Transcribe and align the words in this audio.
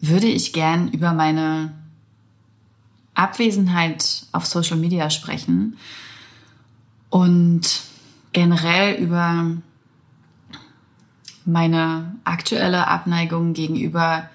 würde 0.00 0.26
ich 0.26 0.52
gern 0.52 0.88
über 0.88 1.12
meine 1.12 1.72
Abwesenheit 3.14 4.26
auf 4.32 4.46
Social 4.46 4.76
Media 4.76 5.10
sprechen 5.10 5.76
und 7.10 7.62
generell 8.32 9.02
über 9.02 9.56
meine 11.46 12.16
aktuelle 12.24 12.88
Abneigung 12.88 13.54
gegenüber 13.54 14.28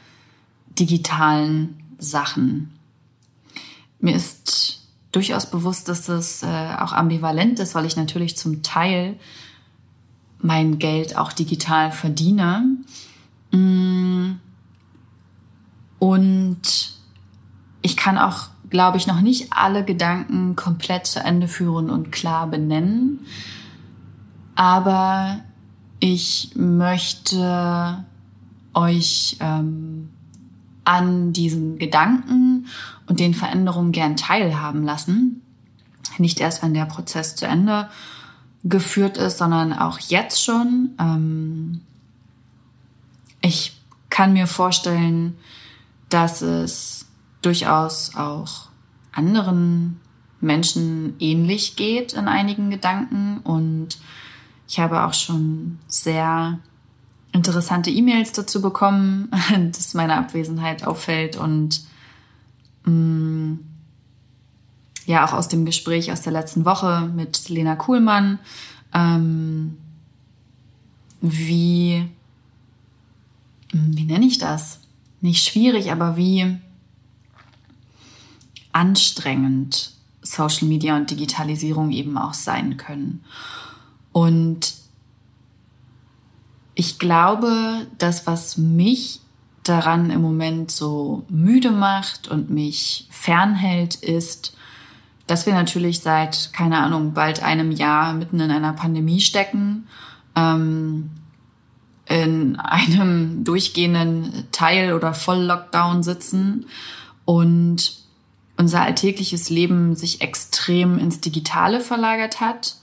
digitalen 0.79 1.77
Sachen. 1.99 2.73
Mir 3.99 4.15
ist 4.15 4.87
durchaus 5.12 5.51
bewusst, 5.51 5.89
dass 5.89 6.05
das 6.05 6.41
äh, 6.41 6.48
auch 6.48 6.93
ambivalent 6.93 7.59
ist, 7.59 7.75
weil 7.75 7.85
ich 7.85 7.98
natürlich 7.98 8.37
zum 8.37 8.63
Teil 8.63 9.20
mein 10.39 10.79
Geld 10.79 11.17
auch 11.17 11.34
digital 11.34 11.91
verdiene. 11.91 12.65
Mm. 13.51 14.31
Und 16.01 16.95
ich 17.83 17.95
kann 17.95 18.17
auch, 18.17 18.47
glaube 18.71 18.97
ich, 18.97 19.05
noch 19.05 19.21
nicht 19.21 19.53
alle 19.53 19.85
Gedanken 19.85 20.55
komplett 20.55 21.05
zu 21.05 21.20
Ende 21.20 21.48
führen 21.48 21.91
und 21.91 22.12
klar 22.12 22.48
benennen. 22.48 23.20
Aber 24.55 25.41
ich 25.99 26.53
möchte 26.55 28.03
euch 28.73 29.37
ähm, 29.41 30.09
an 30.85 31.34
diesen 31.34 31.77
Gedanken 31.77 32.65
und 33.05 33.20
den 33.20 33.35
Veränderungen 33.35 33.91
gern 33.91 34.15
teilhaben 34.15 34.83
lassen. 34.83 35.43
Nicht 36.17 36.39
erst, 36.39 36.63
wenn 36.63 36.73
der 36.73 36.85
Prozess 36.85 37.35
zu 37.35 37.45
Ende 37.45 37.89
geführt 38.63 39.17
ist, 39.17 39.37
sondern 39.37 39.71
auch 39.71 39.99
jetzt 39.99 40.43
schon. 40.43 40.95
Ähm, 40.99 41.81
ich 43.41 43.79
kann 44.09 44.33
mir 44.33 44.48
vorstellen, 44.48 45.37
dass 46.12 46.41
es 46.41 47.05
durchaus 47.41 48.15
auch 48.15 48.70
anderen 49.12 49.99
Menschen 50.40 51.15
ähnlich 51.20 51.76
geht 51.76 52.13
in 52.13 52.27
einigen 52.27 52.70
Gedanken 52.70 53.40
und 53.43 53.98
ich 54.67 54.79
habe 54.79 55.04
auch 55.04 55.13
schon 55.13 55.79
sehr 55.87 56.59
interessante 57.32 57.89
E-Mails 57.89 58.32
dazu 58.32 58.62
bekommen, 58.62 59.29
dass 59.71 59.93
meine 59.93 60.17
Abwesenheit 60.17 60.85
auffällt 60.85 61.37
und 61.37 61.82
mh, 62.85 62.91
mm, 62.91 63.59
ja 65.06 65.25
auch 65.25 65.34
aus 65.34 65.47
dem 65.47 65.66
Gespräch 65.66 66.12
aus 66.12 66.22
der 66.22 66.34
letzten 66.34 66.66
Woche 66.66 67.09
mit 67.16 67.50
Lena 67.50 67.75
Kuhlmann, 67.75 68.39
ähm, 68.94 69.78
wie, 71.22 72.07
wie 73.72 74.03
nenne 74.03 74.25
ich 74.25 74.38
das? 74.38 74.81
Nicht 75.22 75.44
schwierig, 75.44 75.91
aber 75.91 76.17
wie 76.17 76.57
anstrengend 78.72 79.91
Social 80.22 80.67
Media 80.67 80.95
und 80.95 81.09
Digitalisierung 81.09 81.91
eben 81.91 82.17
auch 82.17 82.33
sein 82.33 82.77
können. 82.77 83.23
Und 84.11 84.73
ich 86.75 86.99
glaube, 86.99 87.87
das, 87.97 88.27
was 88.27 88.57
mich 88.57 89.21
daran 89.63 90.09
im 90.09 90.21
Moment 90.21 90.71
so 90.71 91.23
müde 91.29 91.71
macht 91.71 92.27
und 92.27 92.49
mich 92.49 93.07
fernhält, 93.11 93.95
ist, 93.95 94.55
dass 95.27 95.45
wir 95.45 95.53
natürlich 95.53 95.99
seit, 95.99 96.51
keine 96.53 96.79
Ahnung, 96.79 97.13
bald 97.13 97.43
einem 97.43 97.71
Jahr 97.71 98.13
mitten 98.13 98.39
in 98.39 98.51
einer 98.51 98.73
Pandemie 98.73 99.21
stecken, 99.21 99.87
ähm, 100.35 101.11
in 102.07 102.57
einem 102.57 103.44
durchgehenden 103.44 104.47
Teil- 104.51 104.94
oder 104.94 105.13
Voll-Lockdown 105.13 106.03
sitzen 106.03 106.66
und 107.25 108.01
unser 108.57 108.81
alltägliches 108.81 109.50
Leben 109.50 109.95
sich 109.95 110.22
extrem 110.22 110.97
ins 111.00 111.22
Digitale 111.22 111.79
verlagert 111.79 112.41
hat. 112.41 112.75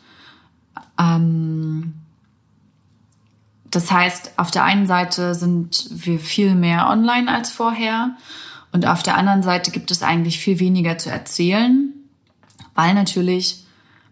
Ähm, 0.98 1.94
das 3.70 3.90
heißt, 3.90 4.38
auf 4.38 4.50
der 4.50 4.64
einen 4.64 4.86
Seite 4.86 5.34
sind 5.34 5.88
wir 5.90 6.18
viel 6.18 6.54
mehr 6.54 6.88
online 6.88 7.30
als 7.32 7.50
vorher 7.50 8.16
und 8.72 8.86
auf 8.86 9.02
der 9.02 9.16
anderen 9.16 9.42
Seite 9.42 9.70
gibt 9.70 9.90
es 9.90 10.02
eigentlich 10.02 10.38
viel 10.38 10.58
weniger 10.58 10.98
zu 10.98 11.10
erzählen, 11.10 11.92
weil 12.74 12.94
natürlich 12.94 13.64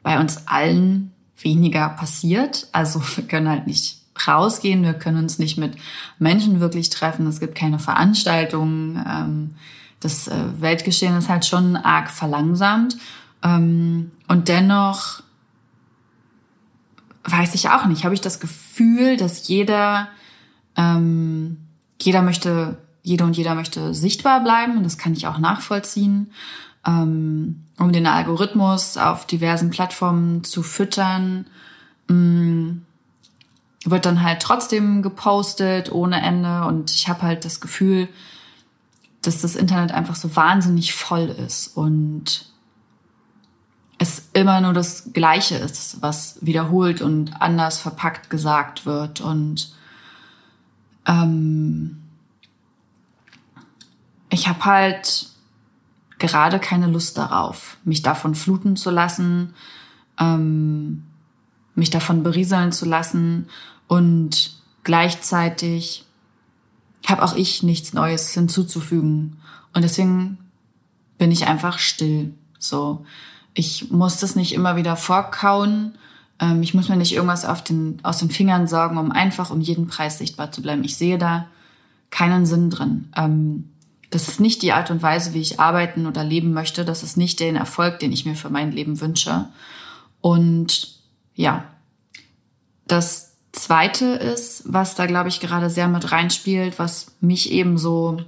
bei 0.02 0.20
uns 0.20 0.46
allen 0.46 1.12
weniger 1.38 1.88
passiert. 1.88 2.68
Also 2.72 3.00
wir 3.16 3.24
können 3.26 3.48
halt 3.48 3.66
nicht 3.66 4.02
rausgehen, 4.26 4.82
wir 4.82 4.94
können 4.94 5.18
uns 5.18 5.38
nicht 5.38 5.58
mit 5.58 5.76
Menschen 6.18 6.60
wirklich 6.60 6.90
treffen, 6.90 7.26
es 7.26 7.40
gibt 7.40 7.54
keine 7.54 7.78
Veranstaltungen. 7.78 9.04
Ähm, 9.08 9.54
das 10.00 10.28
äh, 10.28 10.60
Weltgeschehen 10.60 11.16
ist 11.16 11.28
halt 11.28 11.44
schon 11.44 11.76
arg 11.76 12.10
verlangsamt. 12.10 12.96
Ähm, 13.42 14.10
und 14.28 14.48
dennoch 14.48 15.22
weiß 17.24 17.54
ich 17.54 17.70
auch 17.70 17.86
nicht, 17.86 18.04
habe 18.04 18.14
ich 18.14 18.20
das 18.20 18.40
Gefühl, 18.40 19.16
dass 19.16 19.48
jeder, 19.48 20.08
ähm, 20.76 21.58
jeder 22.00 22.22
möchte, 22.22 22.78
jede 23.02 23.24
und 23.24 23.36
jeder 23.36 23.54
möchte 23.54 23.94
sichtbar 23.94 24.42
bleiben? 24.42 24.76
Und 24.76 24.84
das 24.84 24.98
kann 24.98 25.12
ich 25.12 25.26
auch 25.26 25.38
nachvollziehen, 25.38 26.30
um 26.88 27.92
den 27.92 28.06
Algorithmus 28.06 28.96
auf 28.96 29.26
diversen 29.26 29.70
Plattformen 29.70 30.44
zu 30.44 30.62
füttern, 30.62 31.46
ähm, 32.08 32.85
wird 33.90 34.06
dann 34.06 34.22
halt 34.22 34.42
trotzdem 34.42 35.02
gepostet 35.02 35.92
ohne 35.92 36.20
Ende 36.22 36.64
und 36.64 36.90
ich 36.90 37.08
habe 37.08 37.22
halt 37.22 37.44
das 37.44 37.60
Gefühl, 37.60 38.08
dass 39.22 39.40
das 39.40 39.56
Internet 39.56 39.92
einfach 39.92 40.14
so 40.14 40.34
wahnsinnig 40.36 40.94
voll 40.94 41.28
ist 41.28 41.76
und 41.76 42.46
es 43.98 44.28
immer 44.34 44.60
nur 44.60 44.72
das 44.72 45.12
Gleiche 45.12 45.56
ist, 45.56 46.02
was 46.02 46.38
wiederholt 46.42 47.00
und 47.00 47.40
anders 47.40 47.78
verpackt 47.78 48.28
gesagt 48.28 48.84
wird. 48.84 49.20
Und 49.20 49.72
ähm, 51.06 52.02
ich 54.28 54.48
habe 54.48 54.64
halt 54.64 55.30
gerade 56.18 56.58
keine 56.58 56.88
Lust 56.88 57.16
darauf, 57.16 57.78
mich 57.84 58.02
davon 58.02 58.34
fluten 58.34 58.76
zu 58.76 58.90
lassen, 58.90 59.54
ähm, 60.18 61.04
mich 61.74 61.90
davon 61.90 62.22
berieseln 62.22 62.72
zu 62.72 62.86
lassen 62.86 63.48
und 63.88 64.54
gleichzeitig 64.84 66.04
habe 67.06 67.22
auch 67.22 67.36
ich 67.36 67.62
nichts 67.62 67.92
Neues 67.92 68.32
hinzuzufügen. 68.32 69.38
Und 69.72 69.82
deswegen 69.82 70.38
bin 71.18 71.30
ich 71.30 71.46
einfach 71.46 71.78
still. 71.78 72.34
So, 72.58 73.04
ich 73.54 73.90
muss 73.90 74.18
das 74.18 74.36
nicht 74.36 74.52
immer 74.52 74.76
wieder 74.76 74.96
vorkauen. 74.96 75.96
Ähm, 76.40 76.62
ich 76.62 76.74
muss 76.74 76.88
mir 76.88 76.96
nicht 76.96 77.14
irgendwas 77.14 77.44
auf 77.44 77.62
den, 77.62 77.98
aus 78.02 78.18
den 78.18 78.30
Fingern 78.30 78.66
sorgen, 78.66 78.98
um 78.98 79.12
einfach 79.12 79.50
um 79.50 79.60
jeden 79.60 79.86
Preis 79.86 80.18
sichtbar 80.18 80.52
zu 80.52 80.62
bleiben. 80.62 80.84
Ich 80.84 80.96
sehe 80.96 81.18
da 81.18 81.46
keinen 82.10 82.46
Sinn 82.46 82.70
drin. 82.70 83.08
Ähm, 83.16 83.70
das 84.10 84.28
ist 84.28 84.40
nicht 84.40 84.62
die 84.62 84.72
Art 84.72 84.90
und 84.90 85.02
Weise, 85.02 85.34
wie 85.34 85.40
ich 85.40 85.60
arbeiten 85.60 86.06
oder 86.06 86.24
leben 86.24 86.52
möchte. 86.52 86.84
Das 86.84 87.02
ist 87.02 87.16
nicht 87.16 87.40
den 87.40 87.56
Erfolg, 87.56 87.98
den 87.98 88.12
ich 88.12 88.24
mir 88.24 88.36
für 88.36 88.50
mein 88.50 88.72
Leben 88.72 89.00
wünsche. 89.00 89.48
Und 90.20 91.00
ja, 91.34 91.64
das 92.86 93.25
Zweite 93.56 94.04
ist, 94.04 94.62
was 94.66 94.94
da, 94.94 95.06
glaube 95.06 95.30
ich, 95.30 95.40
gerade 95.40 95.70
sehr 95.70 95.88
mit 95.88 96.12
reinspielt, 96.12 96.78
was 96.78 97.16
mich 97.20 97.50
eben 97.50 97.78
so 97.78 98.18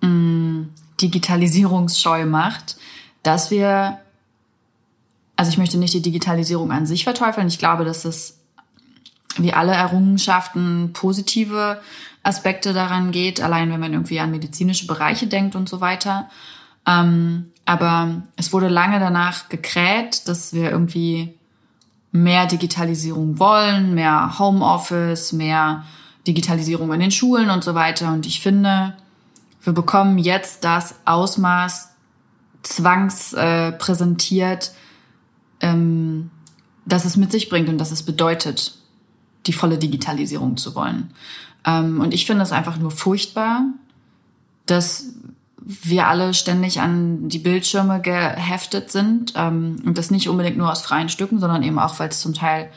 mh, 0.00 0.08
mm, 0.08 0.72
digitalisierungsscheu 1.00 2.26
macht, 2.26 2.76
dass 3.24 3.50
wir, 3.50 3.98
also 5.34 5.50
ich 5.50 5.58
möchte 5.58 5.78
nicht 5.78 5.94
die 5.94 6.02
Digitalisierung 6.02 6.70
an 6.70 6.86
sich 6.86 7.02
verteufeln. 7.04 7.48
Ich 7.48 7.58
glaube, 7.58 7.84
dass 7.84 8.04
es 8.04 8.38
wie 9.36 9.52
alle 9.52 9.72
Errungenschaften 9.72 10.92
positive 10.92 11.80
Aspekte 12.22 12.72
daran 12.72 13.10
geht, 13.10 13.40
allein 13.40 13.70
wenn 13.70 13.80
man 13.80 13.92
irgendwie 13.92 14.20
an 14.20 14.30
medizinische 14.30 14.86
Bereiche 14.86 15.26
denkt 15.26 15.56
und 15.56 15.68
so 15.68 15.80
weiter. 15.80 16.30
Ähm, 16.86 17.50
aber 17.64 18.22
es 18.36 18.52
wurde 18.52 18.68
lange 18.68 19.00
danach 19.00 19.48
gekräht, 19.48 20.28
dass 20.28 20.52
wir 20.52 20.70
irgendwie 20.70 21.35
mehr 22.22 22.46
Digitalisierung 22.46 23.38
wollen, 23.38 23.94
mehr 23.94 24.38
Homeoffice, 24.38 25.32
mehr 25.32 25.84
Digitalisierung 26.26 26.92
in 26.92 27.00
den 27.00 27.10
Schulen 27.10 27.50
und 27.50 27.64
so 27.64 27.74
weiter. 27.74 28.12
Und 28.12 28.26
ich 28.26 28.40
finde, 28.40 28.96
wir 29.62 29.72
bekommen 29.72 30.18
jetzt 30.18 30.64
das 30.64 30.96
Ausmaß 31.04 31.90
zwangspräsentiert, 32.62 34.72
äh, 35.60 35.68
ähm, 35.68 36.30
dass 36.84 37.04
es 37.04 37.16
mit 37.16 37.32
sich 37.32 37.48
bringt 37.48 37.68
und 37.68 37.78
dass 37.78 37.90
es 37.90 38.02
bedeutet, 38.02 38.76
die 39.46 39.52
volle 39.52 39.78
Digitalisierung 39.78 40.56
zu 40.56 40.74
wollen. 40.74 41.10
Ähm, 41.64 42.00
und 42.00 42.12
ich 42.12 42.26
finde 42.26 42.42
es 42.42 42.52
einfach 42.52 42.78
nur 42.78 42.90
furchtbar, 42.90 43.62
dass 44.66 45.14
wir 45.68 46.06
alle 46.06 46.32
ständig 46.32 46.80
an 46.80 47.28
die 47.28 47.40
Bildschirme 47.40 48.00
geheftet 48.00 48.92
sind 48.92 49.32
ähm, 49.34 49.82
und 49.84 49.98
das 49.98 50.12
nicht 50.12 50.28
unbedingt 50.28 50.56
nur 50.56 50.70
aus 50.70 50.82
freien 50.82 51.08
Stücken, 51.08 51.40
sondern 51.40 51.64
eben 51.64 51.80
auch, 51.80 51.98
weil 51.98 52.08
es 52.08 52.20
zum 52.20 52.34
Teil 52.34 52.70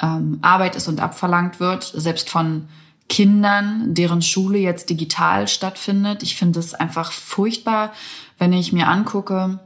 ähm, 0.00 0.38
Arbeit 0.40 0.74
ist 0.74 0.88
und 0.88 0.98
abverlangt 0.98 1.60
wird, 1.60 1.84
selbst 1.84 2.30
von 2.30 2.68
Kindern, 3.10 3.92
deren 3.92 4.22
Schule 4.22 4.56
jetzt 4.56 4.88
digital 4.88 5.46
stattfindet. 5.46 6.22
Ich 6.22 6.36
finde 6.36 6.58
es 6.58 6.72
einfach 6.72 7.12
furchtbar, 7.12 7.92
wenn 8.38 8.54
ich 8.54 8.72
mir 8.72 8.88
angucke, 8.88 9.60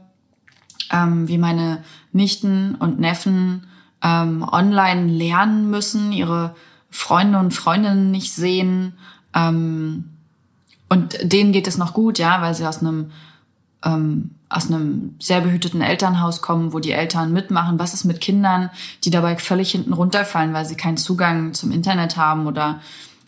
ähm, 0.91 1.29
wie 1.29 1.37
meine 1.37 1.85
Nichten 2.11 2.75
und 2.75 2.99
Neffen 2.99 3.67
ähm, 4.03 4.43
online 4.43 5.07
lernen 5.07 5.69
müssen, 5.69 6.11
ihre 6.11 6.53
Freunde 6.89 7.39
und 7.39 7.53
Freundinnen 7.53 8.11
nicht 8.11 8.33
sehen. 8.33 8.97
Ähm, 9.33 10.16
und 10.89 11.17
denen 11.21 11.51
geht 11.51 11.67
es 11.67 11.77
noch 11.77 11.93
gut, 11.93 12.19
ja, 12.19 12.41
weil 12.41 12.53
sie 12.53 12.65
aus 12.65 12.79
einem 12.79 13.11
ähm, 13.83 14.31
aus 14.49 14.67
einem 14.67 15.15
sehr 15.19 15.41
behüteten 15.41 15.81
Elternhaus 15.81 16.41
kommen, 16.41 16.71
wo 16.71 16.79
die 16.79 16.91
Eltern 16.91 17.33
mitmachen. 17.33 17.79
Was 17.79 17.93
ist 17.93 18.05
mit 18.05 18.21
Kindern, 18.21 18.69
die 19.03 19.09
dabei 19.09 19.35
völlig 19.37 19.71
hinten 19.71 19.93
runterfallen, 19.93 20.53
weil 20.53 20.65
sie 20.65 20.75
keinen 20.75 20.97
Zugang 20.97 21.53
zum 21.53 21.71
Internet 21.71 22.15
haben 22.15 22.47
oder 22.47 22.79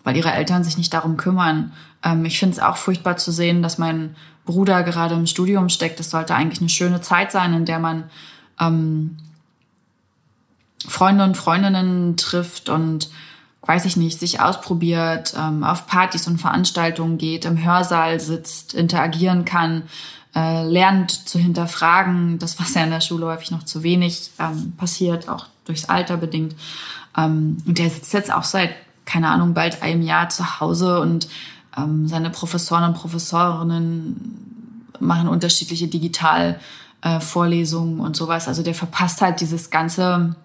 weil 0.04 0.16
ihre 0.16 0.32
Eltern 0.32 0.64
sich 0.64 0.78
nicht 0.78 0.94
darum 0.94 1.18
kümmern? 1.18 1.74
Ähm, 2.04 2.24
ich 2.26 2.40
finde 2.40 2.54
es 2.54 2.62
auch 2.62 2.78
furchtbar 2.78 3.18
zu 3.18 3.32
sehen, 3.32 3.62
dass 3.62 3.78
mein 3.78 4.16
Bruder 4.46 4.84
gerade 4.84 5.16
im 5.16 5.28
Studium 5.28 5.70
steckt. 5.70 6.00
Das 6.00 6.10
sollte 6.10 6.36
eigentlich 6.36 6.62
eine 6.62 6.70
schöne 6.70 7.02
Zeit 7.02 7.32
sein, 7.32 7.54
in 7.54 7.66
der 7.66 7.80
man 7.80 8.06
ähm, 8.60 9.18
Freunde 10.88 11.26
und 11.26 11.36
Freundinnen 11.36 12.16
trifft 12.16 12.70
und 12.70 13.10
weiß 13.62 13.86
ich 13.86 13.98
nicht, 13.98 14.20
sich 14.20 14.42
ausprobiert, 14.42 15.34
ähm, 15.38 15.64
auf 15.64 15.88
Partys 15.88 16.28
und 16.28 16.40
Veranstaltungen 16.40 17.18
geht, 17.18 17.46
im 17.46 17.64
Hörsaal 17.64 18.20
sitzt, 18.20 18.74
interagieren 18.74 19.46
kann, 19.46 19.84
äh, 20.36 20.64
lernt 20.64 21.12
zu 21.12 21.40
hinterfragen, 21.40 22.40
das 22.40 22.60
was 22.60 22.74
ja 22.74 22.84
in 22.84 22.92
der 22.92 23.02
Schule 23.02 23.28
häufig 23.28 23.52
noch 23.52 23.64
zu 23.64 23.84
wenig 23.84 24.32
ähm, 24.40 24.74
passiert, 24.78 25.28
auch 25.28 25.48
durchs 25.66 25.86
Alter 25.86 26.18
bedingt. 26.18 26.56
Ähm, 27.18 27.58
und 27.66 27.78
der 27.78 27.90
sitzt 27.90 28.14
jetzt 28.14 28.34
auch 28.34 28.44
seit, 28.44 28.72
keine 29.06 29.30
Ahnung, 29.30 29.54
bald 29.54 29.82
einem 29.82 30.02
Jahr 30.02 30.30
zu 30.30 30.60
Hause 30.60 31.00
und 31.02 31.28
ähm, 31.78 32.08
seine 32.08 32.30
Professoren 32.30 32.86
und 32.86 32.94
Professorinnen 32.94 34.86
machen 35.00 35.28
unterschiedliche 35.28 35.88
Digitalvorlesungen 35.88 38.00
äh, 38.00 38.04
und 38.04 38.16
sowas. 38.16 38.48
Also 38.48 38.64
der 38.64 38.76
verpasst 38.76 39.22
halt 39.22 39.42
dieses 39.42 39.70
ganze 39.70 40.36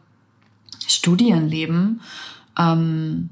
Studienleben. 0.86 2.00
Ähm, 2.58 3.30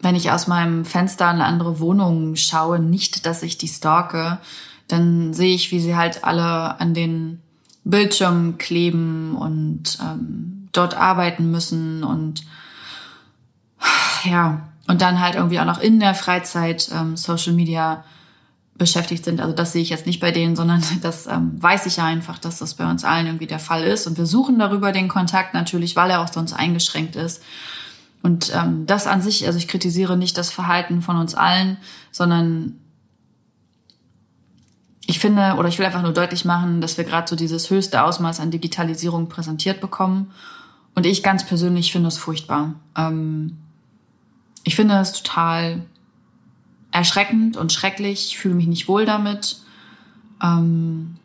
wenn 0.00 0.14
ich 0.14 0.30
aus 0.30 0.46
meinem 0.46 0.84
Fenster 0.84 1.28
eine 1.28 1.44
andere 1.44 1.78
Wohnung 1.78 2.36
schaue, 2.36 2.78
nicht, 2.78 3.26
dass 3.26 3.42
ich 3.42 3.58
die 3.58 3.68
stalke, 3.68 4.38
dann 4.88 5.34
sehe 5.34 5.54
ich, 5.54 5.70
wie 5.72 5.80
sie 5.80 5.96
halt 5.96 6.24
alle 6.24 6.80
an 6.80 6.94
den 6.94 7.40
Bildschirmen 7.84 8.58
kleben 8.58 9.36
und 9.36 9.98
ähm, 10.00 10.68
dort 10.72 10.94
arbeiten 10.94 11.50
müssen 11.50 12.02
und 12.04 12.44
ja, 14.24 14.68
und 14.86 15.02
dann 15.02 15.20
halt 15.20 15.34
irgendwie 15.34 15.60
auch 15.60 15.64
noch 15.64 15.80
in 15.80 16.00
der 16.00 16.14
Freizeit 16.14 16.90
ähm, 16.92 17.16
Social 17.16 17.52
Media 17.52 18.04
beschäftigt 18.76 19.24
sind. 19.24 19.40
Also 19.40 19.54
das 19.54 19.72
sehe 19.72 19.82
ich 19.82 19.90
jetzt 19.90 20.06
nicht 20.06 20.20
bei 20.20 20.32
denen, 20.32 20.56
sondern 20.56 20.82
das 21.02 21.26
ähm, 21.26 21.62
weiß 21.62 21.86
ich 21.86 21.96
ja 21.96 22.04
einfach, 22.04 22.38
dass 22.38 22.58
das 22.58 22.74
bei 22.74 22.90
uns 22.90 23.04
allen 23.04 23.26
irgendwie 23.26 23.46
der 23.46 23.58
Fall 23.58 23.84
ist. 23.84 24.06
Und 24.06 24.18
wir 24.18 24.26
suchen 24.26 24.58
darüber 24.58 24.92
den 24.92 25.08
Kontakt 25.08 25.54
natürlich, 25.54 25.96
weil 25.96 26.10
er 26.10 26.20
auch 26.20 26.32
sonst 26.32 26.52
eingeschränkt 26.52 27.14
ist. 27.14 27.42
Und 28.22 28.52
ähm, 28.54 28.86
das 28.86 29.06
an 29.06 29.22
sich, 29.22 29.46
also 29.46 29.58
ich 29.58 29.68
kritisiere 29.68 30.16
nicht 30.16 30.36
das 30.36 30.50
Verhalten 30.50 31.02
von 31.02 31.16
uns 31.16 31.34
allen, 31.34 31.78
sondern 32.10 32.78
ich 35.06 35.18
finde 35.18 35.56
oder 35.58 35.68
ich 35.68 35.78
will 35.78 35.86
einfach 35.86 36.02
nur 36.02 36.12
deutlich 36.12 36.44
machen, 36.44 36.80
dass 36.80 36.98
wir 36.98 37.04
gerade 37.04 37.28
so 37.28 37.34
dieses 37.34 37.70
höchste 37.70 38.02
Ausmaß 38.02 38.40
an 38.40 38.50
Digitalisierung 38.50 39.28
präsentiert 39.28 39.80
bekommen. 39.80 40.30
Und 40.94 41.06
ich 41.06 41.22
ganz 41.22 41.46
persönlich 41.46 41.92
finde 41.92 42.08
es 42.08 42.18
furchtbar. 42.18 42.74
Ähm, 42.96 43.56
ich 44.64 44.76
finde 44.76 44.94
es 44.98 45.12
total 45.12 45.82
erschreckend 46.92 47.56
und 47.56 47.72
schrecklich. 47.72 48.26
Ich 48.26 48.38
fühle 48.38 48.54
mich 48.54 48.66
nicht 48.66 48.88
wohl 48.88 49.06
damit. 49.06 49.58
Ähm 50.42 51.16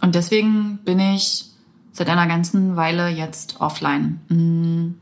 und 0.00 0.14
deswegen 0.14 0.78
bin 0.78 0.98
ich 0.98 1.46
seit 1.92 2.08
einer 2.08 2.26
ganzen 2.26 2.76
Weile 2.76 3.08
jetzt 3.08 3.60
offline. 3.60 4.98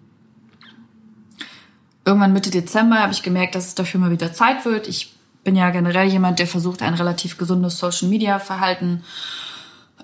Irgendwann 2.04 2.32
Mitte 2.32 2.50
Dezember 2.50 2.98
habe 2.98 3.12
ich 3.12 3.22
gemerkt, 3.22 3.54
dass 3.54 3.66
es 3.66 3.74
dafür 3.74 4.00
mal 4.00 4.10
wieder 4.10 4.32
Zeit 4.32 4.64
wird. 4.64 4.88
Ich 4.88 5.14
bin 5.44 5.56
ja 5.56 5.70
generell 5.70 6.08
jemand, 6.08 6.38
der 6.38 6.46
versucht, 6.46 6.82
ein 6.82 6.94
relativ 6.94 7.38
gesundes 7.38 7.78
Social-Media-Verhalten 7.78 9.04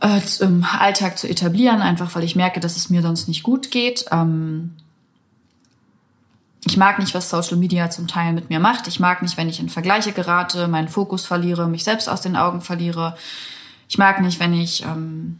äh, 0.00 0.20
im 0.40 0.64
Alltag 0.64 1.18
zu 1.18 1.28
etablieren, 1.28 1.80
einfach 1.80 2.14
weil 2.14 2.24
ich 2.24 2.36
merke, 2.36 2.60
dass 2.60 2.76
es 2.76 2.90
mir 2.90 3.02
sonst 3.02 3.28
nicht 3.28 3.42
gut 3.42 3.70
geht. 3.70 4.06
Ähm 4.10 4.76
ich 6.66 6.76
mag 6.76 6.98
nicht, 6.98 7.14
was 7.14 7.30
Social 7.30 7.56
Media 7.56 7.90
zum 7.90 8.08
Teil 8.08 8.32
mit 8.32 8.50
mir 8.50 8.58
macht. 8.58 8.88
Ich 8.88 8.98
mag 8.98 9.22
nicht, 9.22 9.36
wenn 9.36 9.48
ich 9.48 9.60
in 9.60 9.68
Vergleiche 9.68 10.12
gerate, 10.12 10.66
meinen 10.66 10.88
Fokus 10.88 11.24
verliere, 11.24 11.68
mich 11.68 11.84
selbst 11.84 12.08
aus 12.08 12.20
den 12.20 12.34
Augen 12.34 12.60
verliere. 12.60 13.16
Ich 13.88 13.98
mag 13.98 14.20
nicht, 14.20 14.40
wenn 14.40 14.52
ich 14.52 14.82
ähm, 14.82 15.38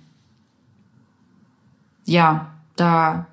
ja 2.04 2.52
da 2.76 3.26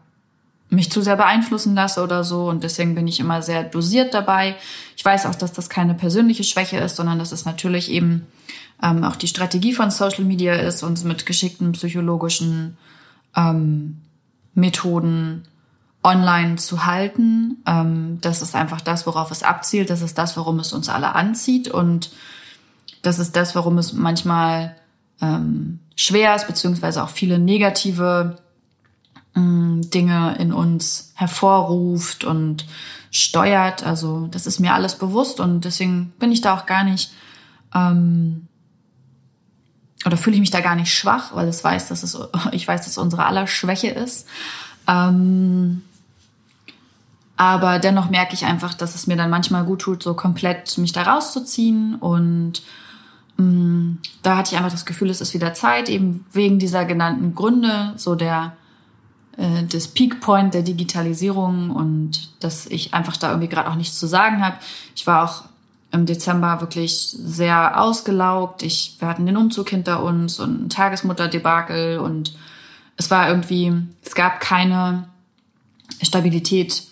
mich 0.74 0.92
zu 0.92 1.02
sehr 1.02 1.16
beeinflussen 1.16 1.76
lasse 1.76 2.04
oder 2.04 2.24
so. 2.24 2.50
Und 2.50 2.64
deswegen 2.64 2.96
bin 2.96 3.08
ich 3.08 3.20
immer 3.20 3.42
sehr 3.42 3.64
dosiert 3.64 4.14
dabei. 4.14 4.56
Ich 4.98 5.06
weiß 5.06 5.26
auch, 5.26 5.36
dass 5.36 5.54
das 5.54 5.70
keine 5.70 5.94
persönliche 5.94 6.44
Schwäche 6.44 6.78
ist, 6.78 6.96
sondern 6.96 7.20
dass 7.20 7.32
es 7.32 7.46
natürlich 7.46 7.92
eben 7.92 8.28
ähm, 8.82 9.04
auch 9.04 9.16
die 9.16 9.28
Strategie 9.28 9.74
von 9.74 9.92
Social 9.92 10.26
Media 10.26 10.56
ist, 10.56 10.84
uns 10.84 11.04
mit 11.04 11.26
geschickten 11.26 11.72
psychologischen 11.74 12.78
ähm, 13.36 14.02
Methoden 14.54 15.48
online 16.04 16.58
zu 16.58 16.86
halten. 16.86 17.64
Ähm, 17.66 18.20
das 18.22 18.42
ist 18.42 18.56
einfach 18.56 18.82
das, 18.82 19.08
worauf 19.08 19.32
es 19.32 19.44
abzielt. 19.44 19.90
Das 19.90 20.02
ist 20.02 20.18
das, 20.18 20.36
warum 20.36 20.60
es 20.60 20.74
uns 20.74 20.90
alle 20.90 21.16
anzieht. 21.16 21.70
Und 21.70 22.12
das 23.02 23.20
ist 23.20 23.36
das, 23.36 23.56
warum 23.56 23.78
es 23.78 23.94
manchmal 23.94 24.76
ähm, 25.22 25.80
schwer 25.96 26.36
ist, 26.36 26.48
beziehungsweise 26.48 27.04
auch 27.04 27.10
viele 27.10 27.40
negative 27.40 28.38
Dinge 29.36 30.36
in 30.40 30.54
uns 30.54 31.14
hervorruft 31.16 32.24
und 32.24 32.66
steuert. 33.12 33.84
Also 33.84 34.28
das 34.28 34.48
ist 34.48 34.60
mir 34.60 34.74
alles 34.74 34.98
bewusst 34.98 35.40
und 35.40 35.66
deswegen 35.66 36.14
bin 36.20 36.32
ich 36.32 36.42
da 36.42 36.56
auch 36.56 36.66
gar 36.66 36.84
nicht 36.84 37.12
ähm, 37.74 38.48
oder 40.06 40.18
fühle 40.18 40.36
ich 40.36 40.40
mich 40.42 40.52
da 40.52 40.62
gar 40.62 40.76
nicht 40.76 40.94
schwach, 40.94 41.34
weil 41.34 41.48
es 41.48 41.64
weiß, 41.64 41.88
dass 41.88 42.04
es 42.04 42.18
ich 42.52 42.68
weiß, 42.68 42.82
dass 42.82 42.92
es 42.92 42.98
unsere 42.98 43.26
aller 43.26 43.48
Schwäche 43.48 43.90
ist. 43.90 44.28
Ähm, 44.88 45.84
aber 47.36 47.80
dennoch 47.80 48.10
merke 48.10 48.34
ich 48.34 48.46
einfach, 48.46 48.74
dass 48.74 48.96
es 48.96 49.08
mir 49.08 49.16
dann 49.16 49.30
manchmal 49.30 49.64
gut 49.64 49.82
tut, 49.82 50.04
so 50.04 50.14
komplett 50.14 50.78
mich 50.78 50.92
da 50.92 51.04
rauszuziehen. 51.04 51.96
Und 51.96 52.62
mh, 53.38 53.46
mm, 53.46 53.98
da 54.22 54.38
hatte 54.38 54.52
ich 54.52 54.58
einfach 54.58 54.72
das 54.72 54.86
Gefühl, 54.86 55.10
es 55.10 55.22
ist 55.22 55.34
wieder 55.34 55.54
Zeit, 55.54 55.90
eben 55.90 56.26
wegen 56.32 56.60
dieser 56.60 56.86
genannten 56.86 57.34
Gründe, 57.34 57.94
so 57.96 58.16
der 58.16 58.56
äh, 59.38 59.64
des 59.64 59.88
Peak 59.88 60.22
Point 60.22 60.54
der 60.54 60.62
Digitalisierung 60.62 61.72
und 61.72 62.30
dass 62.40 62.66
ich 62.68 62.94
einfach 62.94 63.18
da 63.18 63.30
irgendwie 63.30 63.50
gerade 63.50 63.70
auch 63.70 63.76
nichts 63.76 63.98
zu 63.98 64.08
sagen 64.08 64.44
habe. 64.44 64.58
Ich 64.96 65.08
war 65.08 65.24
auch 65.24 65.44
im 65.92 66.06
Dezember 66.06 66.60
wirklich 66.60 67.16
sehr 67.18 67.80
ausgelaugt. 67.80 68.64
Ich, 68.64 68.96
wir 69.00 69.08
hatten 69.08 69.26
den 69.26 69.38
Umzug 69.38 69.70
hinter 69.70 70.04
uns 70.04 70.40
und 70.40 70.66
ein 70.66 70.70
Tagesmutterdebakel 70.70 72.00
und 72.00 72.36
es 72.98 73.12
war 73.12 73.28
irgendwie, 73.28 73.74
es 74.04 74.16
gab 74.16 74.40
keine 74.40 75.08
Stabilität 76.02 76.84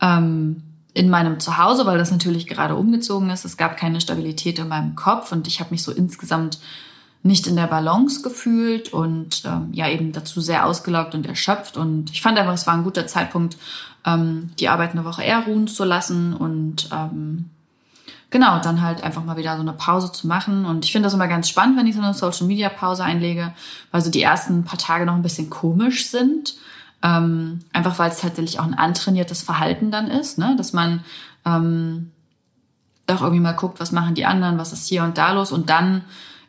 ähm, 0.00 0.62
in 0.94 1.08
meinem 1.08 1.40
Zuhause, 1.40 1.86
weil 1.86 1.98
das 1.98 2.10
natürlich 2.10 2.46
gerade 2.46 2.76
umgezogen 2.76 3.30
ist. 3.30 3.44
Es 3.44 3.56
gab 3.56 3.76
keine 3.76 4.00
Stabilität 4.00 4.58
in 4.58 4.68
meinem 4.68 4.96
Kopf 4.96 5.32
und 5.32 5.46
ich 5.46 5.60
habe 5.60 5.70
mich 5.70 5.82
so 5.82 5.92
insgesamt 5.92 6.58
nicht 7.22 7.46
in 7.46 7.56
der 7.56 7.68
Balance 7.68 8.22
gefühlt 8.22 8.92
und 8.92 9.42
ähm, 9.44 9.68
ja 9.72 9.88
eben 9.88 10.12
dazu 10.12 10.40
sehr 10.40 10.66
ausgelaugt 10.66 11.14
und 11.14 11.26
erschöpft. 11.26 11.76
Und 11.76 12.10
ich 12.10 12.20
fand 12.20 12.38
einfach, 12.38 12.54
es 12.54 12.66
war 12.66 12.74
ein 12.74 12.84
guter 12.84 13.06
Zeitpunkt, 13.06 13.56
ähm, 14.04 14.50
die 14.58 14.68
Arbeit 14.68 14.92
eine 14.92 15.04
Woche 15.04 15.22
eher 15.22 15.44
ruhen 15.44 15.68
zu 15.68 15.84
lassen 15.84 16.34
und 16.34 16.88
ähm, 16.92 17.50
genau, 18.30 18.58
dann 18.58 18.82
halt 18.82 19.04
einfach 19.04 19.24
mal 19.24 19.36
wieder 19.36 19.54
so 19.54 19.62
eine 19.62 19.72
Pause 19.72 20.10
zu 20.10 20.26
machen. 20.26 20.64
Und 20.64 20.84
ich 20.84 20.90
finde 20.90 21.06
das 21.06 21.14
immer 21.14 21.28
ganz 21.28 21.48
spannend, 21.48 21.78
wenn 21.78 21.86
ich 21.86 21.94
so 21.94 22.02
eine 22.02 22.14
Social 22.14 22.46
Media 22.48 22.68
Pause 22.68 23.04
einlege, 23.04 23.52
weil 23.92 24.00
so 24.00 24.10
die 24.10 24.22
ersten 24.22 24.64
paar 24.64 24.78
Tage 24.78 25.06
noch 25.06 25.14
ein 25.14 25.22
bisschen 25.22 25.48
komisch 25.48 26.08
sind 26.08 26.54
Ähm, 27.04 27.60
einfach 27.72 27.98
weil 27.98 28.10
es 28.10 28.20
tatsächlich 28.20 28.60
auch 28.60 28.64
ein 28.64 28.74
antrainiertes 28.78 29.42
Verhalten 29.42 29.90
dann 29.90 30.08
ist, 30.08 30.38
ne? 30.38 30.54
dass 30.56 30.72
man 30.72 31.04
ähm, 31.44 32.12
doch 33.08 33.22
irgendwie 33.22 33.40
mal 33.40 33.52
guckt, 33.52 33.80
was 33.80 33.90
machen 33.90 34.14
die 34.14 34.24
anderen, 34.24 34.56
was 34.58 34.72
ist 34.72 34.88
hier 34.88 35.02
und 35.02 35.18
da 35.18 35.32
los 35.32 35.50
und 35.50 35.68
dann 35.68 36.02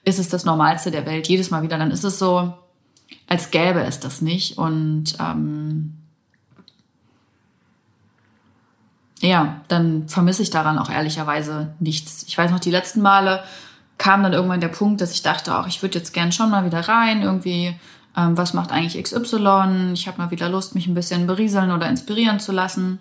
ist 0.04 0.20
es 0.20 0.30
das 0.30 0.46
Normalste 0.46 0.92
der 0.92 1.06
Welt, 1.06 1.28
jedes 1.28 1.50
Mal 1.50 1.64
wieder. 1.64 1.78
Dann 1.78 1.92
ist 1.92 2.04
es 2.04 2.20
so, 2.20 2.54
als 3.28 3.52
gäbe 3.52 3.82
es 3.82 4.00
das 4.00 4.22
nicht 4.22 4.58
und 4.58 5.16
ähm, 5.20 5.94
ja, 9.22 9.62
dann 9.70 10.10
vermisse 10.10 10.44
ich 10.44 10.50
daran 10.50 10.78
auch 10.78 10.90
ehrlicherweise 10.90 11.74
nichts. 11.80 12.24
Ich 12.28 12.38
weiß 12.38 12.52
noch, 12.52 12.60
die 12.60 12.72
letzten 12.72 13.02
Male 13.02 13.44
kam 13.98 14.22
dann 14.22 14.34
irgendwann 14.34 14.60
der 14.60 14.68
Punkt, 14.68 15.00
dass 15.00 15.14
ich 15.14 15.22
dachte, 15.22 15.58
auch 15.58 15.68
ich 15.68 15.82
würde 15.82 15.98
jetzt 15.98 16.14
gern 16.14 16.34
schon 16.34 16.50
mal 16.50 16.66
wieder 16.66 16.82
rein, 16.82 17.22
irgendwie 17.22 17.74
ähm, 18.18 18.38
was 18.38 18.54
macht 18.54 18.72
eigentlich 18.72 19.02
XY, 19.02 19.92
ich 19.94 20.08
habe 20.08 20.18
mal 20.18 20.32
wieder 20.32 20.50
Lust, 20.50 20.76
mich 20.76 20.88
ein 20.88 20.94
bisschen 20.94 21.26
berieseln 21.26 21.72
oder 21.72 21.88
inspirieren 21.88 22.40
zu 22.40 22.52
lassen. 22.52 23.00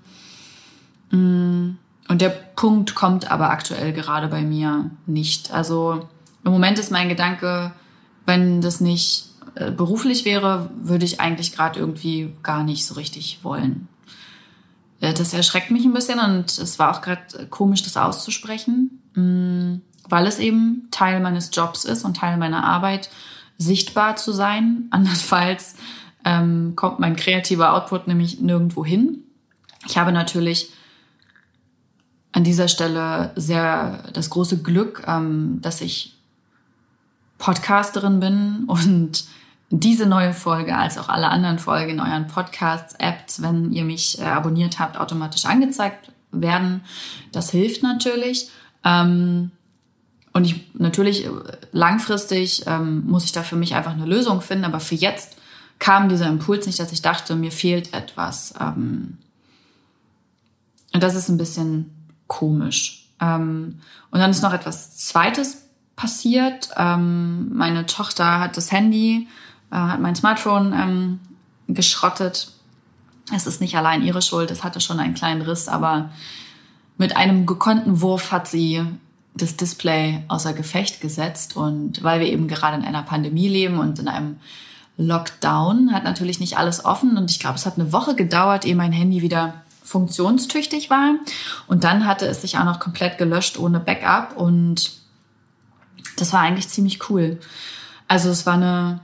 Mm, 1.10 1.70
und 2.08 2.20
der 2.20 2.30
Punkt 2.30 2.94
kommt 2.94 3.30
aber 3.30 3.50
aktuell 3.50 3.92
gerade 3.92 4.28
bei 4.28 4.42
mir 4.42 4.90
nicht. 5.06 5.52
Also 5.52 6.08
im 6.44 6.52
Moment 6.52 6.78
ist 6.78 6.90
mein 6.90 7.08
Gedanke, 7.08 7.72
wenn 8.26 8.60
das 8.60 8.80
nicht 8.80 9.26
äh, 9.54 9.70
beruflich 9.70 10.24
wäre, 10.24 10.70
würde 10.76 11.04
ich 11.04 11.20
eigentlich 11.20 11.52
gerade 11.52 11.78
irgendwie 11.78 12.32
gar 12.42 12.62
nicht 12.62 12.86
so 12.86 12.94
richtig 12.94 13.40
wollen. 13.42 13.88
Äh, 15.00 15.12
das 15.12 15.34
erschreckt 15.34 15.70
mich 15.70 15.84
ein 15.84 15.92
bisschen 15.92 16.18
und 16.18 16.46
es 16.58 16.78
war 16.78 16.90
auch 16.90 17.02
gerade 17.02 17.46
komisch, 17.50 17.82
das 17.82 17.96
auszusprechen, 17.96 19.02
mm, 19.14 19.82
weil 20.08 20.26
es 20.26 20.38
eben 20.38 20.88
Teil 20.90 21.20
meines 21.20 21.50
Jobs 21.52 21.84
ist 21.84 22.04
und 22.04 22.16
Teil 22.16 22.38
meiner 22.38 22.64
Arbeit 22.64 23.10
sichtbar 23.58 24.16
zu 24.16 24.32
sein. 24.32 24.86
Andernfalls 24.90 25.74
ähm, 26.24 26.74
kommt 26.76 26.98
mein 26.98 27.16
kreativer 27.16 27.74
Output 27.74 28.06
nämlich 28.06 28.40
nirgendwo 28.40 28.84
hin. 28.84 29.18
Ich 29.86 29.98
habe 29.98 30.12
natürlich 30.12 30.70
an 32.30 32.44
dieser 32.44 32.68
Stelle 32.68 33.32
sehr 33.36 34.04
das 34.14 34.30
große 34.30 34.62
Glück, 34.62 35.04
ähm, 35.06 35.58
dass 35.60 35.80
ich 35.80 36.16
Podcasterin 37.42 38.20
bin 38.20 38.64
und 38.68 39.24
diese 39.70 40.06
neue 40.06 40.32
Folge 40.32 40.76
als 40.76 40.96
auch 40.96 41.08
alle 41.08 41.28
anderen 41.28 41.58
Folgen 41.58 41.90
in 41.90 42.00
euren 42.00 42.28
Podcasts, 42.28 42.94
Apps, 43.00 43.42
wenn 43.42 43.72
ihr 43.72 43.82
mich 43.82 44.20
äh, 44.20 44.22
abonniert 44.22 44.78
habt, 44.78 44.96
automatisch 44.96 45.44
angezeigt 45.44 46.12
werden. 46.30 46.84
Das 47.32 47.50
hilft 47.50 47.82
natürlich. 47.82 48.48
Ähm, 48.84 49.50
und 50.32 50.44
ich 50.44 50.72
natürlich 50.74 51.26
äh, 51.26 51.30
langfristig 51.72 52.62
ähm, 52.68 53.06
muss 53.06 53.24
ich 53.24 53.32
da 53.32 53.42
für 53.42 53.56
mich 53.56 53.74
einfach 53.74 53.92
eine 53.92 54.06
Lösung 54.06 54.40
finden, 54.40 54.64
aber 54.64 54.78
für 54.78 54.94
jetzt 54.94 55.36
kam 55.80 56.08
dieser 56.08 56.28
Impuls 56.28 56.66
nicht, 56.66 56.78
dass 56.78 56.92
ich 56.92 57.02
dachte, 57.02 57.34
mir 57.34 57.50
fehlt 57.50 57.92
etwas. 57.92 58.54
Ähm, 58.60 59.18
und 60.94 61.02
das 61.02 61.16
ist 61.16 61.28
ein 61.28 61.38
bisschen 61.38 61.90
komisch. 62.28 63.00
Und 63.20 63.78
dann 64.10 64.30
ist 64.32 64.42
noch 64.42 64.52
etwas 64.52 64.96
Zweites 64.96 65.61
passiert. 65.96 66.70
Ähm, 66.76 67.54
meine 67.54 67.86
Tochter 67.86 68.40
hat 68.40 68.56
das 68.56 68.72
Handy, 68.72 69.28
äh, 69.70 69.76
hat 69.76 70.00
mein 70.00 70.16
Smartphone 70.16 70.72
ähm, 70.72 71.20
geschrottet. 71.68 72.52
Es 73.34 73.46
ist 73.46 73.60
nicht 73.60 73.76
allein 73.76 74.02
ihre 74.02 74.22
Schuld, 74.22 74.50
es 74.50 74.64
hatte 74.64 74.80
schon 74.80 75.00
einen 75.00 75.14
kleinen 75.14 75.42
Riss, 75.42 75.68
aber 75.68 76.10
mit 76.98 77.16
einem 77.16 77.46
gekonnten 77.46 78.00
Wurf 78.00 78.32
hat 78.32 78.48
sie 78.48 78.84
das 79.34 79.56
Display 79.56 80.22
außer 80.28 80.52
Gefecht 80.52 81.00
gesetzt. 81.00 81.56
Und 81.56 82.02
weil 82.02 82.20
wir 82.20 82.28
eben 82.28 82.48
gerade 82.48 82.76
in 82.76 82.84
einer 82.84 83.02
Pandemie 83.02 83.48
leben 83.48 83.78
und 83.78 83.98
in 83.98 84.08
einem 84.08 84.36
Lockdown, 84.96 85.92
hat 85.92 86.04
natürlich 86.04 86.40
nicht 86.40 86.58
alles 86.58 86.84
offen. 86.84 87.16
Und 87.16 87.30
ich 87.30 87.40
glaube, 87.40 87.56
es 87.56 87.66
hat 87.66 87.78
eine 87.78 87.92
Woche 87.92 88.14
gedauert, 88.14 88.64
ehe 88.64 88.76
mein 88.76 88.92
Handy 88.92 89.22
wieder 89.22 89.54
funktionstüchtig 89.82 90.90
war. 90.90 91.16
Und 91.66 91.84
dann 91.84 92.06
hatte 92.06 92.26
es 92.26 92.42
sich 92.42 92.58
auch 92.58 92.64
noch 92.64 92.80
komplett 92.80 93.18
gelöscht 93.18 93.58
ohne 93.58 93.80
Backup. 93.80 94.36
Und 94.36 94.92
das 96.16 96.32
war 96.32 96.40
eigentlich 96.40 96.68
ziemlich 96.68 97.10
cool. 97.10 97.38
Also 98.08 98.30
es 98.30 98.46
war 98.46 98.54
eine, 98.54 99.00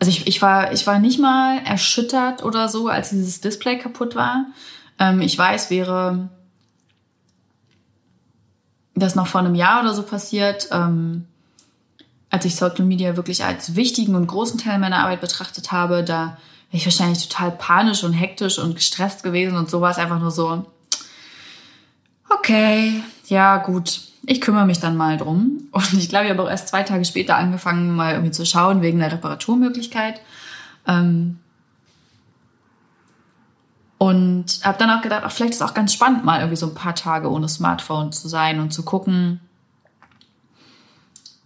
also 0.00 0.10
ich, 0.10 0.26
ich 0.26 0.42
war, 0.42 0.72
ich 0.72 0.86
war 0.86 0.98
nicht 0.98 1.18
mal 1.18 1.58
erschüttert 1.64 2.42
oder 2.42 2.68
so, 2.68 2.88
als 2.88 3.10
dieses 3.10 3.40
Display 3.40 3.78
kaputt 3.78 4.14
war. 4.14 4.46
Ähm, 4.98 5.20
ich 5.20 5.36
weiß, 5.36 5.70
wäre 5.70 6.28
das 8.94 9.14
noch 9.14 9.26
vor 9.26 9.40
einem 9.40 9.54
Jahr 9.54 9.80
oder 9.80 9.94
so 9.94 10.02
passiert, 10.02 10.68
ähm, 10.72 11.26
als 12.30 12.44
ich 12.44 12.56
Social 12.56 12.84
Media 12.84 13.16
wirklich 13.16 13.44
als 13.44 13.74
wichtigen 13.74 14.14
und 14.14 14.26
großen 14.26 14.58
Teil 14.58 14.78
meiner 14.78 14.98
Arbeit 14.98 15.20
betrachtet 15.20 15.72
habe, 15.72 16.04
da 16.04 16.36
wäre 16.70 16.78
ich 16.78 16.84
wahrscheinlich 16.84 17.26
total 17.28 17.52
panisch 17.52 18.04
und 18.04 18.12
hektisch 18.12 18.58
und 18.58 18.74
gestresst 18.74 19.22
gewesen 19.22 19.56
und 19.56 19.70
so 19.70 19.80
war 19.80 19.90
es 19.90 19.98
einfach 19.98 20.18
nur 20.18 20.30
so, 20.30 20.66
okay, 22.28 23.02
ja 23.28 23.56
gut, 23.58 24.00
ich 24.28 24.42
kümmere 24.42 24.66
mich 24.66 24.78
dann 24.78 24.96
mal 24.96 25.16
drum. 25.16 25.68
Und 25.72 25.94
ich 25.94 26.08
glaube, 26.08 26.26
ich 26.26 26.30
habe 26.30 26.42
auch 26.42 26.50
erst 26.50 26.68
zwei 26.68 26.82
Tage 26.82 27.04
später 27.04 27.36
angefangen, 27.36 27.96
mal 27.96 28.12
irgendwie 28.12 28.30
zu 28.30 28.44
schauen 28.44 28.82
wegen 28.82 28.98
der 28.98 29.10
Reparaturmöglichkeit. 29.10 30.20
Ähm, 30.86 31.38
und 33.96 34.60
habe 34.62 34.78
dann 34.78 34.90
auch 34.90 35.02
gedacht, 35.02 35.22
ach, 35.24 35.32
vielleicht 35.32 35.54
ist 35.54 35.60
es 35.62 35.68
auch 35.68 35.74
ganz 35.74 35.92
spannend, 35.92 36.24
mal 36.24 36.40
irgendwie 36.40 36.56
so 36.56 36.66
ein 36.66 36.74
paar 36.74 36.94
Tage 36.94 37.30
ohne 37.30 37.48
Smartphone 37.48 38.12
zu 38.12 38.28
sein 38.28 38.60
und 38.60 38.72
zu 38.72 38.84
gucken, 38.84 39.40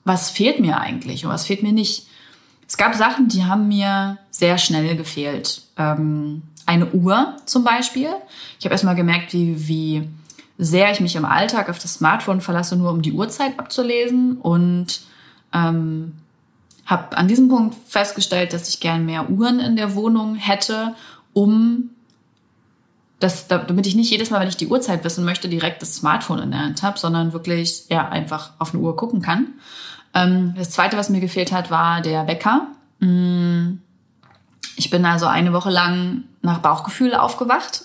was 0.04 0.30
fehlt 0.30 0.60
mir 0.60 0.78
eigentlich 0.78 1.24
und 1.24 1.30
was 1.30 1.46
fehlt 1.46 1.62
mir 1.62 1.72
nicht. 1.72 2.08
Es 2.66 2.76
gab 2.76 2.94
Sachen, 2.94 3.28
die 3.28 3.44
haben 3.44 3.68
mir 3.68 4.18
sehr 4.30 4.58
schnell 4.58 4.96
gefehlt. 4.96 5.62
Ähm, 5.78 6.42
eine 6.66 6.90
Uhr 6.90 7.36
zum 7.46 7.64
Beispiel. 7.64 8.08
Ich 8.58 8.64
habe 8.64 8.74
erstmal 8.74 8.96
gemerkt, 8.96 9.32
wie, 9.32 9.68
wie 9.68 10.08
sehr 10.62 10.90
ich 10.92 11.00
mich 11.00 11.16
im 11.16 11.24
Alltag 11.24 11.68
auf 11.68 11.78
das 11.78 11.94
Smartphone 11.94 12.40
verlasse, 12.40 12.76
nur 12.76 12.90
um 12.90 13.02
die 13.02 13.12
Uhrzeit 13.12 13.58
abzulesen. 13.58 14.36
Und 14.38 15.00
ähm, 15.52 16.12
habe 16.86 17.16
an 17.16 17.28
diesem 17.28 17.48
Punkt 17.48 17.76
festgestellt, 17.86 18.52
dass 18.52 18.68
ich 18.68 18.80
gern 18.80 19.04
mehr 19.04 19.30
Uhren 19.30 19.60
in 19.60 19.76
der 19.76 19.94
Wohnung 19.94 20.34
hätte, 20.34 20.94
um 21.32 21.90
dass, 23.18 23.46
damit 23.46 23.86
ich 23.86 23.94
nicht 23.94 24.10
jedes 24.10 24.30
Mal, 24.30 24.40
wenn 24.40 24.48
ich 24.48 24.56
die 24.56 24.66
Uhrzeit 24.66 25.04
wissen 25.04 25.24
möchte, 25.24 25.48
direkt 25.48 25.80
das 25.80 25.94
Smartphone 25.94 26.40
in 26.40 26.50
der 26.50 26.60
Hand 26.60 26.82
habe, 26.82 26.98
sondern 26.98 27.32
wirklich 27.32 27.84
ja 27.88 28.08
einfach 28.08 28.50
auf 28.58 28.74
eine 28.74 28.82
Uhr 28.82 28.96
gucken 28.96 29.22
kann. 29.22 29.54
Ähm, 30.12 30.54
das 30.56 30.70
zweite, 30.70 30.96
was 30.96 31.08
mir 31.08 31.20
gefehlt 31.20 31.52
hat, 31.52 31.70
war 31.70 32.00
der 32.00 32.26
Wecker. 32.26 32.66
Mm, 32.98 33.78
ich 34.76 34.90
bin 34.90 35.04
also 35.04 35.26
eine 35.26 35.52
Woche 35.52 35.70
lang 35.70 36.24
nach 36.42 36.58
Bauchgefühl 36.58 37.14
aufgewacht 37.14 37.84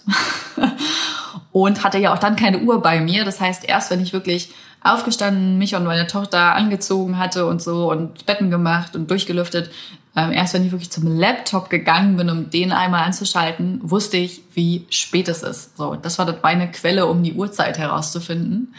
und 1.64 1.84
hatte 1.84 1.98
ja 1.98 2.14
auch 2.14 2.20
dann 2.20 2.36
keine 2.36 2.60
Uhr 2.60 2.82
bei 2.82 3.02
mir. 3.02 3.26
Das 3.26 3.42
heißt, 3.42 3.66
erst 3.66 3.90
wenn 3.90 4.02
ich 4.02 4.14
wirklich 4.14 4.50
aufgestanden, 4.84 5.58
mich 5.58 5.76
und 5.76 5.84
meine 5.86 6.08
Tochter 6.08 6.56
angezogen 6.56 7.18
hatte 7.18 7.46
und 7.46 7.62
so 7.62 7.92
und 7.92 8.26
Betten 8.26 8.52
gemacht 8.52 8.96
und 8.96 9.10
durchgelüftet, 9.10 9.72
ähm, 10.16 10.32
erst 10.32 10.54
wenn 10.54 10.66
ich 10.66 10.72
wirklich 10.72 10.92
zum 10.92 11.08
Laptop 11.20 11.70
gegangen 11.70 12.18
bin, 12.18 12.30
um 12.30 12.50
den 12.50 12.72
einmal 12.72 13.04
anzuschalten, 13.04 13.80
wusste 13.84 14.18
ich, 14.18 14.42
wie 14.54 14.86
spät 14.90 15.28
es 15.28 15.44
ist. 15.44 15.78
So, 15.78 15.96
das 15.96 16.18
war 16.20 16.34
meine 16.42 16.72
Quelle, 16.72 17.08
um 17.08 17.24
die 17.24 17.34
Uhrzeit 17.34 17.78
herauszufinden. 17.78 18.74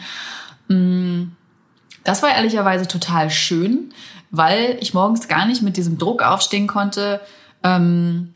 Mm, 0.67 1.31
das 2.03 2.23
war 2.23 2.31
ehrlicherweise 2.31 2.87
total 2.87 3.29
schön, 3.29 3.93
weil 4.31 4.77
ich 4.79 4.93
morgens 4.93 5.27
gar 5.27 5.45
nicht 5.45 5.61
mit 5.61 5.77
diesem 5.77 5.97
Druck 5.97 6.23
aufstehen 6.23 6.67
konnte. 6.67 7.19
Ähm, 7.63 8.33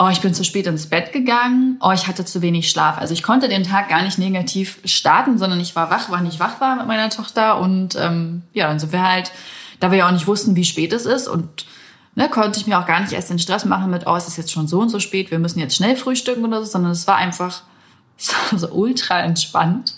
oh, 0.00 0.08
ich 0.08 0.22
bin 0.22 0.32
zu 0.32 0.44
spät 0.44 0.66
ins 0.66 0.86
Bett 0.86 1.12
gegangen, 1.12 1.76
oh, 1.82 1.90
ich 1.92 2.06
hatte 2.06 2.24
zu 2.24 2.40
wenig 2.40 2.70
Schlaf. 2.70 2.96
Also 2.96 3.12
ich 3.12 3.22
konnte 3.22 3.50
den 3.50 3.64
Tag 3.64 3.90
gar 3.90 4.02
nicht 4.02 4.18
negativ 4.18 4.78
starten, 4.86 5.36
sondern 5.36 5.60
ich 5.60 5.76
war 5.76 5.90
wach, 5.90 6.06
wann 6.08 6.24
ich 6.24 6.40
wach 6.40 6.58
war 6.58 6.74
mit 6.76 6.86
meiner 6.86 7.10
Tochter. 7.10 7.60
Und 7.60 7.96
ähm, 7.96 8.42
ja, 8.54 8.66
dann 8.66 8.78
sind 8.78 8.92
wir 8.92 9.06
halt, 9.06 9.30
da 9.78 9.90
wir 9.90 9.98
ja 9.98 10.08
auch 10.08 10.12
nicht 10.12 10.26
wussten, 10.26 10.56
wie 10.56 10.64
spät 10.64 10.94
es 10.94 11.04
ist 11.04 11.28
und 11.28 11.66
ne, 12.14 12.30
konnte 12.30 12.58
ich 12.58 12.66
mir 12.66 12.78
auch 12.80 12.86
gar 12.86 13.00
nicht 13.00 13.12
erst 13.12 13.28
den 13.28 13.38
Stress 13.38 13.66
machen 13.66 13.90
mit, 13.90 14.06
oh, 14.06 14.16
es 14.16 14.26
ist 14.26 14.38
jetzt 14.38 14.52
schon 14.52 14.66
so 14.66 14.80
und 14.80 14.88
so 14.88 15.00
spät, 15.00 15.30
wir 15.30 15.38
müssen 15.38 15.60
jetzt 15.60 15.76
schnell 15.76 15.96
frühstücken 15.96 16.46
oder 16.46 16.60
so, 16.64 16.70
sondern 16.70 16.92
es 16.92 17.06
war 17.06 17.16
einfach 17.16 17.62
so 18.16 18.68
ultra 18.70 19.20
entspannt. 19.20 19.96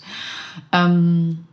Ähm, 0.73 1.45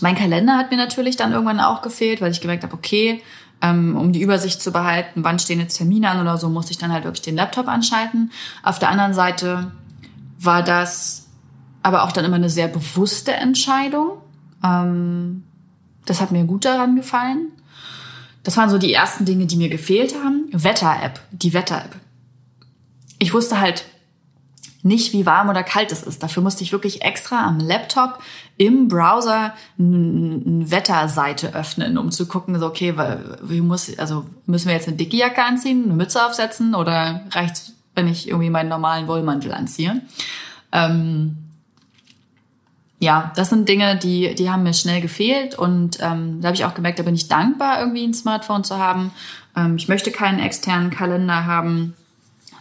mein 0.00 0.16
Kalender 0.16 0.56
hat 0.56 0.70
mir 0.70 0.78
natürlich 0.78 1.16
dann 1.16 1.32
irgendwann 1.32 1.60
auch 1.60 1.82
gefehlt, 1.82 2.22
weil 2.22 2.30
ich 2.30 2.40
gemerkt 2.40 2.62
habe, 2.62 2.72
okay, 2.72 3.20
ähm, 3.60 3.96
um 3.96 4.12
die 4.12 4.22
Übersicht 4.22 4.62
zu 4.62 4.72
behalten, 4.72 5.24
wann 5.24 5.38
stehen 5.38 5.60
jetzt 5.60 5.76
Termine 5.76 6.10
an 6.10 6.20
oder 6.20 6.38
so, 6.38 6.48
musste 6.48 6.72
ich 6.72 6.78
dann 6.78 6.92
halt 6.92 7.04
wirklich 7.04 7.22
den 7.22 7.36
Laptop 7.36 7.68
anschalten. 7.68 8.30
Auf 8.62 8.78
der 8.78 8.90
anderen 8.90 9.14
Seite 9.14 9.72
war 10.38 10.62
das 10.62 11.26
aber 11.82 12.04
auch 12.04 12.12
dann 12.12 12.24
immer 12.24 12.36
eine 12.36 12.50
sehr 12.50 12.68
bewusste 12.68 13.32
Entscheidung. 13.32 14.18
Ähm, 14.64 15.44
das 16.04 16.20
hat 16.20 16.32
mir 16.32 16.44
gut 16.44 16.64
daran 16.64 16.96
gefallen. 16.96 17.48
Das 18.42 18.56
waren 18.56 18.70
so 18.70 18.78
die 18.78 18.92
ersten 18.92 19.24
Dinge, 19.24 19.46
die 19.46 19.56
mir 19.56 19.68
gefehlt 19.68 20.14
haben. 20.22 20.48
Wetter-App, 20.52 21.20
die 21.32 21.52
Wetter-App. 21.52 21.96
Ich 23.18 23.34
wusste 23.34 23.60
halt 23.60 23.84
nicht, 24.82 25.12
wie 25.12 25.26
warm 25.26 25.48
oder 25.48 25.62
kalt 25.62 25.90
es 25.90 26.02
ist. 26.02 26.22
Dafür 26.22 26.42
musste 26.42 26.62
ich 26.62 26.72
wirklich 26.72 27.02
extra 27.02 27.44
am 27.44 27.58
Laptop 27.58 28.20
im 28.56 28.88
Browser 28.88 29.52
eine 29.78 30.70
Wetterseite 30.70 31.54
öffnen, 31.54 31.98
um 31.98 32.10
zu 32.10 32.26
gucken, 32.26 32.58
so, 32.58 32.66
okay, 32.66 32.94
wie 33.42 33.60
muss, 33.60 33.96
also 33.98 34.26
müssen 34.46 34.68
wir 34.68 34.74
jetzt 34.74 34.88
eine 34.88 34.96
dicke 34.96 35.16
Jacke 35.16 35.42
anziehen, 35.42 35.84
eine 35.84 35.94
Mütze 35.94 36.24
aufsetzen 36.24 36.74
oder 36.74 37.22
reicht's, 37.30 37.72
wenn 37.94 38.06
ich 38.06 38.28
irgendwie 38.28 38.50
meinen 38.50 38.68
normalen 38.68 39.08
Wollmantel 39.08 39.52
anziehe. 39.52 40.00
Ähm, 40.70 41.38
ja, 43.00 43.32
das 43.36 43.50
sind 43.50 43.68
Dinge, 43.68 43.96
die, 43.96 44.34
die 44.34 44.50
haben 44.50 44.64
mir 44.64 44.74
schnell 44.74 45.00
gefehlt 45.00 45.56
und 45.56 45.98
ähm, 46.00 46.40
da 46.40 46.48
habe 46.48 46.56
ich 46.56 46.64
auch 46.64 46.74
gemerkt, 46.74 46.98
da 46.98 47.04
bin 47.04 47.14
ich 47.14 47.28
dankbar, 47.28 47.80
irgendwie 47.80 48.04
ein 48.04 48.14
Smartphone 48.14 48.64
zu 48.64 48.78
haben. 48.78 49.12
Ähm, 49.56 49.76
ich 49.76 49.88
möchte 49.88 50.10
keinen 50.10 50.40
externen 50.40 50.90
Kalender 50.90 51.46
haben, 51.46 51.94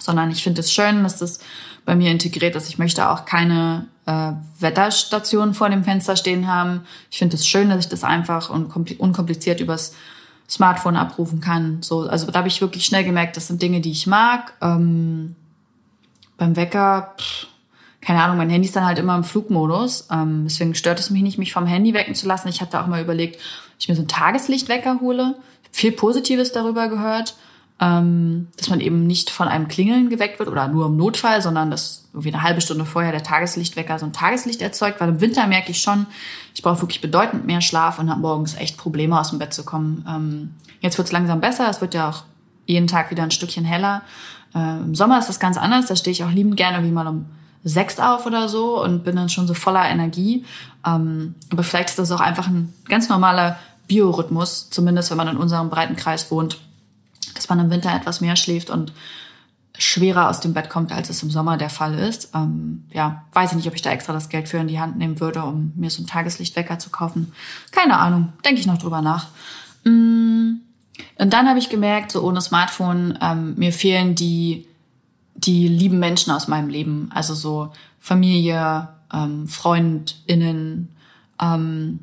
sondern 0.07 0.31
ich 0.31 0.41
finde 0.41 0.61
es 0.61 0.71
schön, 0.71 1.03
dass 1.03 1.17
das 1.17 1.39
bei 1.85 1.93
mir 1.93 2.11
integriert 2.11 2.55
ist. 2.55 2.69
Ich 2.69 2.77
möchte 2.77 3.09
auch 3.09 3.25
keine 3.25 3.87
äh, 4.05 4.31
Wetterstation 4.59 5.53
vor 5.53 5.69
dem 5.69 5.83
Fenster 5.83 6.15
stehen 6.15 6.47
haben. 6.47 6.85
Ich 7.11 7.17
finde 7.17 7.35
es 7.35 7.45
schön, 7.45 7.69
dass 7.69 7.79
ich 7.79 7.89
das 7.89 8.05
einfach 8.05 8.49
und 8.49 8.73
unkompliziert 9.01 9.59
übers 9.59 9.93
Smartphone 10.49 10.95
abrufen 10.95 11.41
kann. 11.41 11.79
So, 11.81 12.07
also 12.07 12.31
da 12.31 12.39
habe 12.39 12.47
ich 12.47 12.61
wirklich 12.61 12.85
schnell 12.85 13.03
gemerkt, 13.03 13.35
das 13.35 13.47
sind 13.47 13.61
Dinge, 13.61 13.81
die 13.81 13.91
ich 13.91 14.07
mag. 14.07 14.53
Ähm, 14.61 15.35
beim 16.37 16.55
Wecker, 16.55 17.15
pff, 17.19 17.47
keine 17.99 18.23
Ahnung, 18.23 18.37
mein 18.37 18.49
Handy 18.49 18.65
ist 18.65 18.75
dann 18.77 18.85
halt 18.85 18.99
immer 18.99 19.17
im 19.17 19.25
Flugmodus. 19.25 20.07
Ähm, 20.09 20.45
deswegen 20.45 20.73
stört 20.73 21.01
es 21.01 21.09
mich 21.09 21.21
nicht, 21.21 21.37
mich 21.37 21.51
vom 21.51 21.65
Handy 21.65 21.93
wecken 21.93 22.15
zu 22.15 22.27
lassen. 22.27 22.47
Ich 22.47 22.61
hatte 22.61 22.79
auch 22.79 22.87
mal 22.87 23.01
überlegt, 23.01 23.35
ob 23.35 23.75
ich 23.77 23.89
mir 23.89 23.95
so 23.95 24.01
einen 24.01 24.07
Tageslichtwecker 24.07 25.01
hole. 25.01 25.35
Viel 25.73 25.91
Positives 25.91 26.53
darüber 26.53 26.87
gehört, 26.87 27.35
ähm, 27.79 28.47
dass 28.57 28.69
man 28.69 28.79
eben 28.79 29.05
nicht 29.05 29.29
von 29.29 29.47
einem 29.47 29.67
Klingeln 29.67 30.09
geweckt 30.09 30.39
wird 30.39 30.49
oder 30.49 30.67
nur 30.67 30.87
im 30.87 30.97
Notfall, 30.97 31.41
sondern 31.41 31.69
dass 31.69 32.07
irgendwie 32.11 32.33
eine 32.33 32.41
halbe 32.41 32.61
Stunde 32.61 32.85
vorher 32.85 33.11
der 33.11 33.21
Tageslichtwecker 33.21 33.99
so 33.99 34.05
ein 34.05 34.13
Tageslicht 34.13 34.61
erzeugt. 34.61 34.99
Weil 34.99 35.09
im 35.09 35.21
Winter 35.21 35.45
merke 35.45 35.71
ich 35.71 35.81
schon, 35.81 36.07
ich 36.55 36.63
brauche 36.63 36.81
wirklich 36.81 37.01
bedeutend 37.01 37.45
mehr 37.45 37.61
Schlaf 37.61 37.99
und 37.99 38.09
habe 38.09 38.21
morgens 38.21 38.55
echt 38.55 38.77
Probleme 38.77 39.19
aus 39.19 39.29
dem 39.29 39.37
Bett 39.37 39.53
zu 39.53 39.63
kommen. 39.63 40.03
Ähm, 40.09 40.55
jetzt 40.81 40.97
wird 40.97 41.07
es 41.07 41.11
langsam 41.11 41.39
besser. 41.39 41.69
Es 41.69 41.79
wird 41.79 41.93
ja 41.93 42.09
auch 42.09 42.23
jeden 42.65 42.87
Tag 42.87 43.11
wieder 43.11 43.21
ein 43.21 43.31
Stückchen 43.31 43.63
heller. 43.63 44.01
Äh, 44.55 44.77
Im 44.79 44.95
Sommer 44.95 45.19
ist 45.19 45.29
das 45.29 45.39
ganz 45.39 45.57
anders. 45.57 45.85
Da 45.85 45.95
stehe 45.95 46.11
ich 46.11 46.23
auch 46.23 46.31
liebend 46.31 46.57
gerne 46.57 46.83
wie 46.83 46.91
mal 46.91 47.05
um 47.05 47.27
sechs 47.63 47.99
auf 47.99 48.25
oder 48.25 48.49
so 48.49 48.81
und 48.81 49.03
bin 49.03 49.15
dann 49.15 49.29
schon 49.29 49.45
so 49.45 49.53
voller 49.53 49.87
Energie. 49.87 50.45
Ähm, 50.83 51.35
aber 51.51 51.61
vielleicht 51.61 51.89
ist 51.89 51.99
das 51.99 52.11
auch 52.11 52.21
einfach 52.21 52.47
ein 52.47 52.73
ganz 52.87 53.07
normaler 53.09 53.57
Biorhythmus, 53.87 54.69
zumindest 54.71 55.11
wenn 55.11 55.17
man 55.17 55.27
in 55.27 55.37
unserem 55.37 55.69
breiten 55.69 55.95
Kreis 55.95 56.31
wohnt, 56.31 56.59
dass 57.37 57.49
man 57.49 57.59
im 57.59 57.69
Winter 57.69 57.93
etwas 57.93 58.21
mehr 58.21 58.35
schläft 58.35 58.69
und 58.69 58.93
schwerer 59.77 60.29
aus 60.29 60.39
dem 60.39 60.53
Bett 60.53 60.69
kommt, 60.69 60.91
als 60.91 61.09
es 61.09 61.21
im 61.21 61.29
Sommer 61.29 61.57
der 61.57 61.69
Fall 61.69 61.93
ist. 61.93 62.31
Ähm, 62.33 62.85
ja, 62.91 63.23
weiß 63.33 63.51
ich 63.51 63.57
nicht, 63.57 63.67
ob 63.67 63.75
ich 63.75 63.83
da 63.83 63.91
extra 63.91 64.11
das 64.11 64.29
Geld 64.29 64.49
für 64.49 64.57
in 64.57 64.67
die 64.67 64.79
Hand 64.79 64.97
nehmen 64.97 65.19
würde, 65.19 65.43
um 65.43 65.71
mir 65.75 65.91
so 65.91 65.99
einen 65.99 66.07
Tageslichtwecker 66.07 66.79
zu 66.79 66.89
kaufen. 66.89 67.31
Keine 67.71 67.99
Ahnung, 67.99 68.33
denke 68.43 68.59
ich 68.59 68.67
noch 68.67 68.79
drüber 68.79 69.01
nach. 69.01 69.27
Mm. 69.83 70.55
Und 71.19 71.31
dann 71.31 71.47
habe 71.47 71.59
ich 71.59 71.69
gemerkt, 71.69 72.11
so 72.11 72.23
ohne 72.23 72.41
Smartphone, 72.41 73.19
ähm, 73.21 73.53
mir 73.55 73.71
fehlen 73.71 74.15
die 74.15 74.65
die 75.37 75.67
lieben 75.67 75.99
Menschen 75.99 76.31
aus 76.31 76.47
meinem 76.47 76.67
Leben, 76.67 77.09
also 77.13 77.33
so 77.35 77.71
Familie, 77.99 78.89
ähm, 79.13 79.47
FreundInnen, 79.47 80.89
ähm, 81.41 81.99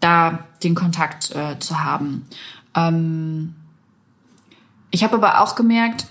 da 0.00 0.44
den 0.62 0.74
Kontakt 0.74 1.34
äh, 1.34 1.58
zu 1.58 1.82
haben. 1.82 2.26
Ähm, 2.74 3.56
ich 4.94 5.02
habe 5.02 5.16
aber 5.16 5.40
auch 5.40 5.56
gemerkt, 5.56 6.06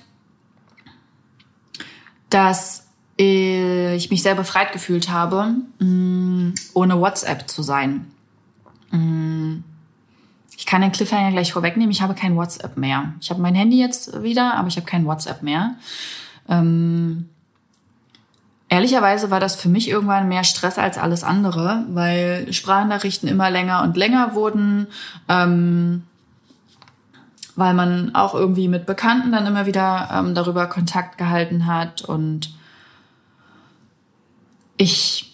dass 2.29 2.87
ich 3.15 4.09
mich 4.09 4.21
sehr 4.21 4.35
befreit 4.35 4.73
gefühlt 4.73 5.09
habe, 5.09 5.55
mm, 5.79 6.53
ohne 6.73 6.99
WhatsApp 6.99 7.49
zu 7.49 7.63
sein. 7.63 8.07
Mm. 8.91 9.59
Ich 10.57 10.65
kann 10.65 10.81
den 10.81 10.91
Cliffhanger 10.91 11.31
gleich 11.31 11.53
vorwegnehmen. 11.53 11.91
Ich 11.91 12.01
habe 12.01 12.13
kein 12.13 12.35
WhatsApp 12.35 12.75
mehr. 12.75 13.13
Ich 13.21 13.29
habe 13.29 13.41
mein 13.41 13.55
Handy 13.55 13.79
jetzt 13.79 14.21
wieder, 14.21 14.55
aber 14.55 14.67
ich 14.67 14.75
habe 14.75 14.85
kein 14.85 15.05
WhatsApp 15.05 15.43
mehr. 15.43 15.75
Ähm, 16.49 17.29
ehrlicherweise 18.67 19.31
war 19.31 19.39
das 19.39 19.55
für 19.55 19.69
mich 19.69 19.87
irgendwann 19.87 20.27
mehr 20.27 20.43
Stress 20.43 20.77
als 20.77 20.97
alles 20.97 21.23
andere, 21.23 21.85
weil 21.89 22.51
Sprachnachrichten 22.51 23.29
immer 23.29 23.49
länger 23.49 23.81
und 23.83 23.95
länger 23.95 24.35
wurden. 24.35 24.87
Ähm, 25.29 26.03
weil 27.55 27.73
man 27.73 28.15
auch 28.15 28.33
irgendwie 28.33 28.67
mit 28.67 28.85
Bekannten 28.85 29.31
dann 29.31 29.45
immer 29.45 29.65
wieder 29.65 30.09
ähm, 30.11 30.35
darüber 30.35 30.67
Kontakt 30.67 31.17
gehalten 31.17 31.65
hat 31.67 32.01
und 32.01 32.53
ich 34.77 35.33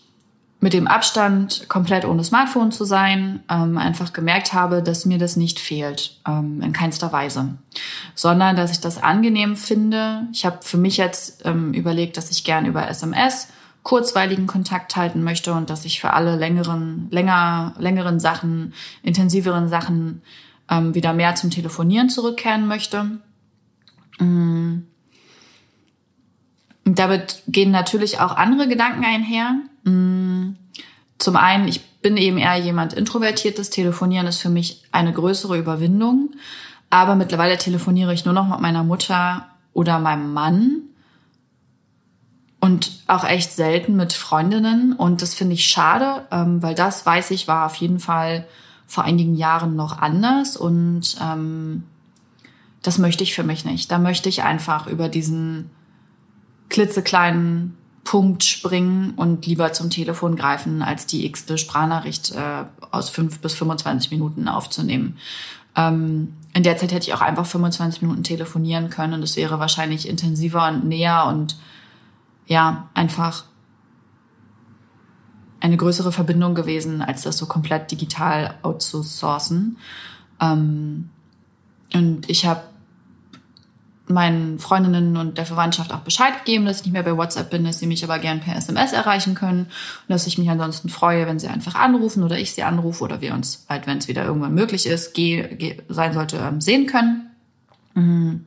mit 0.62 0.74
dem 0.74 0.88
Abstand 0.88 1.70
komplett 1.70 2.04
ohne 2.04 2.24
Smartphone 2.24 2.72
zu 2.72 2.84
sein, 2.84 3.42
ähm, 3.50 3.78
einfach 3.78 4.12
gemerkt 4.12 4.52
habe, 4.52 4.84
dass 4.84 5.06
mir 5.06 5.18
das 5.18 5.38
nicht 5.38 5.60
fehlt, 5.60 6.20
ähm, 6.28 6.62
in 6.62 6.74
keinster 6.74 7.14
Weise, 7.14 7.58
sondern 8.14 8.58
dass 8.58 8.72
ich 8.72 8.82
das 8.82 9.02
angenehm 9.02 9.56
finde. 9.56 10.28
Ich 10.34 10.46
habe 10.46 10.60
für 10.62 10.78
mich 10.78 10.98
jetzt 10.98 11.46
ähm, 11.46 11.74
überlegt, 11.74 12.18
dass 12.18 12.30
ich 12.30 12.44
gern 12.44 12.66
über 12.66 12.90
SMS 12.90 13.48
kurzweiligen 13.84 14.46
Kontakt 14.46 14.98
halten 14.98 15.24
möchte 15.24 15.54
und 15.54 15.70
dass 15.70 15.86
ich 15.86 16.02
für 16.02 16.12
alle 16.12 16.36
längeren, 16.36 17.08
länger, 17.10 17.74
längeren 17.78 18.20
Sachen, 18.20 18.74
intensiveren 19.02 19.70
Sachen 19.70 20.22
ähm, 20.70 20.94
wieder 20.96 21.14
mehr 21.14 21.36
zum 21.36 21.50
Telefonieren 21.50 22.10
zurückkehren 22.10 22.68
möchte. 22.68 23.20
Und 26.86 26.98
damit 26.98 27.44
gehen 27.48 27.72
natürlich 27.72 28.20
auch 28.20 28.36
andere 28.36 28.68
Gedanken 28.68 29.04
einher. 29.06 29.56
Mm. 29.84 30.56
Zum 31.18 31.36
einen, 31.36 31.68
ich 31.68 31.86
bin 32.02 32.18
eben 32.18 32.38
eher 32.38 32.56
jemand 32.56 32.94
Introvertiertes. 32.94 33.70
Telefonieren 33.70 34.28
ist 34.28 34.40
für 34.40 34.50
mich 34.50 34.84
eine 34.92 35.14
größere 35.14 35.58
Überwindung. 35.58 36.32
Aber 36.90 37.16
mittlerweile 37.16 37.58
telefoniere 37.58 38.14
ich 38.14 38.26
nur 38.26 38.34
noch 38.34 38.48
mit 38.48 38.60
meiner 38.60 38.84
Mutter 38.84 39.46
oder 39.74 40.00
meinem 40.00 40.34
Mann. 40.34 40.82
Und 42.62 42.92
auch 43.08 43.24
echt 43.24 43.52
selten 43.52 43.96
mit 43.96 44.14
Freundinnen. 44.14 44.94
Und 44.94 45.22
das 45.22 45.34
finde 45.34 45.54
ich 45.54 45.68
schade, 45.68 46.26
ähm, 46.32 46.62
weil 46.64 46.76
das, 46.76 47.06
weiß 47.06 47.32
ich, 47.32 47.48
war 47.48 47.66
auf 47.66 47.76
jeden 47.76 48.00
Fall 48.00 48.48
vor 48.90 49.04
einigen 49.04 49.36
Jahren 49.36 49.76
noch 49.76 50.00
anders. 50.00 50.58
Und 50.58 51.16
ähm, 51.22 51.84
das 52.82 52.98
möchte 52.98 53.24
ich 53.24 53.36
für 53.36 53.44
mich 53.44 53.64
nicht. 53.64 53.92
Da 53.92 54.00
möchte 54.00 54.30
ich 54.30 54.42
einfach 54.42 54.88
über 54.88 55.10
diesen 55.10 55.70
klitzekleinen 56.70 57.78
Punkt 58.04 58.44
springen 58.44 59.14
und 59.16 59.46
lieber 59.46 59.74
zum 59.74 59.92
Telefon 59.92 60.36
greifen, 60.36 60.82
als 60.82 61.06
die 61.06 61.28
x-te 61.28 61.60
Sprachnachricht 61.60 62.32
äh, 62.32 62.66
aus 62.90 63.12
fünf 63.12 63.40
bis 63.40 63.54
25 63.54 64.10
Minuten 64.10 64.48
aufzunehmen. 64.48 65.18
Ähm, 65.76 66.34
in 66.54 66.64
der 66.64 66.78
Zeit 66.78 66.92
hätte 66.92 67.08
ich 67.08 67.14
auch 67.14 67.22
einfach 67.22 67.46
25 67.46 68.02
Minuten 68.02 68.24
telefonieren 68.24 68.90
können 68.90 69.14
und 69.14 69.22
es 69.22 69.36
wäre 69.36 69.60
wahrscheinlich 69.60 70.10
intensiver 70.10 70.68
und 70.68 70.86
näher 70.86 71.26
und 71.28 71.58
ja, 72.48 72.90
einfach 72.96 73.44
eine 75.60 75.78
größere 75.78 76.12
Verbindung 76.12 76.56
gewesen, 76.56 77.02
als 77.02 77.24
das 77.24 77.38
so 77.38 77.46
komplett 77.46 77.92
digital 77.92 78.56
outzusourcen. 78.64 79.78
Ähm, 80.40 81.10
und 81.94 82.30
ich 82.30 82.46
habe 82.46 82.62
meinen 84.10 84.58
Freundinnen 84.58 85.18
und 85.18 85.38
der 85.38 85.46
Verwandtschaft 85.46 85.94
auch 85.94 86.00
Bescheid 86.00 86.44
gegeben, 86.44 86.66
dass 86.66 86.80
ich 86.80 86.86
nicht 86.86 86.94
mehr 86.94 87.04
bei 87.04 87.16
WhatsApp 87.16 87.52
bin, 87.52 87.64
dass 87.64 87.78
sie 87.78 87.86
mich 87.86 88.04
aber 88.04 88.18
gern 88.18 88.40
per 88.40 88.56
SMS 88.56 88.92
erreichen 88.92 89.36
können 89.36 89.66
und 89.66 90.10
dass 90.10 90.26
ich 90.26 90.40
mich 90.40 90.50
ansonsten 90.50 90.90
freue, 90.90 91.28
wenn 91.28 91.38
sie 91.38 91.48
einfach 91.48 91.76
anrufen 91.76 92.24
oder 92.24 92.38
ich 92.38 92.54
sie 92.54 92.64
anrufe 92.64 93.04
oder 93.04 93.22
wir 93.22 93.36
uns 93.36 93.66
halt, 93.70 93.86
wenn 93.86 94.00
es 94.00 94.08
wieder 94.08 94.26
irgendwann 94.26 94.56
möglich 94.56 94.88
ist, 94.88 95.14
geh, 95.14 95.78
sein 95.90 96.14
sollte, 96.14 96.38
ähm, 96.38 96.60
sehen 96.60 96.88
können. 96.88 97.30
Mhm. 97.94 98.46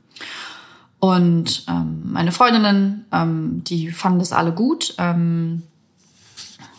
Und 0.98 1.64
ähm, 1.68 2.03
meine 2.12 2.33
Freundinnen, 2.33 3.07
ähm, 3.12 3.62
die 3.64 3.90
fanden 3.90 4.18
das 4.18 4.33
alle 4.33 4.53
gut. 4.53 4.94
Ähm, 4.98 5.62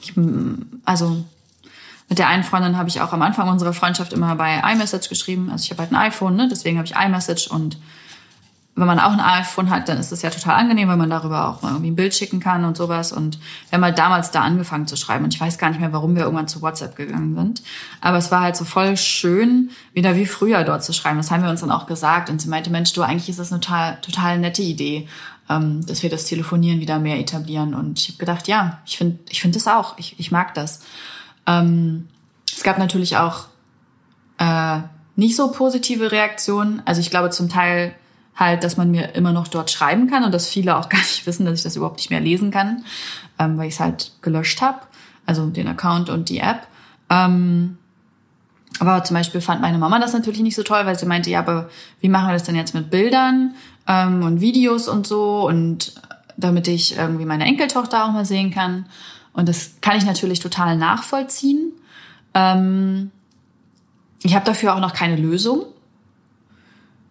ich, 0.04 0.14
also 0.86 1.24
mit 2.10 2.20
der 2.20 2.28
einen 2.28 2.44
Freundin 2.44 2.78
habe 2.78 2.90
ich 2.90 3.02
auch 3.02 3.14
am 3.14 3.22
Anfang 3.22 3.50
unserer 3.50 3.74
Freundschaft 3.74 4.14
immer 4.14 4.36
bei 4.36 4.62
iMessage 4.72 5.10
geschrieben. 5.10 5.50
Also 5.52 5.64
ich 5.64 5.72
habe 5.72 5.82
halt 5.82 5.92
ein 5.92 5.96
iPhone, 5.96 6.36
ne? 6.36 6.48
deswegen 6.50 6.78
habe 6.78 6.88
ich 6.88 6.96
iMessage 6.96 7.48
und 7.48 7.78
wenn 8.76 8.88
man 8.88 9.00
auch 9.00 9.12
ein 9.12 9.20
iPhone 9.20 9.70
hat, 9.70 9.88
dann 9.88 10.00
ist 10.00 10.12
es 10.12 10.24
ja 10.24 10.32
total 10.32 10.56
angenehm, 10.56 10.90
weil 10.90 10.98
man 10.98 11.10
darüber 11.10 11.48
auch 11.48 11.62
mal 11.62 11.70
irgendwie 11.70 11.92
ein 11.92 11.96
Bild 11.96 12.16
schicken 12.16 12.40
kann 12.40 12.66
und 12.66 12.76
sowas. 12.76 13.12
Und 13.12 13.38
wir 13.70 13.78
haben 13.78 13.84
halt 13.84 14.00
damals 14.00 14.32
da 14.32 14.42
angefangen 14.42 14.88
zu 14.88 14.96
schreiben. 14.96 15.24
Und 15.26 15.34
ich 15.34 15.40
weiß 15.40 15.60
gar 15.60 15.70
nicht 15.70 15.80
mehr, 15.80 15.94
warum 15.94 16.16
wir 16.16 16.24
irgendwann 16.24 16.48
zu 16.48 16.62
WhatsApp 16.64 16.96
gegangen 16.96 17.36
sind. 17.36 17.62
Aber 18.02 18.18
es 18.18 18.32
war 18.32 18.42
halt 18.42 18.56
so 18.56 18.66
voll 18.66 18.98
schön, 18.98 19.70
wieder 19.94 20.16
wie 20.16 20.26
früher 20.26 20.64
dort 20.64 20.84
zu 20.84 20.92
schreiben. 20.92 21.18
Das 21.18 21.30
haben 21.30 21.44
wir 21.44 21.52
uns 21.52 21.62
dann 21.62 21.70
auch 21.70 21.86
gesagt. 21.86 22.32
Und 22.32 22.42
sie 22.42 22.50
meinte, 22.50 22.72
Mensch, 22.72 22.94
du, 22.94 23.04
eigentlich 23.04 23.30
ist 23.30 23.38
das 23.38 23.52
eine 23.52 23.62
total, 23.62 24.00
total 24.02 24.40
nette 24.40 24.64
Idee, 24.64 25.08
ähm, 25.54 25.86
dass 25.86 26.04
wir 26.04 26.10
das 26.10 26.26
Telefonieren 26.26 26.80
wieder 26.80 27.00
mehr 27.00 27.20
etablieren. 27.20 27.74
Und 27.74 28.00
ich 28.00 28.10
habe 28.10 28.18
gedacht, 28.18 28.48
ja, 28.48 28.82
ich 28.86 28.98
finde 28.98 29.20
ich 29.30 29.42
finde 29.42 29.58
das 29.58 29.68
auch. 29.68 29.98
Ich, 29.98 30.20
ich 30.20 30.32
mag 30.32 30.54
das. 30.54 30.82
Ähm, 31.46 32.08
es 32.56 32.64
gab 32.64 32.78
natürlich 32.78 33.18
auch 33.18 33.48
äh, 34.38 34.80
nicht 35.16 35.36
so 35.36 35.52
positive 35.52 36.12
Reaktionen. 36.12 36.82
Also 36.86 37.02
ich 37.02 37.10
glaube 37.10 37.30
zum 37.30 37.50
Teil 37.50 37.94
halt, 38.36 38.64
dass 38.64 38.78
man 38.78 38.90
mir 38.90 39.14
immer 39.16 39.32
noch 39.32 39.48
dort 39.48 39.70
schreiben 39.70 40.10
kann 40.10 40.24
und 40.24 40.34
dass 40.34 40.48
viele 40.48 40.78
auch 40.78 40.90
gar 40.90 41.00
nicht 41.00 41.26
wissen, 41.26 41.46
dass 41.46 41.60
ich 41.60 41.64
das 41.64 41.76
überhaupt 41.76 41.98
nicht 41.98 42.10
mehr 42.10 42.22
lesen 42.22 42.52
kann, 42.52 42.84
ähm, 43.40 43.58
weil 43.58 43.68
ich 43.68 43.76
es 43.76 43.80
halt 43.80 44.14
gelöscht 44.22 44.62
habe, 44.62 44.80
also 45.26 45.48
den 45.48 45.68
Account 45.68 46.10
und 46.10 46.30
die 46.30 46.40
App. 46.40 46.68
Ähm, 47.10 47.78
Aber 48.80 49.04
zum 49.04 49.16
Beispiel 49.16 49.42
fand 49.42 49.62
meine 49.62 49.78
Mama 49.78 50.00
das 50.00 50.14
natürlich 50.14 50.42
nicht 50.42 50.56
so 50.56 50.64
toll, 50.64 50.86
weil 50.86 50.98
sie 50.98 51.06
meinte, 51.06 51.30
ja, 51.30 51.40
aber 51.40 51.70
wie 52.02 52.10
machen 52.10 52.28
wir 52.28 52.34
das 52.34 52.44
denn 52.44 52.56
jetzt 52.56 52.74
mit 52.74 52.90
Bildern 52.90 53.54
ähm, 53.88 54.24
und 54.24 54.42
Videos 54.42 54.88
und 54.88 55.06
so 55.06 55.48
und 55.48 55.94
damit 56.38 56.68
ich 56.68 56.98
irgendwie 56.98 57.26
meine 57.26 57.46
Enkeltochter 57.46 58.06
auch 58.06 58.12
mal 58.12 58.26
sehen 58.26 58.52
kann. 58.52 58.86
Und 59.34 59.50
das 59.50 59.76
kann 59.82 59.98
ich 59.98 60.06
natürlich 60.06 60.40
total 60.40 60.78
nachvollziehen. 60.78 61.72
Ähm, 62.34 63.12
ich 64.24 64.36
habe 64.36 64.46
dafür 64.46 64.76
auch 64.76 64.80
noch 64.80 64.94
keine 64.94 65.16
Lösung. 65.16 65.66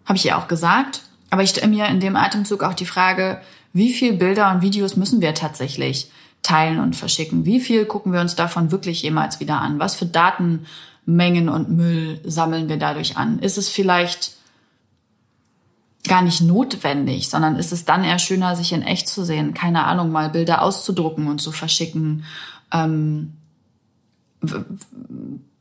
Habe 0.04 0.16
ich 0.16 0.26
ihr 0.26 0.38
auch 0.38 0.48
gesagt. 0.48 1.02
Aber 1.30 1.42
ich 1.42 1.50
stelle 1.50 1.68
mir 1.68 1.86
in 1.86 2.00
dem 2.00 2.16
Atemzug 2.16 2.62
auch 2.62 2.74
die 2.74 2.86
Frage, 2.86 3.40
wie 3.72 3.92
viel 3.92 4.12
Bilder 4.14 4.50
und 4.52 4.62
Videos 4.62 4.96
müssen 4.96 5.20
wir 5.20 5.34
tatsächlich 5.34 6.10
teilen 6.42 6.80
und 6.80 6.96
verschicken? 6.96 7.46
Wie 7.46 7.60
viel 7.60 7.86
gucken 7.86 8.12
wir 8.12 8.20
uns 8.20 8.34
davon 8.34 8.70
wirklich 8.70 9.02
jemals 9.02 9.40
wieder 9.40 9.60
an? 9.60 9.78
Was 9.78 9.94
für 9.94 10.06
Datenmengen 11.06 11.48
und 11.48 11.70
Müll 11.70 12.20
sammeln 12.24 12.68
wir 12.68 12.78
dadurch 12.78 13.16
an? 13.16 13.38
Ist 13.38 13.58
es 13.58 13.68
vielleicht 13.68 14.36
gar 16.06 16.22
nicht 16.22 16.40
notwendig, 16.40 17.28
sondern 17.28 17.56
ist 17.56 17.72
es 17.72 17.84
dann 17.84 18.04
eher 18.04 18.18
schöner, 18.18 18.56
sich 18.56 18.72
in 18.72 18.82
echt 18.82 19.08
zu 19.08 19.24
sehen? 19.24 19.54
Keine 19.54 19.84
Ahnung, 19.84 20.10
mal 20.10 20.30
Bilder 20.30 20.62
auszudrucken 20.62 21.28
und 21.28 21.40
zu 21.40 21.52
verschicken. 21.52 22.24
Ähm, 22.72 23.34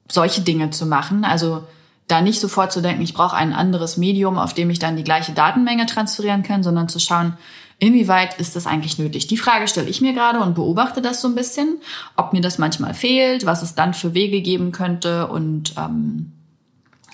solche 0.09 0.41
Dinge 0.41 0.71
zu 0.71 0.85
machen. 0.85 1.23
Also 1.23 1.63
da 2.07 2.21
nicht 2.21 2.39
sofort 2.39 2.71
zu 2.71 2.81
denken, 2.81 3.03
ich 3.03 3.13
brauche 3.13 3.35
ein 3.35 3.53
anderes 3.53 3.97
Medium, 3.97 4.37
auf 4.37 4.53
dem 4.53 4.69
ich 4.69 4.79
dann 4.79 4.97
die 4.97 5.03
gleiche 5.03 5.31
Datenmenge 5.33 5.85
transferieren 5.85 6.43
kann, 6.43 6.63
sondern 6.63 6.89
zu 6.89 6.99
schauen, 6.99 7.37
inwieweit 7.81 8.39
ist 8.39 8.55
das 8.55 8.67
eigentlich 8.67 8.99
nötig? 8.99 9.25
Die 9.25 9.37
Frage 9.37 9.67
stelle 9.67 9.89
ich 9.89 10.01
mir 10.01 10.13
gerade 10.13 10.39
und 10.39 10.53
beobachte 10.53 11.01
das 11.01 11.19
so 11.19 11.27
ein 11.27 11.33
bisschen, 11.33 11.79
ob 12.15 12.31
mir 12.31 12.41
das 12.41 12.59
manchmal 12.59 12.93
fehlt, 12.93 13.47
was 13.47 13.63
es 13.63 13.73
dann 13.73 13.95
für 13.95 14.13
Wege 14.13 14.41
geben 14.41 14.71
könnte 14.71 15.27
und 15.27 15.73
ähm, 15.77 16.31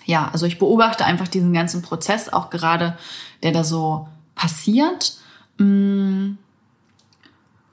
ja, 0.05 0.29
also 0.31 0.45
ich 0.45 0.59
beobachte 0.59 1.05
einfach 1.05 1.29
diesen 1.29 1.53
ganzen 1.53 1.81
Prozess 1.81 2.27
auch 2.29 2.49
gerade, 2.49 2.97
der 3.43 3.53
da 3.53 3.63
so 3.63 4.09
passiert. 4.35 5.13
Mm, 5.57 6.33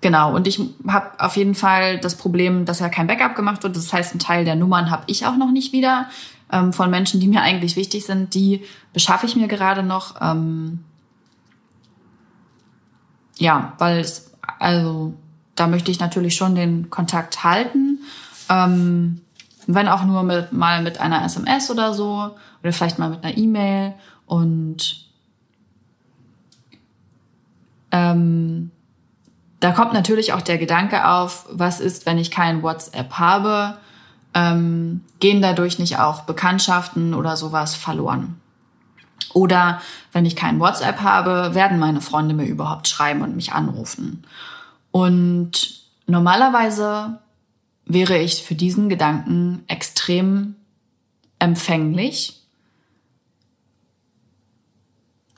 genau, 0.01 0.35
und 0.35 0.47
ich 0.47 0.61
habe 0.87 1.19
auf 1.19 1.37
jeden 1.37 1.57
Fall 1.57 1.99
das 1.99 2.17
Problem, 2.17 2.65
dass 2.65 2.79
ja 2.79 2.89
kein 2.89 3.09
Backup 3.09 3.35
gemacht 3.35 3.65
wird. 3.65 3.77
Das 3.77 3.93
heißt, 3.93 4.15
ein 4.15 4.21
Teil 4.21 4.45
der 4.45 4.55
Nummern 4.55 4.91
habe 4.93 5.03
ich 5.09 5.27
auch 5.27 5.37
noch 5.37 5.51
nicht 5.51 5.73
wieder 5.73 6.09
ähm, 6.53 6.73
von 6.73 6.91
Menschen, 6.91 7.19
die 7.19 7.29
mir 7.29 7.43
eigentlich 7.43 7.75
wichtig 7.75 8.05
sind. 8.05 8.35
Die 8.35 8.63
beschaffe 8.93 9.27
ich 9.27 9.35
mir 9.35 9.49
gerade 9.49 9.83
noch. 9.83 10.21
Ähm, 10.21 10.85
ja, 13.39 13.75
weil 13.79 14.01
es, 14.01 14.33
also 14.59 15.15
da 15.55 15.67
möchte 15.67 15.91
ich 15.91 16.01
natürlich 16.01 16.35
schon 16.35 16.55
den 16.55 16.91
Kontakt 16.91 17.45
halten. 17.45 18.01
Ähm, 18.49 19.21
wenn 19.67 19.89
auch 19.89 20.05
nur 20.05 20.23
mit, 20.23 20.53
mal 20.53 20.83
mit 20.83 21.01
einer 21.01 21.25
SMS 21.25 21.71
oder 21.71 21.95
so 21.95 22.35
oder 22.63 22.73
vielleicht 22.73 22.99
mal 22.99 23.11
mit 23.11 23.25
einer 23.25 23.37
E-Mail 23.37 23.95
und 24.27 25.07
ähm, 27.91 28.71
da 29.61 29.73
kommt 29.73 29.95
natürlich 29.95 30.33
auch 30.33 30.43
der 30.43 30.59
Gedanke 30.59 31.09
auf, 31.09 31.47
was 31.51 31.81
ist, 31.81 32.05
wenn 32.05 32.19
ich 32.19 32.31
kein 32.31 32.63
WhatsApp 32.63 33.13
habe? 33.15 33.79
ähm, 34.35 35.03
gehen 35.21 35.41
dadurch 35.41 35.79
nicht 35.79 35.99
auch 35.99 36.23
Bekanntschaften 36.23 37.15
oder 37.15 37.37
sowas 37.37 37.75
verloren? 37.77 38.41
Oder 39.33 39.81
wenn 40.13 40.27
ich 40.27 40.37
kein 40.37 40.61
WhatsApp 40.61 41.01
habe, 41.01 41.55
werden 41.55 41.79
meine 41.79 42.01
Freunde 42.01 42.35
mir 42.35 42.47
überhaupt 42.47 42.89
schreiben 42.89 43.23
und 43.23 43.37
mich 43.37 43.53
anrufen? 43.53 44.25
Und 44.93 45.81
normalerweise 46.07 47.19
wäre 47.85 48.19
ich 48.19 48.43
für 48.43 48.55
diesen 48.55 48.89
Gedanken 48.89 49.65
extrem 49.67 50.55
empfänglich. 51.39 52.41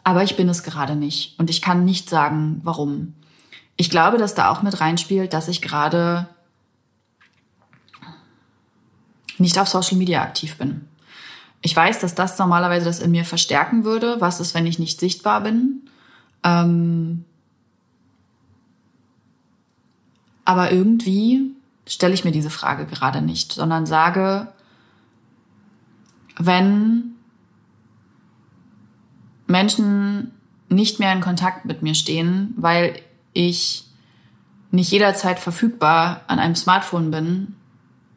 Aber 0.04 0.22
ich 0.22 0.36
bin 0.36 0.48
es 0.48 0.62
gerade 0.62 0.94
nicht 0.94 1.38
und 1.38 1.50
ich 1.50 1.62
kann 1.62 1.84
nicht 1.84 2.08
sagen, 2.08 2.60
warum. 2.62 3.14
Ich 3.76 3.90
glaube, 3.90 4.18
dass 4.18 4.34
da 4.34 4.50
auch 4.50 4.62
mit 4.62 4.80
reinspielt, 4.80 5.32
dass 5.32 5.48
ich 5.48 5.62
gerade 5.62 6.28
nicht 9.38 9.58
auf 9.58 9.68
Social 9.68 9.96
Media 9.96 10.22
aktiv 10.22 10.56
bin. 10.56 10.88
Ich 11.66 11.74
weiß, 11.74 11.98
dass 11.98 12.14
das 12.14 12.38
normalerweise 12.38 12.84
das 12.84 13.00
in 13.00 13.10
mir 13.10 13.24
verstärken 13.24 13.82
würde. 13.82 14.20
Was 14.20 14.38
ist, 14.38 14.54
wenn 14.54 14.66
ich 14.66 14.78
nicht 14.78 15.00
sichtbar 15.00 15.40
bin? 15.40 15.90
Ähm 16.44 17.24
aber 20.44 20.70
irgendwie 20.70 21.56
stelle 21.84 22.14
ich 22.14 22.24
mir 22.24 22.30
diese 22.30 22.50
Frage 22.50 22.86
gerade 22.86 23.20
nicht, 23.20 23.52
sondern 23.52 23.84
sage, 23.84 24.46
wenn 26.38 27.16
Menschen 29.48 30.30
nicht 30.68 31.00
mehr 31.00 31.12
in 31.12 31.20
Kontakt 31.20 31.64
mit 31.64 31.82
mir 31.82 31.96
stehen, 31.96 32.54
weil 32.56 32.94
ich 33.32 33.88
nicht 34.70 34.92
jederzeit 34.92 35.40
verfügbar 35.40 36.20
an 36.28 36.38
einem 36.38 36.54
Smartphone 36.54 37.10
bin, 37.10 37.56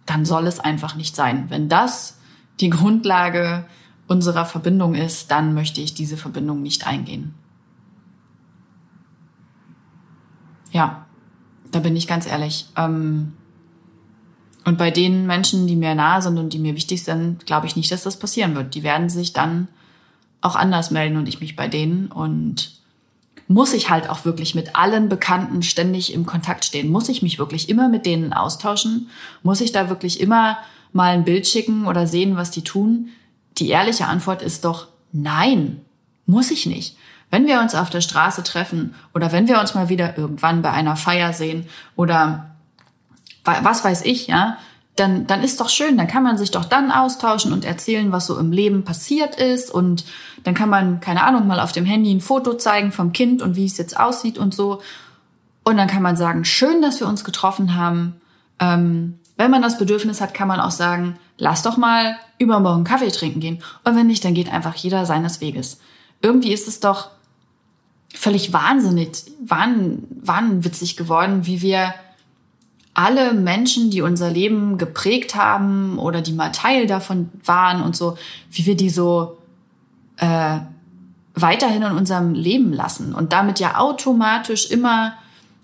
dann 0.06 0.24
soll 0.24 0.46
es 0.46 0.60
einfach 0.60 0.94
nicht 0.94 1.16
sein. 1.16 1.50
Wenn 1.50 1.68
das 1.68 2.19
die 2.60 2.70
Grundlage 2.70 3.66
unserer 4.08 4.46
Verbindung 4.46 4.96
ist, 4.96 5.32
dann 5.32 5.54
möchte 5.54 5.82
ich 5.82 5.94
diese 5.94 6.18
Verbindung 6.18 6.62
nicht 6.62 6.88
eingehen. 6.88 7.34
Ja, 10.72 11.06
da 11.72 11.80
bin 11.80 11.96
ich 11.96 12.08
ganz 12.08 12.28
ehrlich. 12.28 12.68
Ähm, 12.76 13.34
und 14.66 14.78
bei 14.78 14.92
den 14.92 15.26
Menschen, 15.26 15.68
die 15.68 15.76
mir 15.76 15.96
nahe 15.96 16.22
sind 16.22 16.38
und 16.38 16.54
die 16.54 16.60
mir 16.60 16.76
wichtig 16.76 17.04
sind, 17.04 17.46
glaube 17.46 17.68
ich 17.68 17.76
nicht, 17.76 17.92
dass 17.92 18.04
das 18.04 18.20
passieren 18.20 18.56
wird. 18.56 18.76
Die 18.76 18.84
werden 18.84 19.10
sich 19.10 19.34
dann 19.34 19.68
auch 20.42 20.56
anders 20.56 20.92
melden 20.92 21.18
und 21.18 21.28
ich 21.28 21.40
mich 21.40 21.56
bei 21.56 21.68
denen. 21.68 22.08
Und 22.08 22.80
muss 23.48 23.74
ich 23.74 23.90
halt 23.90 24.10
auch 24.10 24.26
wirklich 24.26 24.56
mit 24.56 24.76
allen 24.76 25.10
Bekannten 25.10 25.64
ständig 25.64 26.14
im 26.14 26.26
Kontakt 26.26 26.66
stehen? 26.66 26.92
Muss 26.92 27.10
ich 27.10 27.22
mich 27.22 27.40
wirklich 27.40 27.70
immer 27.70 27.90
mit 27.90 28.06
denen 28.06 28.34
austauschen? 28.34 29.10
Muss 29.44 29.62
ich 29.62 29.72
da 29.72 29.90
wirklich 29.90 30.20
immer 30.20 30.58
mal 30.94 31.14
ein 31.14 31.24
Bild 31.24 31.48
schicken 31.48 31.86
oder 31.86 32.08
sehen, 32.08 32.36
was 32.36 32.52
die 32.52 32.64
tun? 32.64 33.10
Die 33.58 33.70
ehrliche 33.70 34.08
Antwort 34.08 34.42
ist 34.42 34.66
doch 34.66 34.88
nein, 35.12 35.82
muss 36.26 36.52
ich 36.52 36.66
nicht. 36.66 36.98
Wenn 37.32 37.46
wir 37.46 37.60
uns 37.60 37.76
auf 37.76 37.90
der 37.90 38.02
Straße 38.02 38.44
treffen 38.44 38.96
oder 39.14 39.32
wenn 39.32 39.48
wir 39.48 39.60
uns 39.60 39.76
mal 39.76 39.90
wieder 39.90 40.18
irgendwann 40.18 40.62
bei 40.62 40.72
einer 40.72 40.96
Feier 40.96 41.34
sehen 41.34 41.68
oder 41.96 42.56
was 43.44 43.84
weiß 43.84 44.04
ich, 44.04 44.28
ja, 44.28 44.58
dann, 44.96 45.28
dann 45.28 45.44
ist 45.44 45.62
doch 45.62 45.70
schön, 45.70 45.98
dann 45.98 46.08
kann 46.08 46.24
man 46.24 46.38
sich 46.38 46.52
doch 46.52 46.66
dann 46.66 46.92
austauschen 46.92 47.54
und 47.54 47.64
erzählen, 47.64 48.12
was 48.12 48.26
so 48.26 48.38
im 48.38 48.52
Leben 48.52 48.84
passiert 48.84 49.36
ist 49.36 49.72
und 49.72 50.06
dann 50.44 50.54
kann 50.54 50.70
man, 50.70 51.00
keine 51.00 51.24
Ahnung, 51.24 51.48
mal 51.48 51.60
auf 51.60 51.72
dem 51.72 51.86
Handy 51.86 52.14
ein 52.14 52.22
Foto 52.22 52.54
zeigen 52.56 52.92
vom 52.92 53.14
Kind 53.14 53.42
und 53.42 53.56
wie 53.56 53.66
es 53.66 53.78
jetzt 53.78 53.98
aussieht 53.98 54.38
und 54.38 54.54
so. 54.54 54.82
Und 55.64 55.78
dann 55.78 55.88
kann 55.88 56.02
man 56.02 56.18
sagen, 56.18 56.46
schön, 56.46 56.82
dass 56.82 57.00
wir 57.00 57.08
uns 57.08 57.24
getroffen 57.24 57.76
haben. 57.76 58.16
Ähm, 58.60 59.19
wenn 59.40 59.52
man 59.52 59.62
das 59.62 59.78
Bedürfnis 59.78 60.20
hat, 60.20 60.34
kann 60.34 60.50
man 60.50 60.60
auch 60.60 60.70
sagen, 60.70 61.18
lass 61.38 61.64
doch 61.64 61.78
mal 61.78 62.18
übermorgen 62.40 62.84
Kaffee 62.84 63.08
trinken 63.08 63.40
gehen. 63.40 63.64
Und 63.86 63.96
wenn 63.96 64.08
nicht, 64.08 64.26
dann 64.26 64.34
geht 64.34 64.52
einfach 64.52 64.76
jeder 64.76 65.06
seines 65.06 65.40
Weges. 65.40 65.80
Irgendwie 66.22 66.52
ist 66.52 66.68
es 66.68 66.82
doch 66.82 67.10
völlig 68.14 68.52
wahnsinnig, 68.52 69.12
wahn, 69.46 70.04
wahnwitzig 70.10 70.98
geworden, 70.98 71.46
wie 71.46 71.62
wir 71.62 71.94
alle 72.94 73.34
Menschen, 73.34 73.92
die 73.92 74.02
unser 74.02 74.30
Leben 74.30 74.78
geprägt 74.78 75.36
haben 75.36 76.00
oder 76.00 76.20
die 76.20 76.34
mal 76.34 76.52
Teil 76.52 76.86
davon 76.86 77.30
waren 77.46 77.82
und 77.82 77.96
so, 77.96 78.18
wie 78.52 78.66
wir 78.66 78.76
die 78.76 78.90
so 78.90 79.38
äh, 80.18 80.58
weiterhin 81.34 81.84
in 81.84 81.94
unserem 81.94 82.34
Leben 82.34 82.74
lassen 82.74 83.16
und 83.16 83.32
damit 83.32 83.62
ja 83.62 83.78
automatisch 83.78 84.70
immer 84.70 85.14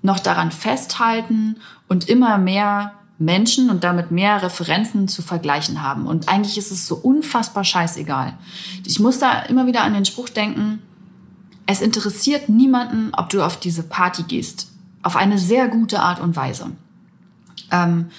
noch 0.01 0.19
daran 0.19 0.51
festhalten 0.51 1.57
und 1.89 2.07
immer 2.07 2.38
mehr 2.38 2.93
Menschen 3.17 3.69
und 3.69 3.84
damit 3.84 4.12
mehr 4.12 4.41
Referenzen 4.43 5.08
zu 5.08 5.21
vergleichen 5.21 5.82
haben. 5.82 6.06
Und 6.06 6.28
eigentlich 6.28 6.58
ist 6.58 6.71
es 6.71 6.86
so 6.86 6.95
unfassbar 6.95 7.63
scheißegal. 7.63 8.34
Ich 8.86 8.99
muss 8.99 9.19
da 9.19 9.41
immer 9.43 9.67
wieder 9.67 9.84
an 9.84 9.93
den 9.93 10.06
Spruch 10.06 10.30
denken, 10.30 10.82
es 11.65 11.82
interessiert 11.82 12.49
niemanden, 12.49 13.12
ob 13.15 13.30
du 13.30 13.41
auf 13.41 13.60
diese 13.60 13.84
Party 13.84 14.23
gehst. 14.23 14.71
Auf 15.01 15.15
eine 15.15 15.38
sehr 15.38 15.67
gute 15.67 15.99
Art 15.99 16.19
und 16.19 16.36
Weise. 16.36 16.71
Ähm, 17.71 18.10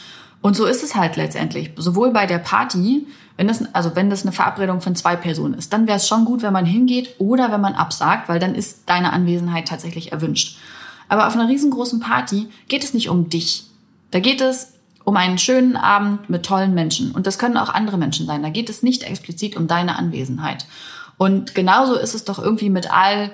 und 0.41 0.57
so 0.57 0.65
ist 0.65 0.83
es 0.83 0.95
halt 0.95 1.17
letztendlich. 1.17 1.73
Sowohl 1.77 2.13
bei 2.13 2.27
der 2.27 2.39
Party, 2.39 3.07
wenn 3.37 3.49
das, 3.49 3.63
also 3.75 3.95
wenn 3.95 4.11
das 4.11 4.23
eine 4.23 4.33
Verabredung 4.33 4.81
von 4.81 4.97
zwei 4.97 5.17
Personen 5.17 5.55
ist, 5.55 5.73
dann 5.73 5.87
wäre 5.87 5.99
es 5.99 6.09
schon 6.09 6.25
gut, 6.25 6.43
wenn 6.43 6.53
man 6.53 6.67
hingeht 6.67 7.17
oder 7.19 7.53
wenn 7.53 7.61
man 7.61 7.75
absagt, 7.75 8.29
weil 8.29 8.39
dann 8.39 8.55
ist 8.55 8.83
deine 8.87 9.13
Anwesenheit 9.13 9.69
tatsächlich 9.69 10.13
erwünscht. 10.13 10.59
Aber 11.09 11.27
auf 11.27 11.35
einer 11.35 11.49
riesengroßen 11.49 12.01
Party 12.01 12.49
geht 12.69 12.83
es 12.83 12.95
nicht 12.95 13.09
um 13.09 13.29
dich. 13.29 13.67
Da 14.11 14.21
geht 14.21 14.41
es 14.41 14.73
um 15.07 15.16
einen 15.16 15.38
schönen 15.38 15.77
Abend 15.77 16.29
mit 16.29 16.45
tollen 16.45 16.75
Menschen. 16.75 17.12
Und 17.12 17.29
das 17.29 17.38
können 17.38 17.57
auch 17.57 17.69
andere 17.69 17.97
Menschen 17.97 18.27
sein. 18.27 18.42
Da 18.42 18.51
geht 18.51 18.69
es 18.69 18.83
nicht 18.83 19.05
explizit 19.05 19.57
um 19.57 19.69
deine 19.69 19.97
Anwesenheit. 19.97 20.66
Und 21.16 21.55
genauso 21.55 21.95
ist 21.95 22.12
es 22.12 22.25
doch 22.25 22.40
irgendwie 22.40 22.71
mit 22.71 22.92
all 22.92 23.31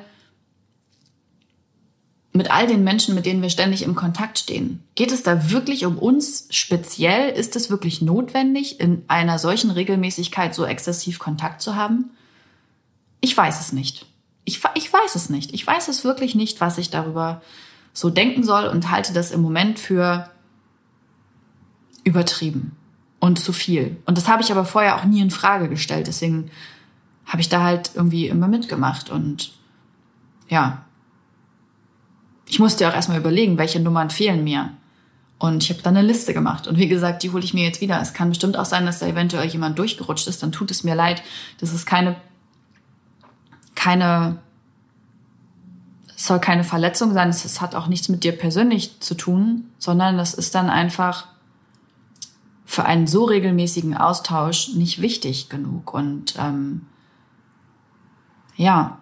mit 2.34 2.50
all 2.50 2.66
den 2.66 2.84
Menschen, 2.84 3.14
mit 3.14 3.26
denen 3.26 3.42
wir 3.42 3.50
ständig 3.50 3.82
im 3.82 3.94
Kontakt 3.94 4.38
stehen? 4.38 4.82
Geht 4.94 5.12
es 5.12 5.22
da 5.22 5.50
wirklich 5.50 5.84
um 5.86 5.98
uns 5.98 6.46
speziell? 6.50 7.30
Ist 7.30 7.56
es 7.56 7.70
wirklich 7.70 8.02
notwendig, 8.02 8.78
in 8.78 9.04
einer 9.08 9.38
solchen 9.38 9.70
Regelmäßigkeit 9.70 10.54
so 10.54 10.64
exzessiv 10.66 11.18
Kontakt 11.18 11.62
zu 11.62 11.74
haben? 11.74 12.10
Ich 13.20 13.36
weiß 13.36 13.60
es 13.60 13.72
nicht. 13.72 14.06
Ich, 14.44 14.60
ich 14.74 14.92
weiß 14.92 15.14
es 15.14 15.30
nicht. 15.30 15.54
Ich 15.54 15.66
weiß 15.66 15.88
es 15.88 16.04
wirklich 16.04 16.34
nicht, 16.34 16.60
was 16.60 16.76
ich 16.76 16.90
darüber 16.90 17.40
so 17.94 18.10
denken 18.10 18.44
soll 18.44 18.66
und 18.66 18.90
halte 18.90 19.12
das 19.12 19.30
im 19.30 19.40
Moment 19.40 19.78
für 19.78 20.30
übertrieben 22.04 22.76
und 23.20 23.38
zu 23.38 23.52
viel. 23.52 23.96
Und 24.06 24.18
das 24.18 24.28
habe 24.28 24.42
ich 24.42 24.50
aber 24.50 24.64
vorher 24.64 24.96
auch 24.96 25.04
nie 25.04 25.20
in 25.20 25.30
Frage 25.30 25.68
gestellt. 25.68 26.08
Deswegen 26.08 26.50
habe 27.24 27.40
ich 27.40 27.48
da 27.48 27.62
halt 27.62 27.92
irgendwie 27.94 28.26
immer 28.26 28.48
mitgemacht 28.48 29.10
und 29.10 29.52
ja. 30.48 30.84
Ich 32.46 32.58
musste 32.58 32.88
auch 32.88 32.94
erstmal 32.94 33.18
überlegen, 33.18 33.58
welche 33.58 33.80
Nummern 33.80 34.10
fehlen 34.10 34.44
mir. 34.44 34.70
Und 35.38 35.62
ich 35.62 35.70
habe 35.70 35.82
dann 35.82 35.96
eine 35.96 36.06
Liste 36.06 36.34
gemacht. 36.34 36.66
Und 36.68 36.78
wie 36.78 36.88
gesagt, 36.88 37.22
die 37.22 37.30
hole 37.30 37.42
ich 37.42 37.54
mir 37.54 37.64
jetzt 37.64 37.80
wieder. 37.80 38.00
Es 38.00 38.12
kann 38.12 38.28
bestimmt 38.28 38.56
auch 38.56 38.64
sein, 38.64 38.86
dass 38.86 38.98
da 38.98 39.06
eventuell 39.06 39.48
jemand 39.48 39.78
durchgerutscht 39.78 40.28
ist. 40.28 40.42
Dann 40.42 40.52
tut 40.52 40.70
es 40.70 40.84
mir 40.84 40.94
leid. 40.94 41.22
Das 41.58 41.72
ist 41.72 41.86
keine, 41.86 42.16
keine, 43.74 44.38
es 46.14 46.26
soll 46.26 46.38
keine 46.38 46.64
Verletzung 46.64 47.12
sein. 47.12 47.30
Es 47.30 47.60
hat 47.60 47.74
auch 47.74 47.86
nichts 47.86 48.08
mit 48.08 48.24
dir 48.24 48.32
persönlich 48.32 49.00
zu 49.00 49.14
tun, 49.14 49.64
sondern 49.78 50.16
das 50.16 50.34
ist 50.34 50.54
dann 50.54 50.70
einfach 50.70 51.26
für 52.72 52.86
einen 52.86 53.06
so 53.06 53.24
regelmäßigen 53.24 53.94
Austausch 53.94 54.72
nicht 54.72 55.02
wichtig 55.02 55.50
genug. 55.50 55.92
Und 55.92 56.36
ähm, 56.38 56.86
ja, 58.56 58.96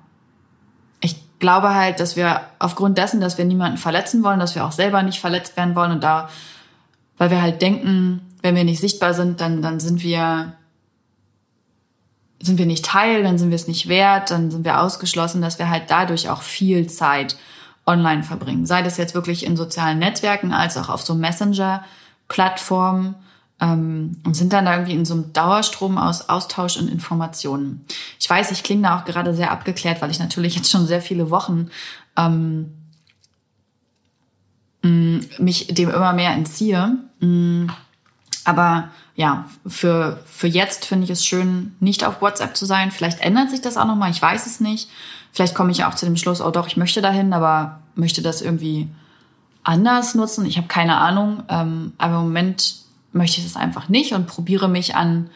ich 1.00 1.14
glaube 1.38 1.72
halt, 1.72 2.00
dass 2.00 2.16
wir 2.16 2.40
aufgrund 2.58 2.98
dessen, 2.98 3.20
dass 3.20 3.38
wir 3.38 3.44
niemanden 3.44 3.78
verletzen 3.78 4.24
wollen, 4.24 4.40
dass 4.40 4.56
wir 4.56 4.64
auch 4.64 4.72
selber 4.72 5.04
nicht 5.04 5.20
verletzt 5.20 5.56
werden 5.56 5.76
wollen 5.76 5.92
und 5.92 6.02
da, 6.02 6.28
weil 7.16 7.30
wir 7.30 7.40
halt 7.40 7.62
denken, 7.62 8.22
wenn 8.42 8.56
wir 8.56 8.64
nicht 8.64 8.80
sichtbar 8.80 9.14
sind, 9.14 9.40
dann, 9.40 9.62
dann 9.62 9.78
sind 9.78 10.02
wir, 10.02 10.54
sind 12.42 12.58
wir 12.58 12.66
nicht 12.66 12.84
Teil, 12.84 13.22
dann 13.22 13.38
sind 13.38 13.50
wir 13.50 13.56
es 13.56 13.68
nicht 13.68 13.88
wert, 13.88 14.32
dann 14.32 14.50
sind 14.50 14.64
wir 14.64 14.80
ausgeschlossen, 14.80 15.42
dass 15.42 15.60
wir 15.60 15.70
halt 15.70 15.84
dadurch 15.90 16.28
auch 16.28 16.42
viel 16.42 16.88
Zeit 16.88 17.36
online 17.86 18.24
verbringen. 18.24 18.66
Sei 18.66 18.82
das 18.82 18.96
jetzt 18.96 19.14
wirklich 19.14 19.46
in 19.46 19.56
sozialen 19.56 20.00
Netzwerken 20.00 20.52
als 20.52 20.76
auch 20.76 20.88
auf 20.88 21.02
so 21.02 21.14
Messenger-Plattformen 21.14 23.14
ähm, 23.60 24.16
und 24.24 24.34
sind 24.34 24.52
dann 24.52 24.64
da 24.64 24.72
irgendwie 24.72 24.94
in 24.94 25.04
so 25.04 25.14
einem 25.14 25.32
Dauerstrom 25.32 25.98
aus 25.98 26.28
Austausch 26.28 26.76
und 26.76 26.88
Informationen. 26.88 27.84
Ich 28.18 28.28
weiß, 28.28 28.50
ich 28.50 28.62
klinge 28.62 28.82
da 28.82 28.98
auch 28.98 29.04
gerade 29.04 29.34
sehr 29.34 29.50
abgeklärt, 29.50 30.00
weil 30.00 30.10
ich 30.10 30.18
natürlich 30.18 30.54
jetzt 30.56 30.70
schon 30.70 30.86
sehr 30.86 31.02
viele 31.02 31.30
Wochen 31.30 31.70
ähm, 32.16 32.72
mich 34.82 35.66
dem 35.68 35.90
immer 35.90 36.12
mehr 36.14 36.30
entziehe. 36.32 36.96
Aber 38.44 38.88
ja, 39.14 39.44
für, 39.66 40.22
für 40.24 40.46
jetzt 40.46 40.86
finde 40.86 41.04
ich 41.04 41.10
es 41.10 41.26
schön, 41.26 41.76
nicht 41.80 42.04
auf 42.04 42.22
WhatsApp 42.22 42.56
zu 42.56 42.64
sein. 42.64 42.90
Vielleicht 42.90 43.20
ändert 43.20 43.50
sich 43.50 43.60
das 43.60 43.76
auch 43.76 43.84
nochmal, 43.84 44.10
ich 44.10 44.22
weiß 44.22 44.46
es 44.46 44.60
nicht. 44.60 44.88
Vielleicht 45.32 45.54
komme 45.54 45.70
ich 45.70 45.84
auch 45.84 45.94
zu 45.94 46.06
dem 46.06 46.16
Schluss, 46.16 46.40
oh 46.40 46.50
doch, 46.50 46.66
ich 46.66 46.78
möchte 46.78 47.02
dahin, 47.02 47.34
aber 47.34 47.80
möchte 47.94 48.22
das 48.22 48.40
irgendwie 48.40 48.88
anders 49.62 50.14
nutzen. 50.14 50.46
Ich 50.46 50.56
habe 50.56 50.68
keine 50.68 50.96
Ahnung. 50.96 51.42
Ähm, 51.48 51.92
aber 51.98 52.16
im 52.16 52.22
Moment 52.22 52.76
möchte 53.12 53.38
ich 53.38 53.44
das 53.44 53.56
einfach 53.56 53.88
nicht 53.88 54.12
und 54.12 54.26
probiere 54.26 54.68
mich 54.68 54.94
an, 54.94 55.30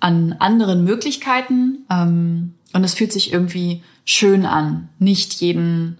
an 0.00 0.34
anderen 0.38 0.84
Möglichkeiten. 0.84 1.84
Ähm, 1.90 2.54
und 2.72 2.84
es 2.84 2.94
fühlt 2.94 3.12
sich 3.12 3.32
irgendwie 3.32 3.82
schön 4.04 4.46
an, 4.46 4.88
nicht 4.98 5.34
jeden 5.34 5.98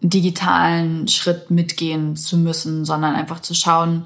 digitalen 0.00 1.08
Schritt 1.08 1.50
mitgehen 1.50 2.16
zu 2.16 2.36
müssen, 2.36 2.84
sondern 2.84 3.14
einfach 3.14 3.40
zu 3.40 3.54
schauen, 3.54 4.04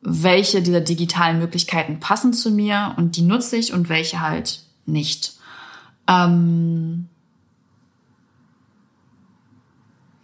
welche 0.00 0.62
dieser 0.62 0.80
digitalen 0.80 1.38
Möglichkeiten 1.38 2.00
passen 2.00 2.32
zu 2.32 2.50
mir 2.50 2.94
und 2.96 3.16
die 3.16 3.22
nutze 3.22 3.56
ich 3.56 3.72
und 3.72 3.88
welche 3.88 4.20
halt 4.20 4.60
nicht. 4.84 5.34
Ähm 6.08 7.08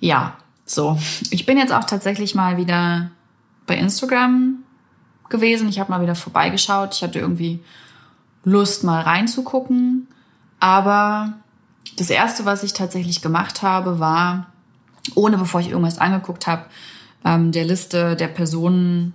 ja, 0.01 0.37
so. 0.65 0.99
Ich 1.31 1.47
bin 1.47 1.59
jetzt 1.59 1.73
auch 1.73 1.85
tatsächlich 1.85 2.35
mal 2.35 2.57
wieder 2.57 3.11
bei 3.67 3.77
Instagram 3.77 4.65
gewesen. 5.31 5.69
Ich 5.69 5.79
habe 5.79 5.91
mal 5.91 6.01
wieder 6.01 6.15
vorbeigeschaut. 6.15 6.95
Ich 6.95 7.03
hatte 7.03 7.19
irgendwie 7.19 7.61
Lust, 8.45 8.85
mal 8.85 9.03
reinzugucken. 9.03 10.09
Aber 10.61 11.35
das 11.97 12.11
Erste, 12.11 12.45
was 12.45 12.63
ich 12.63 12.73
tatsächlich 12.73 13.23
gemacht 13.23 13.63
habe, 13.63 14.01
war, 14.01 14.47
ohne 15.15 15.39
bevor 15.39 15.61
ich 15.61 15.71
irgendwas 15.71 15.99
angeguckt 15.99 16.47
habe, 16.47 16.65
ähm, 17.25 17.53
der 17.53 17.65
Liste 17.65 18.17
der 18.17 18.29
Personen 18.29 19.15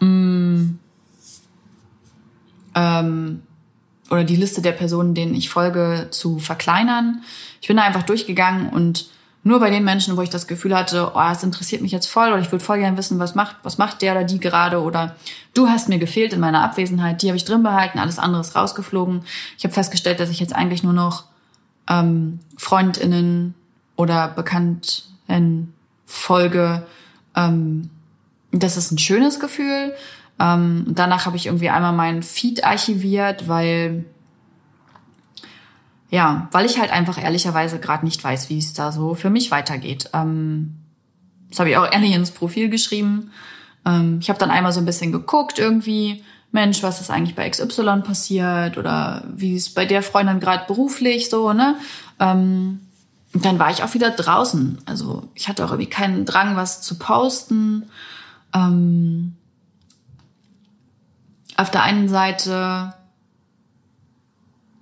mh, 0.00 0.06
mm, 0.06 0.78
ähm, 2.74 3.42
oder 4.10 4.24
die 4.24 4.36
Liste 4.36 4.62
der 4.62 4.72
Personen, 4.72 5.14
denen 5.14 5.34
ich 5.34 5.50
folge, 5.50 6.08
zu 6.10 6.38
verkleinern. 6.38 7.22
Ich 7.60 7.68
bin 7.68 7.76
da 7.76 7.82
einfach 7.82 8.04
durchgegangen 8.04 8.70
und 8.70 9.10
nur 9.44 9.60
bei 9.60 9.70
den 9.70 9.84
Menschen, 9.84 10.16
wo 10.16 10.22
ich 10.22 10.30
das 10.30 10.46
Gefühl 10.46 10.76
hatte, 10.76 11.12
oh, 11.14 11.30
es 11.30 11.42
interessiert 11.42 11.80
mich 11.80 11.92
jetzt 11.92 12.06
voll 12.06 12.28
oder 12.28 12.40
ich 12.40 12.50
würde 12.50 12.64
voll 12.64 12.78
gerne 12.78 12.96
wissen, 12.96 13.18
was 13.18 13.34
macht, 13.34 13.56
was 13.62 13.78
macht 13.78 14.02
der 14.02 14.12
oder 14.12 14.24
die 14.24 14.40
gerade 14.40 14.82
oder 14.82 15.16
du 15.54 15.68
hast 15.68 15.88
mir 15.88 15.98
gefehlt 15.98 16.32
in 16.32 16.40
meiner 16.40 16.62
Abwesenheit, 16.62 17.22
die 17.22 17.28
habe 17.28 17.36
ich 17.36 17.44
drin 17.44 17.62
behalten, 17.62 17.98
alles 17.98 18.18
andere 18.18 18.40
ist 18.40 18.56
rausgeflogen. 18.56 19.22
Ich 19.56 19.64
habe 19.64 19.74
festgestellt, 19.74 20.20
dass 20.20 20.30
ich 20.30 20.40
jetzt 20.40 20.54
eigentlich 20.54 20.82
nur 20.82 20.92
noch 20.92 21.24
ähm, 21.88 22.40
Freundinnen 22.56 23.54
oder 23.96 24.28
Bekannten 24.28 25.72
folge. 26.06 26.86
Ähm, 27.34 27.90
das 28.50 28.76
ist 28.76 28.90
ein 28.92 28.98
schönes 28.98 29.40
Gefühl. 29.40 29.94
Ähm, 30.40 30.84
danach 30.88 31.26
habe 31.26 31.36
ich 31.36 31.46
irgendwie 31.46 31.70
einmal 31.70 31.92
meinen 31.92 32.22
Feed 32.22 32.64
archiviert, 32.64 33.48
weil 33.48 34.04
ja, 36.10 36.48
weil 36.52 36.66
ich 36.66 36.78
halt 36.78 36.90
einfach 36.90 37.22
ehrlicherweise 37.22 37.78
gerade 37.78 38.04
nicht 38.04 38.22
weiß, 38.22 38.48
wie 38.48 38.58
es 38.58 38.72
da 38.72 38.92
so 38.92 39.14
für 39.14 39.30
mich 39.30 39.50
weitergeht. 39.50 40.10
Ähm, 40.14 40.76
das 41.50 41.60
habe 41.60 41.70
ich 41.70 41.76
auch 41.76 41.90
ehrlich 41.90 42.12
ins 42.12 42.30
Profil 42.30 42.68
geschrieben. 42.68 43.30
Ähm, 43.84 44.18
ich 44.20 44.28
habe 44.28 44.38
dann 44.38 44.50
einmal 44.50 44.72
so 44.72 44.80
ein 44.80 44.86
bisschen 44.86 45.12
geguckt 45.12 45.58
irgendwie, 45.58 46.24
Mensch, 46.50 46.82
was 46.82 47.00
ist 47.00 47.10
eigentlich 47.10 47.34
bei 47.34 47.48
XY 47.48 48.02
passiert 48.02 48.78
oder 48.78 49.24
wie 49.34 49.54
ist 49.54 49.74
bei 49.74 49.84
der 49.84 50.02
Freundin 50.02 50.40
gerade 50.40 50.64
beruflich 50.66 51.28
so, 51.28 51.52
ne? 51.52 51.76
Ähm, 52.18 52.80
und 53.34 53.44
dann 53.44 53.58
war 53.58 53.70
ich 53.70 53.82
auch 53.82 53.92
wieder 53.92 54.10
draußen. 54.10 54.78
Also 54.86 55.28
ich 55.34 55.48
hatte 55.48 55.64
auch 55.64 55.70
irgendwie 55.70 55.90
keinen 55.90 56.24
Drang, 56.24 56.56
was 56.56 56.80
zu 56.80 56.98
posten. 56.98 57.90
Ähm, 58.54 59.34
auf 61.56 61.70
der 61.70 61.82
einen 61.82 62.08
Seite 62.08 62.94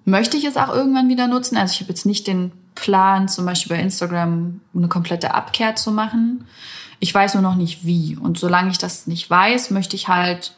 möchte 0.06 0.38
ich 0.38 0.44
es 0.44 0.56
auch 0.56 0.72
irgendwann 0.72 1.10
wieder 1.10 1.26
nutzen. 1.26 1.58
Also 1.58 1.72
ich 1.72 1.80
habe 1.80 1.90
jetzt 1.90 2.06
nicht 2.06 2.26
den 2.26 2.52
Plan, 2.74 3.28
zum 3.28 3.44
Beispiel 3.44 3.76
bei 3.76 3.82
Instagram 3.82 4.60
eine 4.74 4.88
komplette 4.88 5.34
Abkehr 5.34 5.74
zu 5.74 5.90
machen. 5.90 6.46
Ich 7.00 7.12
weiß 7.12 7.34
nur 7.34 7.42
noch 7.42 7.56
nicht 7.56 7.84
wie. 7.84 8.16
Und 8.16 8.38
solange 8.38 8.70
ich 8.70 8.78
das 8.78 9.06
nicht 9.06 9.28
weiß, 9.28 9.70
möchte 9.70 9.96
ich 9.96 10.08
halt 10.08 10.54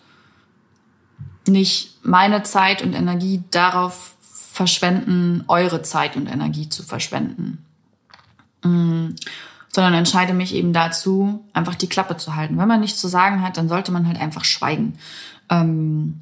nicht 1.48 1.98
meine 2.04 2.42
Zeit 2.42 2.82
und 2.82 2.92
Energie 2.92 3.42
darauf 3.50 4.14
verschwenden, 4.52 5.44
eure 5.48 5.82
Zeit 5.82 6.16
und 6.16 6.26
Energie 6.26 6.68
zu 6.68 6.82
verschwenden. 6.82 7.64
Mm, 8.62 9.14
sondern 9.70 9.94
entscheide 9.94 10.34
mich 10.34 10.54
eben 10.54 10.74
dazu, 10.74 11.44
einfach 11.54 11.74
die 11.74 11.88
Klappe 11.88 12.18
zu 12.18 12.36
halten. 12.36 12.58
Wenn 12.58 12.68
man 12.68 12.80
nichts 12.80 13.00
zu 13.00 13.08
sagen 13.08 13.42
hat, 13.42 13.56
dann 13.56 13.68
sollte 13.68 13.92
man 13.92 14.06
halt 14.06 14.20
einfach 14.20 14.44
schweigen. 14.44 14.98
Ähm, 15.48 16.20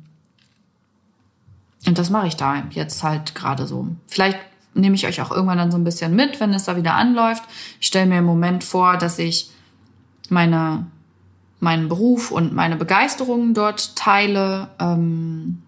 und 1.86 1.98
das 1.98 2.10
mache 2.10 2.26
ich 2.26 2.36
da 2.36 2.64
jetzt 2.70 3.02
halt 3.02 3.34
gerade 3.34 3.66
so. 3.66 3.88
Vielleicht 4.06 4.38
nehme 4.74 4.94
ich 4.94 5.06
euch 5.06 5.20
auch 5.20 5.30
irgendwann 5.30 5.58
dann 5.58 5.70
so 5.70 5.78
ein 5.78 5.84
bisschen 5.84 6.14
mit, 6.14 6.40
wenn 6.40 6.52
es 6.52 6.64
da 6.64 6.76
wieder 6.76 6.94
anläuft. 6.94 7.42
Ich 7.80 7.86
stelle 7.86 8.06
mir 8.06 8.18
im 8.18 8.24
Moment 8.24 8.64
vor, 8.64 8.96
dass 8.96 9.18
ich 9.18 9.50
meine, 10.28 10.86
meinen 11.60 11.88
Beruf 11.88 12.30
und 12.30 12.52
meine 12.52 12.76
Begeisterungen 12.76 13.54
dort 13.54 13.96
teile. 13.96 14.68
Ähm, 14.78 15.62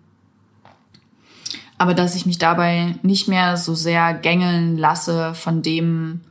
aber 1.79 1.95
dass 1.95 2.17
ich 2.17 2.27
mich 2.27 2.39
dabei 2.39 2.97
nicht 3.03 3.29
mehr 3.29 3.57
so 3.57 3.75
sehr 3.75 4.13
gängeln 4.13 4.77
lasse 4.77 5.35
von 5.35 5.63
dem, 5.63 6.23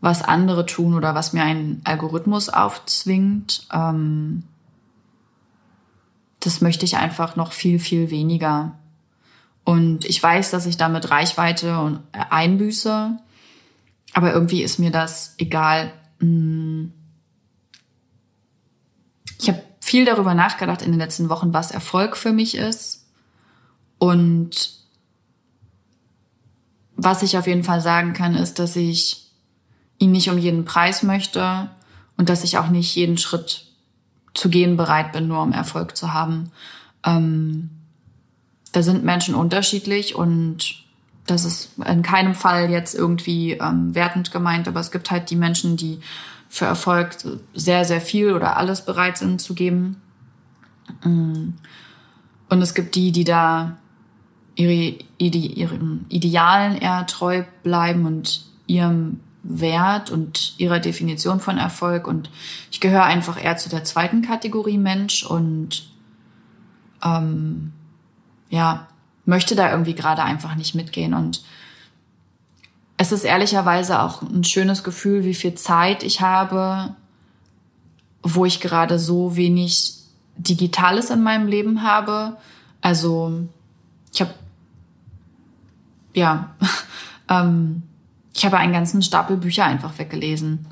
was 0.00 0.22
andere 0.22 0.66
tun 0.66 0.94
oder 0.94 1.14
was 1.14 1.32
mir 1.32 1.44
ein 1.44 1.80
Algorithmus 1.84 2.48
aufzwingt. 2.48 3.66
Ähm, 3.72 4.42
das 6.40 6.60
möchte 6.60 6.84
ich 6.84 6.96
einfach 6.96 7.36
noch 7.36 7.52
viel, 7.52 7.78
viel 7.78 8.10
weniger. 8.10 8.72
Und 9.64 10.04
ich 10.04 10.22
weiß, 10.22 10.50
dass 10.50 10.66
ich 10.66 10.76
damit 10.76 11.10
Reichweite 11.10 11.78
und 11.78 12.00
äh, 12.12 12.24
einbüße. 12.30 13.16
Aber 14.12 14.32
irgendwie 14.32 14.62
ist 14.62 14.78
mir 14.78 14.90
das 14.90 15.34
egal. 15.38 15.92
Hm. 16.20 16.92
Ich 19.38 19.48
habe 19.48 19.62
viel 19.80 20.04
darüber 20.04 20.34
nachgedacht 20.34 20.82
in 20.82 20.90
den 20.90 21.00
letzten 21.00 21.28
Wochen, 21.28 21.52
was 21.52 21.70
Erfolg 21.70 22.16
für 22.16 22.32
mich 22.32 22.56
ist. 22.56 23.06
Und 23.98 24.78
was 26.96 27.22
ich 27.22 27.38
auf 27.38 27.46
jeden 27.46 27.64
Fall 27.64 27.80
sagen 27.80 28.12
kann, 28.12 28.34
ist, 28.34 28.58
dass 28.58 28.76
ich 28.76 29.30
ihn 29.98 30.12
nicht 30.12 30.30
um 30.30 30.38
jeden 30.38 30.64
Preis 30.64 31.02
möchte 31.02 31.70
und 32.16 32.28
dass 32.28 32.44
ich 32.44 32.58
auch 32.58 32.68
nicht 32.68 32.94
jeden 32.94 33.18
Schritt 33.18 33.66
zu 34.34 34.48
gehen 34.48 34.76
bereit 34.76 35.12
bin, 35.12 35.28
nur 35.28 35.42
um 35.42 35.52
Erfolg 35.52 35.96
zu 35.96 36.12
haben. 36.12 36.50
Ähm, 37.04 37.70
da 38.72 38.82
sind 38.82 39.04
Menschen 39.04 39.34
unterschiedlich 39.34 40.14
und 40.14 40.82
das 41.26 41.44
ist 41.44 41.70
in 41.86 42.02
keinem 42.02 42.34
Fall 42.34 42.70
jetzt 42.70 42.94
irgendwie 42.94 43.52
ähm, 43.52 43.94
wertend 43.94 44.32
gemeint, 44.32 44.66
aber 44.66 44.80
es 44.80 44.90
gibt 44.90 45.10
halt 45.10 45.30
die 45.30 45.36
Menschen, 45.36 45.76
die 45.76 46.00
für 46.48 46.64
Erfolg 46.66 47.16
sehr, 47.54 47.84
sehr 47.84 48.00
viel 48.00 48.32
oder 48.32 48.56
alles 48.56 48.84
bereit 48.84 49.18
sind 49.18 49.40
zu 49.40 49.54
geben. 49.54 50.02
Mm. 51.04 51.50
Und 52.48 52.60
es 52.60 52.74
gibt 52.74 52.94
die, 52.94 53.12
die 53.12 53.24
da 53.24 53.78
ihre, 54.54 54.94
ihrem 55.18 56.04
Idealen 56.10 56.76
eher 56.76 57.06
treu 57.06 57.44
bleiben 57.62 58.04
und 58.04 58.44
ihrem 58.66 59.20
Wert 59.42 60.10
und 60.10 60.54
ihrer 60.58 60.78
Definition 60.78 61.40
von 61.40 61.56
Erfolg. 61.56 62.06
Und 62.06 62.30
ich 62.70 62.80
gehöre 62.80 63.04
einfach 63.04 63.42
eher 63.42 63.56
zu 63.56 63.68
der 63.68 63.84
zweiten 63.84 64.22
Kategorie 64.22 64.78
Mensch 64.78 65.24
und 65.24 65.90
ähm, 67.02 67.72
ja, 68.52 68.86
möchte 69.24 69.56
da 69.56 69.70
irgendwie 69.70 69.94
gerade 69.94 70.22
einfach 70.22 70.54
nicht 70.54 70.74
mitgehen. 70.74 71.14
Und 71.14 71.42
es 72.98 73.10
ist 73.10 73.24
ehrlicherweise 73.24 74.00
auch 74.02 74.20
ein 74.20 74.44
schönes 74.44 74.84
Gefühl, 74.84 75.24
wie 75.24 75.34
viel 75.34 75.54
Zeit 75.54 76.02
ich 76.02 76.20
habe, 76.20 76.94
wo 78.22 78.44
ich 78.44 78.60
gerade 78.60 78.98
so 78.98 79.36
wenig 79.36 79.94
Digitales 80.36 81.08
in 81.08 81.22
meinem 81.22 81.46
Leben 81.46 81.82
habe. 81.82 82.36
Also 82.82 83.48
ich 84.12 84.20
habe 84.20 84.34
ja, 86.12 86.54
ähm, 87.30 87.84
ich 88.34 88.44
habe 88.44 88.58
einen 88.58 88.74
ganzen 88.74 89.00
Stapel 89.00 89.38
Bücher 89.38 89.64
einfach 89.64 89.98
weggelesen. 89.98 90.66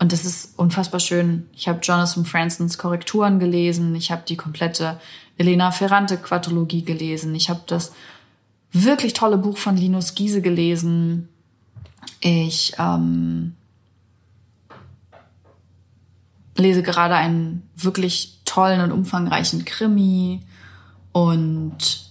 Und 0.00 0.12
das 0.12 0.24
ist 0.24 0.58
unfassbar 0.58 0.98
schön. 0.98 1.46
Ich 1.54 1.68
habe 1.68 1.80
Jonathan 1.82 2.24
Fransons 2.24 2.78
Korrekturen 2.78 3.38
gelesen. 3.38 3.94
Ich 3.94 4.10
habe 4.10 4.22
die 4.26 4.36
komplette 4.36 4.98
Elena 5.36 5.72
Ferrante 5.72 6.16
Quadrologie 6.16 6.82
gelesen. 6.82 7.34
Ich 7.34 7.50
habe 7.50 7.60
das 7.66 7.92
wirklich 8.72 9.12
tolle 9.12 9.36
Buch 9.36 9.58
von 9.58 9.76
Linus 9.76 10.14
Giese 10.14 10.40
gelesen. 10.40 11.28
Ich 12.20 12.72
ähm, 12.78 13.54
lese 16.56 16.82
gerade 16.82 17.16
einen 17.16 17.68
wirklich 17.76 18.40
tollen 18.46 18.80
und 18.80 18.92
umfangreichen 18.92 19.66
Krimi 19.66 20.40
und 21.12 22.10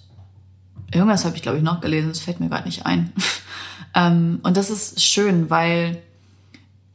irgendwas 0.92 1.26
habe 1.26 1.36
ich 1.36 1.42
glaube 1.42 1.58
ich 1.58 1.64
noch 1.64 1.82
gelesen. 1.82 2.10
Das 2.10 2.20
fällt 2.20 2.40
mir 2.40 2.50
gerade 2.50 2.68
nicht 2.68 2.86
ein. 2.86 3.12
ähm, 3.96 4.42
und 4.44 4.58
das 4.58 4.70
ist 4.70 5.02
schön, 5.02 5.50
weil 5.50 6.04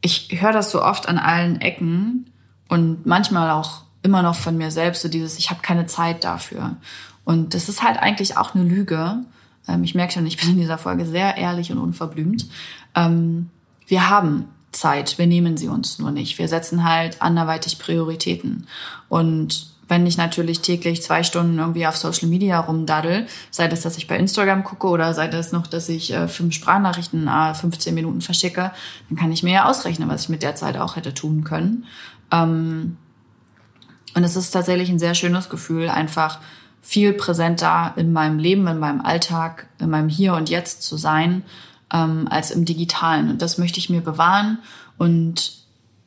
ich 0.05 0.29
höre 0.39 0.51
das 0.51 0.69
so 0.69 0.83
oft 0.83 1.09
an 1.09 1.17
allen 1.17 1.59
Ecken 1.61 2.29
und 2.69 3.07
manchmal 3.07 3.49
auch 3.49 3.81
immer 4.03 4.21
noch 4.21 4.35
von 4.35 4.55
mir 4.55 4.69
selbst, 4.69 5.01
so 5.01 5.09
dieses, 5.09 5.39
ich 5.39 5.49
habe 5.49 5.61
keine 5.61 5.87
Zeit 5.87 6.23
dafür. 6.23 6.77
Und 7.23 7.55
das 7.55 7.69
ist 7.69 7.81
halt 7.81 7.97
eigentlich 7.97 8.37
auch 8.37 8.53
eine 8.53 8.63
Lüge. 8.63 9.17
Ähm, 9.67 9.83
ich 9.83 9.95
merke 9.95 10.13
schon, 10.13 10.27
ich 10.27 10.37
bin 10.37 10.51
in 10.51 10.57
dieser 10.57 10.77
Folge 10.77 11.07
sehr 11.07 11.37
ehrlich 11.37 11.71
und 11.71 11.79
unverblümt. 11.79 12.45
Ähm, 12.93 13.49
wir 13.87 14.07
haben 14.07 14.45
Zeit, 14.71 15.17
wir 15.17 15.25
nehmen 15.25 15.57
sie 15.57 15.69
uns 15.69 15.97
nur 15.97 16.11
nicht. 16.11 16.37
Wir 16.37 16.47
setzen 16.47 16.83
halt 16.83 17.23
anderweitig 17.23 17.79
Prioritäten. 17.79 18.67
Und 19.09 19.74
wenn 19.87 20.05
ich 20.07 20.17
natürlich 20.17 20.61
täglich 20.61 21.03
zwei 21.03 21.23
Stunden 21.23 21.59
irgendwie 21.59 21.85
auf 21.85 21.97
Social 21.97 22.27
Media 22.27 22.59
rumdaddel, 22.59 23.27
sei 23.51 23.67
das, 23.67 23.81
dass 23.81 23.97
ich 23.97 24.07
bei 24.07 24.17
Instagram 24.17 24.63
gucke 24.63 24.87
oder 24.87 25.13
sei 25.13 25.27
das 25.27 25.51
noch, 25.51 25.67
dass 25.67 25.89
ich 25.89 26.11
äh, 26.11 26.27
fünf 26.27 26.55
Sprachnachrichten 26.55 27.27
äh, 27.27 27.53
15 27.53 27.93
Minuten 27.93 28.21
verschicke, 28.21 28.71
dann 29.09 29.17
kann 29.17 29.31
ich 29.31 29.43
mir 29.43 29.53
ja 29.53 29.69
ausrechnen, 29.69 30.09
was 30.09 30.23
ich 30.23 30.29
mit 30.29 30.43
der 30.43 30.55
Zeit 30.55 30.77
auch 30.77 30.95
hätte 30.95 31.13
tun 31.13 31.43
können. 31.43 31.85
Ähm, 32.31 32.97
und 34.15 34.23
es 34.23 34.35
ist 34.35 34.51
tatsächlich 34.51 34.89
ein 34.89 34.99
sehr 34.99 35.13
schönes 35.13 35.49
Gefühl, 35.49 35.89
einfach 35.89 36.39
viel 36.81 37.13
präsenter 37.13 37.93
in 37.95 38.13
meinem 38.13 38.39
Leben, 38.39 38.67
in 38.67 38.79
meinem 38.79 39.01
Alltag, 39.01 39.67
in 39.79 39.89
meinem 39.89 40.09
Hier 40.09 40.33
und 40.35 40.49
Jetzt 40.49 40.83
zu 40.83 40.97
sein, 40.97 41.43
ähm, 41.93 42.27
als 42.29 42.51
im 42.51 42.65
Digitalen. 42.65 43.29
Und 43.29 43.41
das 43.41 43.57
möchte 43.57 43.79
ich 43.79 43.89
mir 43.89 44.01
bewahren 44.01 44.59
und 44.97 45.64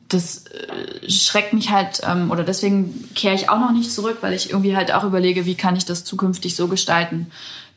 das 0.09 0.45
äh, 0.47 1.09
schreckt 1.09 1.53
mich 1.53 1.69
halt, 1.69 2.01
ähm, 2.03 2.31
oder 2.31 2.43
deswegen 2.43 3.09
kehre 3.13 3.35
ich 3.35 3.49
auch 3.49 3.59
noch 3.59 3.71
nicht 3.71 3.91
zurück, 3.91 4.17
weil 4.21 4.33
ich 4.33 4.49
irgendwie 4.49 4.75
halt 4.75 4.91
auch 4.91 5.03
überlege, 5.03 5.45
wie 5.45 5.55
kann 5.55 5.75
ich 5.75 5.85
das 5.85 6.03
zukünftig 6.03 6.55
so 6.55 6.67
gestalten, 6.67 7.27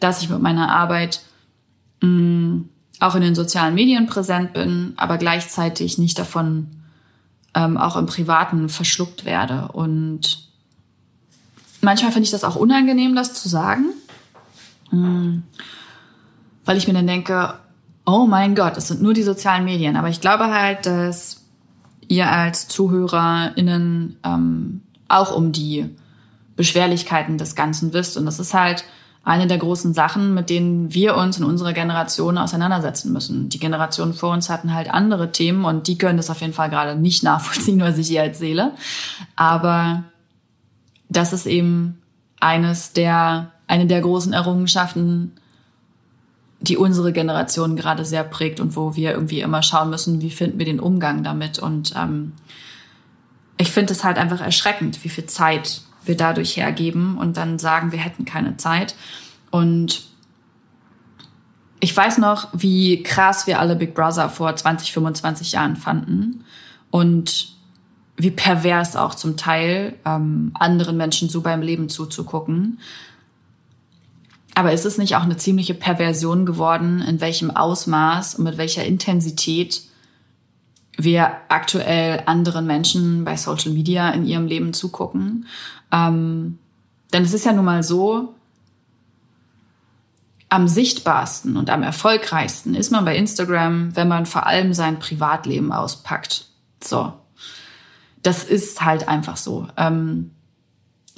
dass 0.00 0.22
ich 0.22 0.30
mit 0.30 0.40
meiner 0.40 0.70
Arbeit 0.70 1.20
mh, 2.00 2.08
mm, 2.08 2.68
auch 3.00 3.14
in 3.14 3.22
den 3.22 3.34
sozialen 3.34 3.74
Medien 3.74 4.06
präsent 4.06 4.54
bin, 4.54 4.94
aber 4.96 5.18
gleichzeitig 5.18 5.98
nicht 5.98 6.18
davon 6.18 6.68
ähm, 7.54 7.76
auch 7.76 7.96
im 7.96 8.06
Privaten 8.06 8.68
verschluckt 8.68 9.24
werde. 9.24 9.68
Und 9.72 10.48
manchmal 11.80 12.12
finde 12.12 12.24
ich 12.24 12.30
das 12.30 12.44
auch 12.44 12.56
unangenehm, 12.56 13.14
das 13.14 13.34
zu 13.34 13.48
sagen, 13.48 13.86
mh, 14.90 15.08
mm, 15.08 15.42
weil 16.64 16.76
ich 16.78 16.86
mir 16.86 16.94
dann 16.94 17.08
denke, 17.08 17.54
oh 18.06 18.26
mein 18.26 18.54
Gott, 18.54 18.76
es 18.76 18.88
sind 18.88 19.02
nur 19.02 19.14
die 19.14 19.22
sozialen 19.22 19.64
Medien. 19.64 19.96
Aber 19.96 20.08
ich 20.08 20.20
glaube 20.20 20.46
halt, 20.46 20.86
dass 20.86 21.41
ihr 22.12 22.30
als 22.30 22.68
ZuhörerInnen 22.68 24.16
ähm, 24.22 24.82
auch 25.08 25.34
um 25.34 25.52
die 25.52 25.88
Beschwerlichkeiten 26.56 27.38
des 27.38 27.54
Ganzen 27.54 27.92
wisst. 27.92 28.16
Und 28.16 28.26
das 28.26 28.38
ist 28.38 28.54
halt 28.54 28.84
eine 29.24 29.46
der 29.46 29.58
großen 29.58 29.94
Sachen, 29.94 30.34
mit 30.34 30.50
denen 30.50 30.92
wir 30.92 31.16
uns 31.16 31.38
in 31.38 31.44
unserer 31.44 31.72
Generation 31.72 32.36
auseinandersetzen 32.36 33.12
müssen. 33.12 33.48
Die 33.48 33.58
Generationen 33.58 34.14
vor 34.14 34.32
uns 34.32 34.50
hatten 34.50 34.74
halt 34.74 34.92
andere 34.92 35.32
Themen 35.32 35.64
und 35.64 35.86
die 35.86 35.96
können 35.96 36.18
das 36.18 36.28
auf 36.28 36.40
jeden 36.40 36.52
Fall 36.52 36.70
gerade 36.70 36.96
nicht 36.96 37.22
nachvollziehen, 37.22 37.80
was 37.80 37.98
ich 37.98 38.10
ihr 38.10 38.22
erzähle. 38.22 38.72
Aber 39.34 40.04
das 41.08 41.32
ist 41.32 41.46
eben 41.46 41.98
eines 42.40 42.92
der, 42.92 43.52
eine 43.66 43.86
der 43.86 44.00
großen 44.02 44.32
Errungenschaften 44.32 45.32
die 46.62 46.76
unsere 46.76 47.12
Generation 47.12 47.76
gerade 47.76 48.04
sehr 48.04 48.24
prägt 48.24 48.60
und 48.60 48.76
wo 48.76 48.94
wir 48.94 49.12
irgendwie 49.12 49.40
immer 49.40 49.62
schauen 49.62 49.90
müssen, 49.90 50.20
wie 50.20 50.30
finden 50.30 50.58
wir 50.58 50.66
den 50.66 50.80
Umgang 50.80 51.24
damit. 51.24 51.58
Und 51.58 51.92
ähm, 51.96 52.32
ich 53.58 53.70
finde 53.70 53.92
es 53.92 54.04
halt 54.04 54.16
einfach 54.16 54.40
erschreckend, 54.40 55.02
wie 55.04 55.08
viel 55.08 55.26
Zeit 55.26 55.82
wir 56.04 56.16
dadurch 56.16 56.56
hergeben 56.56 57.18
und 57.18 57.36
dann 57.36 57.58
sagen, 57.58 57.92
wir 57.92 57.98
hätten 57.98 58.24
keine 58.24 58.56
Zeit. 58.56 58.94
Und 59.50 60.04
ich 61.80 61.96
weiß 61.96 62.18
noch, 62.18 62.48
wie 62.52 63.02
krass 63.02 63.48
wir 63.48 63.58
alle 63.58 63.74
Big 63.74 63.94
Brother 63.94 64.28
vor 64.28 64.54
20, 64.54 64.92
25 64.92 65.52
Jahren 65.52 65.74
fanden 65.74 66.44
und 66.90 67.48
wie 68.16 68.30
pervers 68.30 68.94
auch 68.94 69.16
zum 69.16 69.36
Teil 69.36 69.96
ähm, 70.04 70.52
anderen 70.54 70.96
Menschen 70.96 71.28
so 71.28 71.40
beim 71.40 71.60
Leben 71.60 71.88
zuzugucken. 71.88 72.78
Aber 74.54 74.72
ist 74.72 74.84
es 74.84 74.98
nicht 74.98 75.16
auch 75.16 75.22
eine 75.22 75.36
ziemliche 75.36 75.74
Perversion 75.74 76.44
geworden, 76.44 77.00
in 77.00 77.20
welchem 77.20 77.50
Ausmaß 77.50 78.34
und 78.34 78.44
mit 78.44 78.58
welcher 78.58 78.84
Intensität 78.84 79.82
wir 80.98 81.32
aktuell 81.48 82.22
anderen 82.26 82.66
Menschen 82.66 83.24
bei 83.24 83.36
Social 83.36 83.72
Media 83.72 84.10
in 84.10 84.26
ihrem 84.26 84.46
Leben 84.46 84.74
zugucken? 84.74 85.46
Ähm, 85.90 86.58
denn 87.12 87.24
es 87.24 87.32
ist 87.32 87.46
ja 87.46 87.52
nun 87.52 87.64
mal 87.64 87.82
so, 87.82 88.34
am 90.52 90.68
sichtbarsten 90.68 91.56
und 91.56 91.70
am 91.70 91.82
erfolgreichsten 91.82 92.74
ist 92.74 92.90
man 92.90 93.06
bei 93.06 93.16
Instagram, 93.16 93.96
wenn 93.96 94.06
man 94.06 94.26
vor 94.26 94.46
allem 94.46 94.74
sein 94.74 94.98
Privatleben 94.98 95.72
auspackt. 95.72 96.46
So. 96.82 97.14
Das 98.22 98.44
ist 98.44 98.84
halt 98.84 99.08
einfach 99.08 99.38
so. 99.38 99.66
Ähm, 99.78 100.30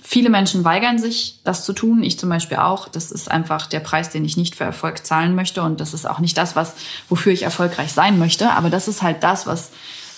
Viele 0.06 0.28
Menschen 0.28 0.64
weigern 0.64 0.98
sich, 0.98 1.40
das 1.44 1.64
zu 1.64 1.72
tun. 1.72 2.02
Ich 2.02 2.18
zum 2.18 2.28
Beispiel 2.28 2.58
auch. 2.58 2.88
Das 2.88 3.10
ist 3.10 3.30
einfach 3.30 3.66
der 3.66 3.80
Preis, 3.80 4.10
den 4.10 4.22
ich 4.26 4.36
nicht 4.36 4.54
für 4.54 4.64
Erfolg 4.64 5.04
zahlen 5.06 5.34
möchte. 5.34 5.62
Und 5.62 5.80
das 5.80 5.94
ist 5.94 6.08
auch 6.08 6.18
nicht 6.18 6.36
das, 6.36 6.54
was, 6.54 6.74
wofür 7.08 7.32
ich 7.32 7.42
erfolgreich 7.42 7.92
sein 7.92 8.18
möchte. 8.18 8.50
Aber 8.50 8.68
das 8.68 8.86
ist 8.86 9.00
halt 9.00 9.22
das, 9.22 9.46
was 9.46 9.70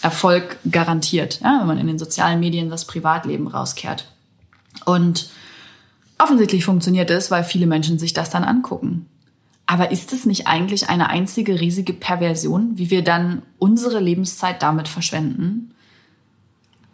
Erfolg 0.03 0.59
garantiert, 0.68 1.40
ja, 1.40 1.61
wenn 1.61 1.68
man 1.68 1.79
in 1.79 1.87
den 1.87 2.01
sozialen 2.01 2.40
Medien 2.40 2.68
das 2.68 2.85
Privatleben 2.85 3.46
rauskehrt. 3.46 4.11
Und 4.85 5.31
offensichtlich 6.18 6.64
funktioniert 6.64 7.09
es, 7.11 7.31
weil 7.31 7.44
viele 7.44 7.68
Menschen 7.68 8.01
sich 8.01 8.12
das 8.12 8.29
dann 8.29 8.44
angucken. 8.44 9.07
Aber 9.66 9.92
ist 9.92 10.12
es 10.12 10.27
nicht 10.27 10.49
eigentlich 10.49 10.88
eine 10.88 11.11
einzige 11.11 11.61
riesige 11.61 11.92
Perversion, 11.92 12.72
wie 12.75 12.90
wir 12.90 13.05
dann 13.05 13.43
unsere 13.59 14.01
Lebenszeit 14.01 14.62
damit 14.62 14.89
verschwenden? 14.89 15.76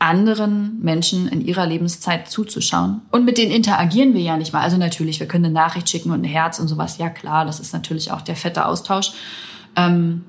Anderen 0.02 0.80
Menschen 0.80 1.28
in 1.28 1.40
ihrer 1.40 1.64
Lebenszeit 1.64 2.28
zuzuschauen. 2.28 3.02
Und 3.12 3.24
mit 3.24 3.38
denen 3.38 3.52
interagieren 3.52 4.14
wir 4.14 4.20
ja 4.20 4.36
nicht 4.36 4.52
mal. 4.52 4.62
Also 4.62 4.76
natürlich, 4.76 5.20
wir 5.20 5.28
können 5.28 5.44
eine 5.44 5.54
Nachricht 5.54 5.88
schicken 5.88 6.10
und 6.10 6.22
ein 6.22 6.24
Herz 6.24 6.58
und 6.58 6.66
sowas. 6.66 6.98
Ja 6.98 7.08
klar, 7.08 7.44
das 7.44 7.60
ist 7.60 7.72
natürlich 7.72 8.10
auch 8.10 8.20
der 8.20 8.34
fette 8.34 8.66
Austausch. 8.66 9.12
Ähm, 9.76 10.24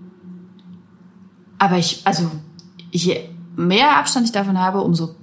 aber 1.57 1.79
ich, 1.79 2.01
also 2.05 2.29
je 2.91 3.27
mehr 3.55 3.97
Abstand 3.97 4.27
ich 4.27 4.31
davon 4.31 4.59
habe, 4.59 4.81
umso 4.81 5.15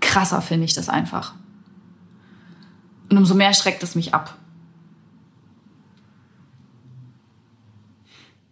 krasser 0.00 0.40
finde 0.40 0.64
ich 0.64 0.72
das 0.72 0.88
einfach. 0.88 1.34
Und 3.10 3.18
umso 3.18 3.34
mehr 3.34 3.52
schreckt 3.52 3.82
es 3.82 3.94
mich 3.94 4.14
ab. 4.14 4.34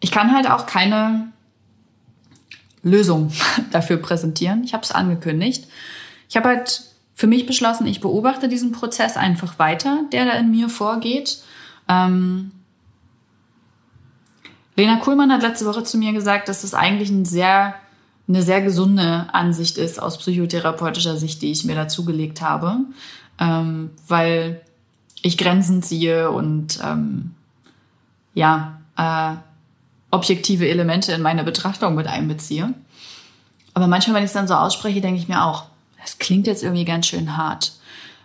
Ich 0.00 0.10
kann 0.10 0.34
halt 0.34 0.50
auch 0.50 0.66
keine 0.66 1.32
Lösung 2.82 3.32
dafür 3.70 3.96
präsentieren. 3.98 4.64
Ich 4.64 4.74
habe 4.74 4.82
es 4.82 4.92
angekündigt. 4.92 5.66
Ich 6.28 6.36
habe 6.36 6.48
halt 6.48 6.82
für 7.14 7.26
mich 7.26 7.46
beschlossen, 7.46 7.86
ich 7.86 8.00
beobachte 8.00 8.48
diesen 8.48 8.72
Prozess 8.72 9.16
einfach 9.16 9.58
weiter, 9.58 10.04
der 10.12 10.24
da 10.24 10.32
in 10.32 10.50
mir 10.50 10.68
vorgeht. 10.68 11.42
Ähm, 11.88 12.52
Lena 14.76 14.96
Kuhlmann 14.96 15.32
hat 15.32 15.42
letzte 15.42 15.66
Woche 15.66 15.82
zu 15.82 15.98
mir 15.98 16.12
gesagt, 16.12 16.48
dass 16.48 16.62
es 16.62 16.74
eigentlich 16.74 17.10
ein 17.10 17.24
sehr, 17.24 17.74
eine 18.28 18.42
sehr 18.42 18.62
gesunde 18.62 19.26
Ansicht 19.32 19.76
ist 19.76 20.00
aus 20.00 20.18
psychotherapeutischer 20.18 21.16
Sicht, 21.16 21.42
die 21.42 21.50
ich 21.50 21.64
mir 21.64 21.74
dazugelegt 21.74 22.40
habe, 22.40 22.76
ähm, 23.40 23.90
weil 24.06 24.60
ich 25.22 25.36
Grenzen 25.36 25.82
ziehe 25.82 26.30
und 26.30 26.78
ähm, 26.84 27.34
ja, 28.34 28.80
äh, 28.96 29.47
objektive 30.10 30.68
Elemente 30.68 31.12
in 31.12 31.22
meine 31.22 31.44
Betrachtung 31.44 31.94
mit 31.94 32.06
einbeziehe. 32.06 32.74
Aber 33.74 33.86
manchmal, 33.86 34.16
wenn 34.16 34.24
ich 34.24 34.28
es 34.28 34.34
dann 34.34 34.48
so 34.48 34.54
ausspreche, 34.54 35.00
denke 35.00 35.20
ich 35.20 35.28
mir 35.28 35.44
auch, 35.44 35.64
das 36.00 36.18
klingt 36.18 36.46
jetzt 36.46 36.62
irgendwie 36.62 36.84
ganz 36.84 37.06
schön 37.06 37.36
hart. 37.36 37.72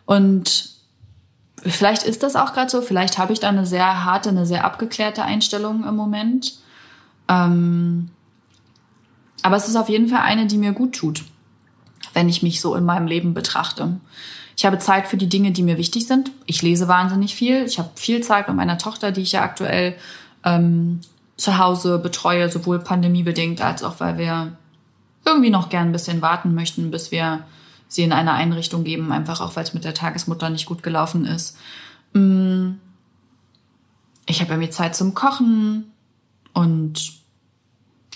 Und 0.05 0.73
Vielleicht 1.65 2.03
ist 2.03 2.23
das 2.23 2.35
auch 2.35 2.53
gerade 2.53 2.69
so, 2.69 2.81
vielleicht 2.81 3.17
habe 3.17 3.31
ich 3.31 3.39
da 3.39 3.49
eine 3.49 3.65
sehr 3.65 4.03
harte, 4.03 4.29
eine 4.29 4.45
sehr 4.45 4.65
abgeklärte 4.65 5.23
Einstellung 5.23 5.87
im 5.87 5.95
Moment. 5.95 6.55
Ähm, 7.29 8.09
aber 9.43 9.55
es 9.55 9.67
ist 9.67 9.77
auf 9.77 9.89
jeden 9.89 10.09
Fall 10.09 10.21
eine, 10.21 10.45
die 10.45 10.57
mir 10.57 10.73
gut 10.73 10.93
tut, 10.93 11.23
wenn 12.13 12.27
ich 12.27 12.43
mich 12.43 12.59
so 12.59 12.75
in 12.75 12.83
meinem 12.83 13.07
Leben 13.07 13.33
betrachte. 13.33 13.99
Ich 14.57 14.65
habe 14.65 14.77
Zeit 14.77 15.07
für 15.07 15.17
die 15.17 15.29
Dinge, 15.29 15.51
die 15.51 15.63
mir 15.63 15.77
wichtig 15.77 16.05
sind. 16.05 16.31
Ich 16.45 16.61
lese 16.61 16.87
wahnsinnig 16.87 17.33
viel. 17.33 17.63
Ich 17.63 17.79
habe 17.79 17.89
viel 17.95 18.21
Zeit 18.21 18.47
mit 18.47 18.57
meiner 18.57 18.77
Tochter, 18.77 19.11
die 19.11 19.21
ich 19.21 19.31
ja 19.31 19.41
aktuell 19.41 19.95
ähm, 20.43 20.99
zu 21.37 21.57
Hause 21.57 21.99
betreue, 21.99 22.49
sowohl 22.49 22.79
pandemiebedingt 22.79 23.61
als 23.61 23.83
auch, 23.83 23.99
weil 23.99 24.17
wir 24.17 24.57
irgendwie 25.25 25.49
noch 25.49 25.69
gern 25.69 25.89
ein 25.89 25.91
bisschen 25.91 26.21
warten 26.21 26.53
möchten, 26.53 26.91
bis 26.91 27.11
wir 27.11 27.43
sie 27.87 28.03
in 28.03 28.11
eine 28.11 28.33
Einrichtung 28.33 28.83
geben, 28.83 29.11
einfach 29.11 29.41
auch, 29.41 29.55
weil 29.55 29.63
es 29.63 29.73
mit 29.73 29.83
der 29.83 29.93
Tagesmutter 29.93 30.49
nicht 30.49 30.65
gut 30.65 30.83
gelaufen 30.83 31.25
ist. 31.25 31.57
Mm. 32.13 32.71
Ich 34.25 34.41
habe 34.41 34.57
mir 34.57 34.69
Zeit 34.69 34.95
zum 34.95 35.13
Kochen 35.13 35.91
und 36.53 37.13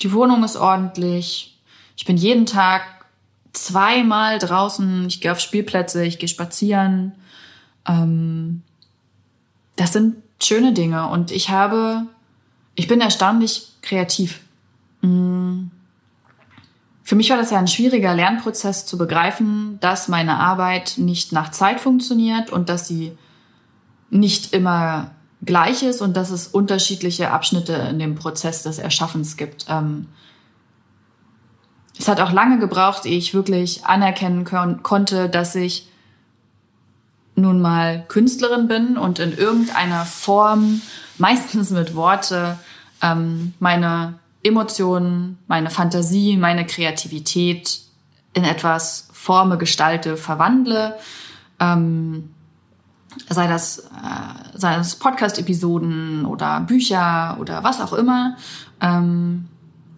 die 0.01 0.13
Wohnung 0.13 0.43
ist 0.43 0.55
ordentlich. 0.55 1.59
Ich 1.97 2.05
bin 2.05 2.15
jeden 2.15 2.45
Tag 2.45 2.83
zweimal 3.51 4.39
draußen. 4.39 5.07
Ich 5.07 5.19
gehe 5.19 5.31
auf 5.31 5.39
Spielplätze, 5.39 6.05
ich 6.05 6.19
gehe 6.19 6.29
spazieren. 6.29 7.13
Ähm, 7.87 8.61
das 9.75 9.93
sind 9.93 10.17
schöne 10.41 10.73
Dinge 10.73 11.07
und 11.09 11.31
ich 11.31 11.49
habe, 11.49 12.03
ich 12.77 12.87
bin 12.87 13.01
erstaunlich 13.01 13.67
kreativ. 13.81 14.39
Mm. 15.01 15.65
Für 17.03 17.15
mich 17.15 17.29
war 17.29 17.37
das 17.37 17.51
ja 17.51 17.57
ein 17.57 17.67
schwieriger 17.67 18.13
Lernprozess 18.13 18.85
zu 18.85 18.97
begreifen, 18.97 19.79
dass 19.79 20.07
meine 20.07 20.39
Arbeit 20.39 20.95
nicht 20.97 21.31
nach 21.31 21.51
Zeit 21.51 21.79
funktioniert 21.79 22.49
und 22.49 22.69
dass 22.69 22.87
sie 22.87 23.17
nicht 24.09 24.53
immer 24.53 25.11
gleich 25.41 25.83
ist 25.83 26.01
und 26.01 26.15
dass 26.15 26.29
es 26.29 26.47
unterschiedliche 26.47 27.31
Abschnitte 27.31 27.73
in 27.73 27.99
dem 27.99 28.15
Prozess 28.15 28.63
des 28.63 28.77
Erschaffens 28.77 29.37
gibt. 29.37 29.65
Ähm, 29.69 30.07
es 31.97 32.07
hat 32.07 32.21
auch 32.21 32.31
lange 32.31 32.59
gebraucht, 32.59 33.05
ehe 33.05 33.17
ich 33.17 33.33
wirklich 33.33 33.85
anerkennen 33.85 34.43
konnte, 34.83 35.29
dass 35.29 35.55
ich 35.55 35.87
nun 37.35 37.61
mal 37.61 38.03
Künstlerin 38.07 38.67
bin 38.67 38.97
und 38.97 39.19
in 39.19 39.35
irgendeiner 39.35 40.05
Form, 40.05 40.81
meistens 41.17 41.69
mit 41.71 41.95
Worte, 41.95 42.57
ähm, 43.01 43.53
meine 43.59 44.19
Emotionen, 44.43 45.39
meine 45.47 45.69
Fantasie, 45.69 46.37
meine 46.37 46.65
Kreativität 46.65 47.81
in 48.33 48.43
etwas 48.43 49.09
forme, 49.11 49.57
gestalte, 49.57 50.15
verwandle. 50.15 50.95
Ähm, 51.59 52.29
sei 53.29 53.47
das, 53.47 53.79
äh, 53.79 54.57
sei 54.57 54.75
das 54.75 54.95
Podcast-Episoden 54.95 56.25
oder 56.25 56.61
Bücher 56.61 57.37
oder 57.39 57.63
was 57.63 57.81
auch 57.81 57.93
immer, 57.93 58.37
ähm, 58.79 59.47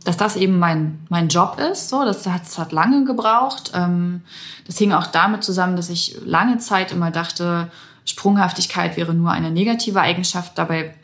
dass 0.06 0.18
das 0.18 0.36
eben 0.38 0.58
mein, 0.58 1.06
mein 1.10 1.28
Job 1.28 1.60
ist. 1.60 1.90
So, 1.90 2.06
das 2.06 2.26
hat, 2.26 2.44
das 2.44 2.58
hat 2.58 2.72
lange 2.72 3.04
gebraucht. 3.04 3.72
Ähm, 3.76 4.22
das 4.66 4.78
hing 4.78 4.94
auch 4.94 5.08
damit 5.08 5.44
zusammen, 5.44 5.76
dass 5.76 5.90
ich 5.90 6.18
lange 6.26 6.58
Zeit 6.58 6.92
immer 6.92 7.12
dachte, 7.12 7.70
Sprunghaftigkeit 8.06 8.98
wäre 8.98 9.14
nur 9.14 9.32
eine 9.32 9.52
negative 9.52 10.02
Eigenschaft. 10.02 10.58
Dabei 10.58 10.96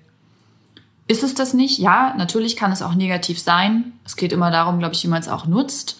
ist 1.07 1.23
es 1.23 1.35
das 1.35 1.53
nicht? 1.53 1.77
Ja, 1.77 2.13
natürlich 2.17 2.55
kann 2.55 2.71
es 2.71 2.81
auch 2.81 2.95
negativ 2.95 3.39
sein. 3.39 3.93
Es 4.05 4.15
geht 4.15 4.33
immer 4.33 4.49
darum, 4.49 4.79
glaube 4.79 4.95
ich, 4.95 5.03
wie 5.03 5.07
man 5.07 5.21
es 5.21 5.27
auch 5.27 5.45
nutzt. 5.45 5.99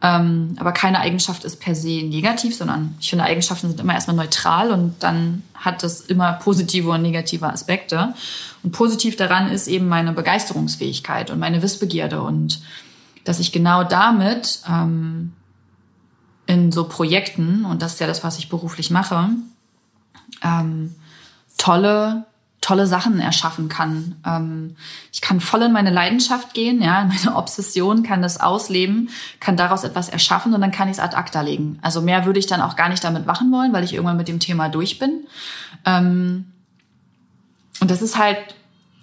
Ähm, 0.00 0.54
aber 0.58 0.72
keine 0.72 1.00
Eigenschaft 1.00 1.44
ist 1.44 1.60
per 1.60 1.74
se 1.74 2.02
negativ, 2.02 2.54
sondern 2.54 2.94
ich 3.00 3.10
finde, 3.10 3.24
Eigenschaften 3.24 3.68
sind 3.68 3.80
immer 3.80 3.94
erstmal 3.94 4.16
neutral 4.16 4.70
und 4.70 5.02
dann 5.02 5.42
hat 5.54 5.82
das 5.82 6.02
immer 6.02 6.34
positive 6.34 6.90
und 6.90 7.02
negative 7.02 7.46
Aspekte. 7.46 8.14
Und 8.62 8.72
positiv 8.72 9.16
daran 9.16 9.48
ist 9.48 9.66
eben 9.66 9.88
meine 9.88 10.12
Begeisterungsfähigkeit 10.12 11.30
und 11.30 11.38
meine 11.38 11.62
Wissbegierde 11.62 12.20
und 12.20 12.60
dass 13.24 13.40
ich 13.40 13.50
genau 13.50 13.82
damit 13.82 14.60
ähm, 14.68 15.32
in 16.46 16.70
so 16.70 16.84
Projekten, 16.84 17.64
und 17.64 17.80
das 17.80 17.94
ist 17.94 18.00
ja 18.00 18.06
das, 18.06 18.22
was 18.22 18.38
ich 18.38 18.50
beruflich 18.50 18.90
mache, 18.90 19.30
ähm, 20.42 20.94
tolle 21.56 22.26
tolle 22.64 22.86
Sachen 22.86 23.20
erschaffen 23.20 23.68
kann. 23.68 24.16
Ähm, 24.24 24.76
ich 25.12 25.20
kann 25.20 25.40
voll 25.40 25.60
in 25.62 25.72
meine 25.72 25.90
Leidenschaft 25.90 26.54
gehen, 26.54 26.80
ja, 26.80 27.02
in 27.02 27.08
meine 27.08 27.36
Obsession, 27.36 28.02
kann 28.02 28.22
das 28.22 28.40
ausleben, 28.40 29.10
kann 29.38 29.58
daraus 29.58 29.84
etwas 29.84 30.08
erschaffen 30.08 30.54
und 30.54 30.62
dann 30.62 30.70
kann 30.70 30.88
ich 30.88 30.94
es 30.94 30.98
ad 30.98 31.14
acta 31.14 31.42
legen. 31.42 31.78
Also 31.82 32.00
mehr 32.00 32.24
würde 32.24 32.38
ich 32.38 32.46
dann 32.46 32.62
auch 32.62 32.74
gar 32.74 32.88
nicht 32.88 33.04
damit 33.04 33.26
machen 33.26 33.52
wollen, 33.52 33.74
weil 33.74 33.84
ich 33.84 33.92
irgendwann 33.92 34.16
mit 34.16 34.28
dem 34.28 34.40
Thema 34.40 34.70
durch 34.70 34.98
bin. 34.98 35.26
Ähm, 35.84 36.46
und 37.80 37.90
das 37.90 38.00
ist 38.00 38.16
halt 38.16 38.38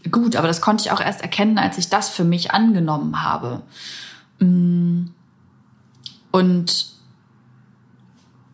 gut, 0.10 0.36
aber 0.36 0.48
das 0.48 0.62
konnte 0.62 0.84
ich 0.84 0.92
auch 0.92 1.00
erst 1.00 1.22
erkennen, 1.22 1.60
als 1.60 1.78
ich 1.78 1.88
das 1.90 2.10
für 2.10 2.24
mich 2.24 2.52
angenommen 2.52 3.22
habe. 3.22 3.62
Mm. 4.40 5.10
Und 6.32 6.88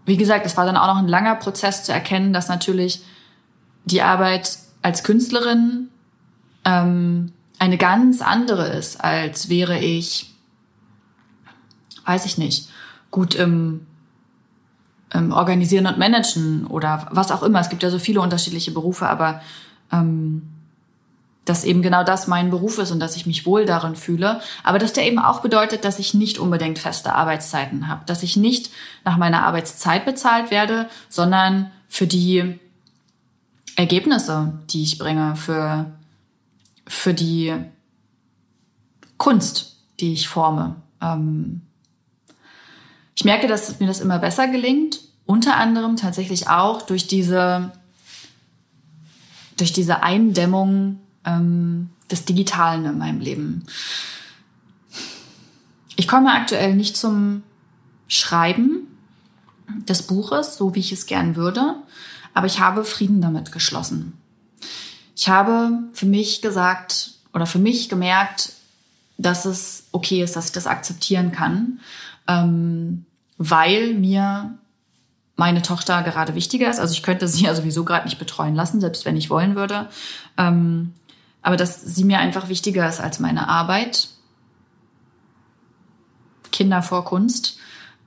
wie 0.05 0.17
gesagt, 0.17 0.45
es 0.45 0.57
war 0.57 0.65
dann 0.65 0.75
auch 0.75 0.87
noch 0.87 0.97
ein 0.97 1.07
langer 1.07 1.35
Prozess 1.35 1.85
zu 1.85 1.93
erkennen, 1.93 2.33
dass 2.33 2.49
natürlich 2.49 3.03
die 3.85 4.01
Arbeit 4.01 4.66
als 4.81 5.03
Künstlerin 5.03 5.89
ähm, 6.65 7.33
eine 7.59 7.77
ganz 7.77 8.21
andere 8.21 8.67
ist, 8.67 9.03
als 9.03 9.49
wäre 9.49 9.79
ich, 9.79 10.33
weiß 12.05 12.25
ich 12.25 12.37
nicht, 12.37 12.69
gut 13.11 13.35
im, 13.35 13.85
im 15.13 15.31
Organisieren 15.31 15.87
und 15.87 15.97
Managen 15.97 16.67
oder 16.67 17.07
was 17.11 17.31
auch 17.31 17.43
immer. 17.43 17.59
Es 17.59 17.69
gibt 17.69 17.83
ja 17.83 17.89
so 17.89 17.99
viele 17.99 18.21
unterschiedliche 18.21 18.71
Berufe, 18.71 19.07
aber 19.07 19.41
ähm, 19.91 20.43
dass 21.45 21.63
eben 21.63 21.81
genau 21.81 22.03
das 22.03 22.27
mein 22.27 22.49
Beruf 22.49 22.77
ist 22.77 22.91
und 22.91 22.99
dass 22.99 23.15
ich 23.15 23.25
mich 23.25 23.45
wohl 23.45 23.65
darin 23.65 23.95
fühle. 23.95 24.41
Aber 24.63 24.79
dass 24.79 24.93
der 24.93 25.07
eben 25.07 25.19
auch 25.19 25.39
bedeutet, 25.39 25.85
dass 25.85 25.97
ich 25.97 26.13
nicht 26.13 26.39
unbedingt 26.39 26.77
feste 26.77 27.13
Arbeitszeiten 27.13 27.87
habe, 27.87 28.05
dass 28.05 28.21
ich 28.21 28.35
nicht 28.35 28.69
nach 29.05 29.17
meiner 29.17 29.45
Arbeitszeit 29.45 30.05
bezahlt 30.05 30.51
werde, 30.51 30.87
sondern 31.09 31.71
für 31.87 32.05
die 32.05 32.59
Ergebnisse, 33.77 34.59
die 34.71 34.83
ich 34.83 34.97
bringe, 34.97 35.35
für, 35.35 35.85
für 36.87 37.13
die 37.13 37.53
Kunst, 39.17 39.77
die 39.99 40.13
ich 40.13 40.27
forme. 40.27 40.75
Ähm 40.99 41.61
ich 43.15 43.23
merke, 43.23 43.47
dass 43.47 43.79
mir 43.79 43.87
das 43.87 44.01
immer 44.01 44.19
besser 44.19 44.47
gelingt, 44.47 44.99
unter 45.25 45.57
anderem 45.57 45.95
tatsächlich 45.95 46.49
auch 46.49 46.81
durch 46.81 47.07
diese, 47.07 47.71
durch 49.57 49.73
diese 49.73 50.01
Eindämmung 50.01 50.99
ähm, 51.23 51.91
des 52.09 52.25
Digitalen 52.25 52.85
in 52.85 52.97
meinem 52.97 53.19
Leben. 53.19 53.65
Ich 55.95 56.07
komme 56.07 56.31
aktuell 56.31 56.75
nicht 56.75 56.97
zum 56.97 57.43
Schreiben 58.07 58.87
des 59.87 60.03
Buches, 60.03 60.55
so 60.55 60.73
wie 60.73 60.79
ich 60.79 60.91
es 60.91 61.05
gern 61.05 61.35
würde. 61.35 61.75
Aber 62.37 62.45
ich 62.45 62.59
habe 62.59 62.85
Frieden 62.85 63.19
damit 63.19 63.51
geschlossen. 63.51 64.13
Ich 65.15 65.27
habe 65.27 65.71
für 65.93 66.05
mich 66.05 66.43
gesagt 66.43 67.13
oder 67.33 67.47
für 67.47 67.57
mich 67.57 67.89
gemerkt, 67.89 68.53
dass 69.17 69.45
es 69.45 69.85
okay 69.91 70.21
ist, 70.21 70.35
dass 70.35 70.45
ich 70.45 70.51
das 70.51 70.67
akzeptieren 70.67 71.31
kann, 71.31 71.79
ähm, 72.27 73.05
weil 73.39 73.95
mir 73.95 74.55
meine 75.35 75.63
Tochter 75.63 76.03
gerade 76.03 76.35
wichtiger 76.35 76.69
ist. 76.69 76.77
Also 76.79 76.93
ich 76.93 77.01
könnte 77.01 77.27
sie 77.27 77.45
ja 77.45 77.55
sowieso 77.55 77.83
gerade 77.83 78.05
nicht 78.05 78.19
betreuen 78.19 78.53
lassen, 78.53 78.81
selbst 78.81 79.03
wenn 79.05 79.17
ich 79.17 79.31
wollen 79.31 79.55
würde. 79.55 79.89
Ähm, 80.37 80.93
aber 81.41 81.57
dass 81.57 81.81
sie 81.81 82.03
mir 82.03 82.19
einfach 82.19 82.49
wichtiger 82.49 82.87
ist 82.87 82.99
als 82.99 83.19
meine 83.19 83.49
Arbeit. 83.49 84.09
Kinder 86.51 86.83
vor 86.83 87.03
Kunst. 87.03 87.57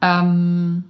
Ähm, 0.01 0.85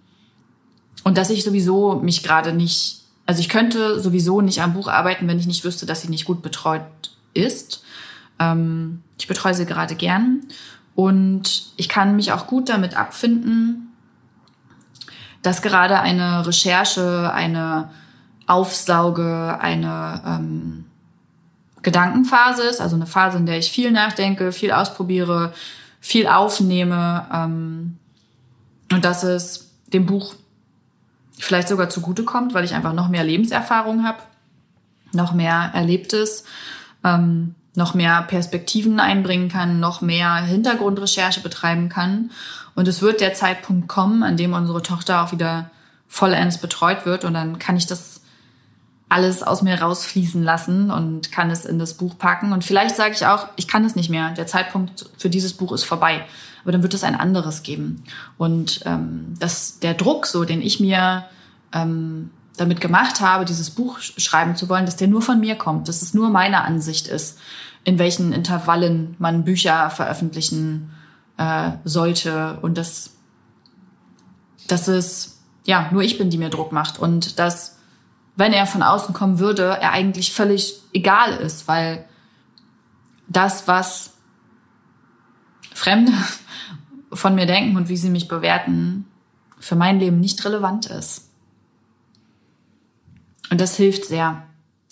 und 1.05 1.16
dass 1.16 1.30
ich 1.30 1.43
sowieso 1.43 1.95
mich 2.01 2.22
gerade 2.22 2.53
nicht 2.53 2.99
also 3.31 3.43
ich 3.43 3.49
könnte 3.49 4.01
sowieso 4.01 4.41
nicht 4.41 4.61
am 4.61 4.72
Buch 4.72 4.89
arbeiten, 4.89 5.28
wenn 5.28 5.39
ich 5.39 5.47
nicht 5.47 5.62
wüsste, 5.62 5.87
dass 5.87 6.01
sie 6.01 6.09
nicht 6.09 6.24
gut 6.24 6.43
betreut 6.43 6.83
ist. 7.33 7.85
Ähm, 8.41 9.03
ich 9.20 9.28
betreue 9.28 9.55
sie 9.55 9.66
gerade 9.66 9.95
gern. 9.95 10.41
Und 10.97 11.70
ich 11.76 11.89
kann 11.89 12.16
mich 12.16 12.33
auch 12.33 12.49
gut 12.49 12.68
damit 12.68 12.97
abfinden, 12.97 13.93
dass 15.43 15.62
gerade 15.62 16.01
eine 16.01 16.45
Recherche, 16.45 17.33
eine 17.33 17.91
Aufsauge, 18.49 19.59
eine 19.61 20.22
ähm, 20.26 20.87
Gedankenphase 21.83 22.64
ist, 22.64 22.81
also 22.81 22.97
eine 22.97 23.07
Phase, 23.07 23.39
in 23.39 23.47
der 23.47 23.59
ich 23.59 23.70
viel 23.70 23.93
nachdenke, 23.93 24.51
viel 24.51 24.72
ausprobiere, 24.72 25.53
viel 26.01 26.26
aufnehme 26.26 27.28
ähm, 27.33 27.97
und 28.91 29.05
dass 29.05 29.22
es 29.22 29.70
dem 29.93 30.07
Buch 30.07 30.35
vielleicht 31.45 31.68
sogar 31.68 31.88
zugutekommt, 31.88 32.55
weil 32.55 32.64
ich 32.64 32.74
einfach 32.74 32.93
noch 32.93 33.09
mehr 33.09 33.24
Lebenserfahrung 33.24 34.05
habe, 34.05 34.18
noch 35.12 35.32
mehr 35.32 35.70
Erlebtes, 35.74 36.45
ähm, 37.05 37.55
noch 37.74 37.95
mehr 37.95 38.22
Perspektiven 38.22 39.01
einbringen 39.01 39.49
kann, 39.49 39.80
noch 39.80 40.01
mehr 40.01 40.36
Hintergrundrecherche 40.36 41.41
betreiben 41.41 41.88
kann. 41.88 42.30
Und 42.74 42.88
es 42.88 43.03
wird 43.03 43.20
der 43.20 43.34
Zeitpunkt 43.34 43.88
kommen, 43.88 44.22
an 44.22 44.36
dem 44.36 44.53
unsere 44.53 44.82
Tochter 44.82 45.22
auch 45.22 45.32
wieder 45.32 45.70
vollends 46.09 46.59
betreut 46.59 47.07
wird 47.07 47.24
und 47.24 47.34
dann 47.34 47.59
kann 47.59 47.76
ich 47.76 47.86
das 47.86 48.20
alles 49.09 49.43
aus 49.43 49.62
mir 49.62 49.80
rausfließen 49.80 50.43
lassen 50.43 50.91
und 50.91 51.32
kann 51.32 51.51
es 51.51 51.64
in 51.64 51.78
das 51.78 51.95
Buch 51.95 52.16
packen. 52.16 52.53
Und 52.53 52.64
vielleicht 52.64 52.95
sage 52.95 53.12
ich 53.12 53.26
auch, 53.26 53.49
ich 53.57 53.66
kann 53.66 53.84
es 53.84 53.97
nicht 53.97 54.09
mehr. 54.09 54.30
Der 54.30 54.47
Zeitpunkt 54.47 55.07
für 55.18 55.28
dieses 55.28 55.55
Buch 55.55 55.72
ist 55.72 55.82
vorbei. 55.84 56.24
Aber 56.62 56.72
dann 56.72 56.82
wird 56.82 56.94
es 56.94 57.04
ein 57.04 57.14
anderes 57.14 57.62
geben. 57.62 58.04
Und 58.38 58.82
ähm, 58.84 59.34
das, 59.38 59.78
der 59.78 59.94
Druck, 59.94 60.26
so 60.26 60.44
den 60.44 60.62
ich 60.62 60.80
mir 60.80 61.24
ähm, 61.72 62.30
damit 62.56 62.80
gemacht 62.80 63.20
habe, 63.20 63.44
dieses 63.44 63.70
Buch 63.70 63.98
schreiben 64.00 64.56
zu 64.56 64.68
wollen, 64.68 64.84
dass 64.84 64.96
der 64.96 65.08
nur 65.08 65.22
von 65.22 65.40
mir 65.40 65.56
kommt, 65.56 65.88
dass 65.88 66.02
es 66.02 66.14
nur 66.14 66.30
meine 66.30 66.62
Ansicht 66.62 67.06
ist, 67.06 67.38
in 67.84 67.98
welchen 67.98 68.32
Intervallen 68.32 69.16
man 69.18 69.44
Bücher 69.44 69.88
veröffentlichen 69.90 70.90
äh, 71.38 71.70
sollte 71.84 72.58
und 72.61 72.76
dass, 72.76 73.12
dass 74.68 74.88
es 74.88 75.38
ja 75.64 75.88
nur 75.90 76.02
ich 76.02 76.18
bin, 76.18 76.28
die 76.28 76.38
mir 76.38 76.50
Druck 76.50 76.72
macht 76.72 76.98
und 76.98 77.38
dass 77.38 77.78
wenn 78.36 78.52
er 78.52 78.66
von 78.66 78.82
außen 78.82 79.14
kommen 79.14 79.38
würde, 79.38 79.78
er 79.80 79.92
eigentlich 79.92 80.32
völlig 80.32 80.80
egal 80.92 81.32
ist, 81.32 81.68
weil 81.68 82.04
das, 83.28 83.68
was 83.68 84.14
Fremde 85.81 86.12
von 87.11 87.35
mir 87.35 87.47
denken 87.47 87.78
und 87.78 87.89
wie 87.89 87.97
sie 87.97 88.11
mich 88.11 88.28
bewerten, 88.28 89.07
für 89.59 89.76
mein 89.76 89.99
Leben 89.99 90.20
nicht 90.20 90.45
relevant 90.45 90.85
ist. 90.87 91.31
Und 93.51 93.62
das 93.62 93.76
hilft 93.76 94.05
sehr. 94.05 94.43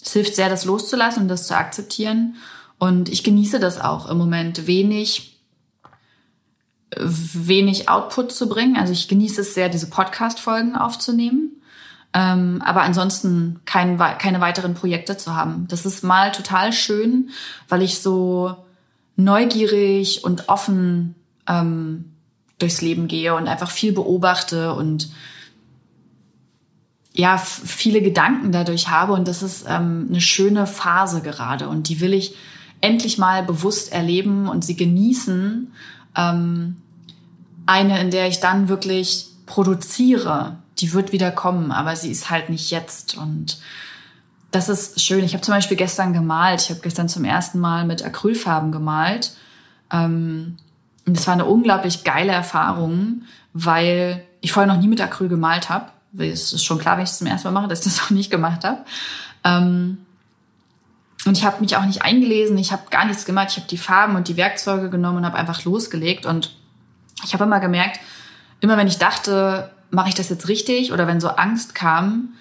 Es 0.03 0.15
hilft 0.15 0.35
sehr, 0.35 0.49
das 0.49 0.65
loszulassen 0.65 1.25
und 1.25 1.29
das 1.29 1.47
zu 1.47 1.55
akzeptieren. 1.55 2.37
Und 2.79 3.11
ich 3.11 3.23
genieße 3.23 3.61
das 3.61 3.79
auch 3.79 4.09
im 4.09 4.17
Moment 4.17 4.67
wenig, 4.67 5.39
wenig 6.97 7.91
Output 7.91 8.33
zu 8.33 8.49
bringen. 8.49 8.79
Also 8.79 8.95
ich 8.95 9.09
genieße 9.09 9.43
es 9.43 9.53
sehr, 9.53 9.69
diese 9.69 9.91
Podcast-Folgen 9.91 10.75
aufzunehmen. 10.75 11.61
Ähm, 12.15 12.63
aber 12.65 12.81
ansonsten 12.81 13.61
kein, 13.67 13.99
keine 13.99 14.41
weiteren 14.41 14.73
Projekte 14.73 15.19
zu 15.19 15.37
haben. 15.37 15.67
Das 15.69 15.85
ist 15.85 16.03
mal 16.03 16.33
total 16.33 16.73
schön, 16.73 17.29
weil 17.69 17.83
ich 17.83 18.01
so 18.01 18.57
neugierig 19.19 20.25
und 20.25 20.49
offen 20.49 21.15
ähm, 21.47 22.13
durchs 22.59 22.81
Leben 22.81 23.07
gehe 23.07 23.35
und 23.35 23.49
einfach 23.49 23.71
viel 23.71 23.93
beobachte 23.93 24.73
und 24.73 25.11
ja, 27.13 27.37
viele 27.37 28.01
Gedanken 28.01 28.53
dadurch 28.53 28.89
habe. 28.89 29.13
Und 29.13 29.29
das 29.29 29.43
ist 29.43 29.67
ähm, 29.69 30.07
eine 30.09 30.21
schöne 30.21 30.67
Phase 30.67 31.21
gerade. 31.21 31.69
Und 31.69 31.89
die 31.89 32.01
will 32.01 32.15
ich 32.15 32.35
endlich 32.81 33.19
mal 33.19 33.43
bewusst 33.43 33.93
erleben 33.93 34.49
und 34.49 34.65
sie 34.65 34.77
genießen. 34.77 35.73
Ähm, 36.17 36.77
eine, 37.67 38.01
in 38.01 38.11
der 38.11 38.29
ich 38.29 38.41
dann 38.41 38.69
wirklich 38.69 39.27
produziere 39.47 40.59
die 40.81 40.93
wird 40.93 41.13
wieder 41.13 41.31
kommen, 41.31 41.73
aber 41.73 41.97
sie 41.97 42.11
ist 42.11 42.31
halt 42.31 42.51
nicht 42.51 42.71
jetzt. 42.71 43.17
Und 43.17 43.59
das 44.51 44.69
ist 44.69 45.01
schön. 45.01 45.25
Ich 45.25 45.35
habe 45.35 45.43
zum 45.43 45.55
Beispiel 45.55 45.77
gestern 45.77 46.13
gemalt. 46.13 46.63
Ich 46.63 46.71
habe 46.71 46.81
gestern 46.81 47.09
zum 47.09 47.25
ersten 47.25 47.59
Mal 47.59 47.85
mit 47.85 48.05
Acrylfarben 48.05 48.73
gemalt. 48.73 49.33
Ähm, 49.93 50.57
und 51.07 51.17
das 51.17 51.27
war 51.27 51.35
eine 51.35 51.45
unglaublich 51.45 52.05
geile 52.05 52.33
Erfahrung, 52.33 53.23
weil 53.53 54.25
ich 54.41 54.53
vorher 54.53 54.73
noch 54.73 54.81
nie 54.81 54.89
mit 54.89 55.01
Acryl 55.01 55.29
gemalt 55.29 55.69
habe. 55.69 55.87
Es 56.17 56.53
ist 56.53 56.65
schon 56.65 56.79
klar, 56.79 56.97
wenn 56.97 57.05
ich 57.05 57.11
es 57.11 57.19
zum 57.19 57.27
ersten 57.27 57.49
Mal 57.49 57.61
mache, 57.61 57.69
dass 57.69 57.81
ich 57.81 57.85
das 57.93 58.03
auch 58.03 58.11
nicht 58.11 58.31
gemacht 58.31 58.65
habe. 58.65 58.85
Ähm, 59.45 59.99
und 61.27 61.37
ich 61.37 61.45
habe 61.45 61.61
mich 61.61 61.77
auch 61.77 61.85
nicht 61.85 62.03
eingelesen, 62.03 62.57
ich 62.57 62.73
habe 62.73 62.83
gar 62.91 63.05
nichts 63.05 63.25
gemacht. 63.25 63.49
Ich 63.51 63.57
habe 63.57 63.69
die 63.69 63.77
Farben 63.79 64.17
und 64.17 64.29
die 64.29 64.37
Werkzeuge 64.37 64.89
genommen 64.89 65.19
und 65.19 65.27
habe 65.27 65.37
einfach 65.37 65.65
losgelegt. 65.65 66.25
Und 66.25 66.55
ich 67.25 67.35
habe 67.35 67.45
immer 67.45 67.61
gemerkt, 67.61 68.01
immer 68.61 68.77
wenn 68.77 68.87
ich 68.87 68.99
dachte, 68.99 69.71
mache 69.91 70.09
ich 70.09 70.15
das 70.15 70.29
jetzt 70.29 70.49
richtig? 70.49 70.93
Oder 70.93 71.07
wenn 71.07 71.21
so 71.21 71.29
Angst 71.29 71.75
kam, 71.75 72.35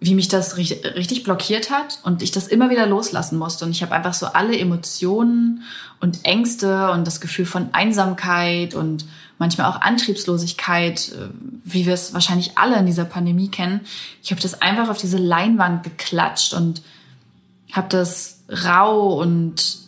wie 0.00 0.14
mich 0.14 0.28
das 0.28 0.56
richtig 0.56 1.24
blockiert 1.24 1.70
hat 1.70 1.98
und 2.02 2.22
ich 2.22 2.30
das 2.30 2.46
immer 2.46 2.68
wieder 2.68 2.86
loslassen 2.86 3.38
musste. 3.38 3.64
Und 3.64 3.70
ich 3.70 3.82
habe 3.82 3.94
einfach 3.94 4.12
so 4.12 4.26
alle 4.26 4.58
Emotionen 4.58 5.62
und 6.00 6.24
Ängste 6.24 6.90
und 6.90 7.06
das 7.06 7.20
Gefühl 7.20 7.46
von 7.46 7.72
Einsamkeit 7.72 8.74
und 8.74 9.06
manchmal 9.38 9.70
auch 9.70 9.80
Antriebslosigkeit, 9.80 11.12
äh, 11.12 11.28
wie 11.64 11.86
wir 11.86 11.94
es 11.94 12.12
wahrscheinlich 12.12 12.58
alle 12.58 12.76
in 12.76 12.86
dieser 12.86 13.04
Pandemie 13.04 13.48
kennen. 13.48 13.80
Ich 14.22 14.30
habe 14.30 14.40
das 14.40 14.60
einfach 14.60 14.88
auf 14.88 14.98
diese 14.98 15.18
Leinwand 15.18 15.82
geklatscht 15.82 16.54
und 16.54 16.82
habe 17.72 17.88
das 17.88 18.40
rau 18.48 19.20
und 19.20 19.78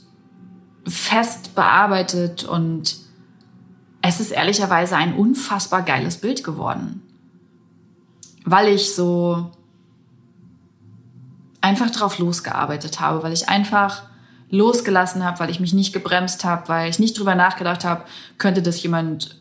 fest 0.87 1.55
bearbeitet 1.55 2.45
und 2.45 2.97
es 4.03 4.21
ist 4.21 4.31
ehrlicherweise 4.31 4.97
ein 4.97 5.15
unfassbar 5.15 5.83
geiles 5.83 6.19
Bild 6.19 6.45
geworden. 6.45 7.03
Weil 8.45 8.69
ich 8.69 8.95
so 8.95 9.51
einfach 11.67 11.91
drauf 11.91 12.19
losgearbeitet 12.19 13.01
habe, 13.01 13.25
weil 13.25 13.33
ich 13.33 13.49
einfach 13.49 14.05
losgelassen 14.51 15.25
habe, 15.25 15.41
weil 15.41 15.51
ich 15.51 15.59
mich 15.59 15.73
nicht 15.73 15.93
gebremst 15.93 16.45
habe, 16.45 16.69
weil 16.69 16.89
ich 16.89 17.01
nicht 17.01 17.19
drüber 17.19 17.35
nachgedacht 17.35 17.85
habe, 17.85 18.05
könnte 18.39 18.62
das 18.62 18.81
jemand 18.81 19.41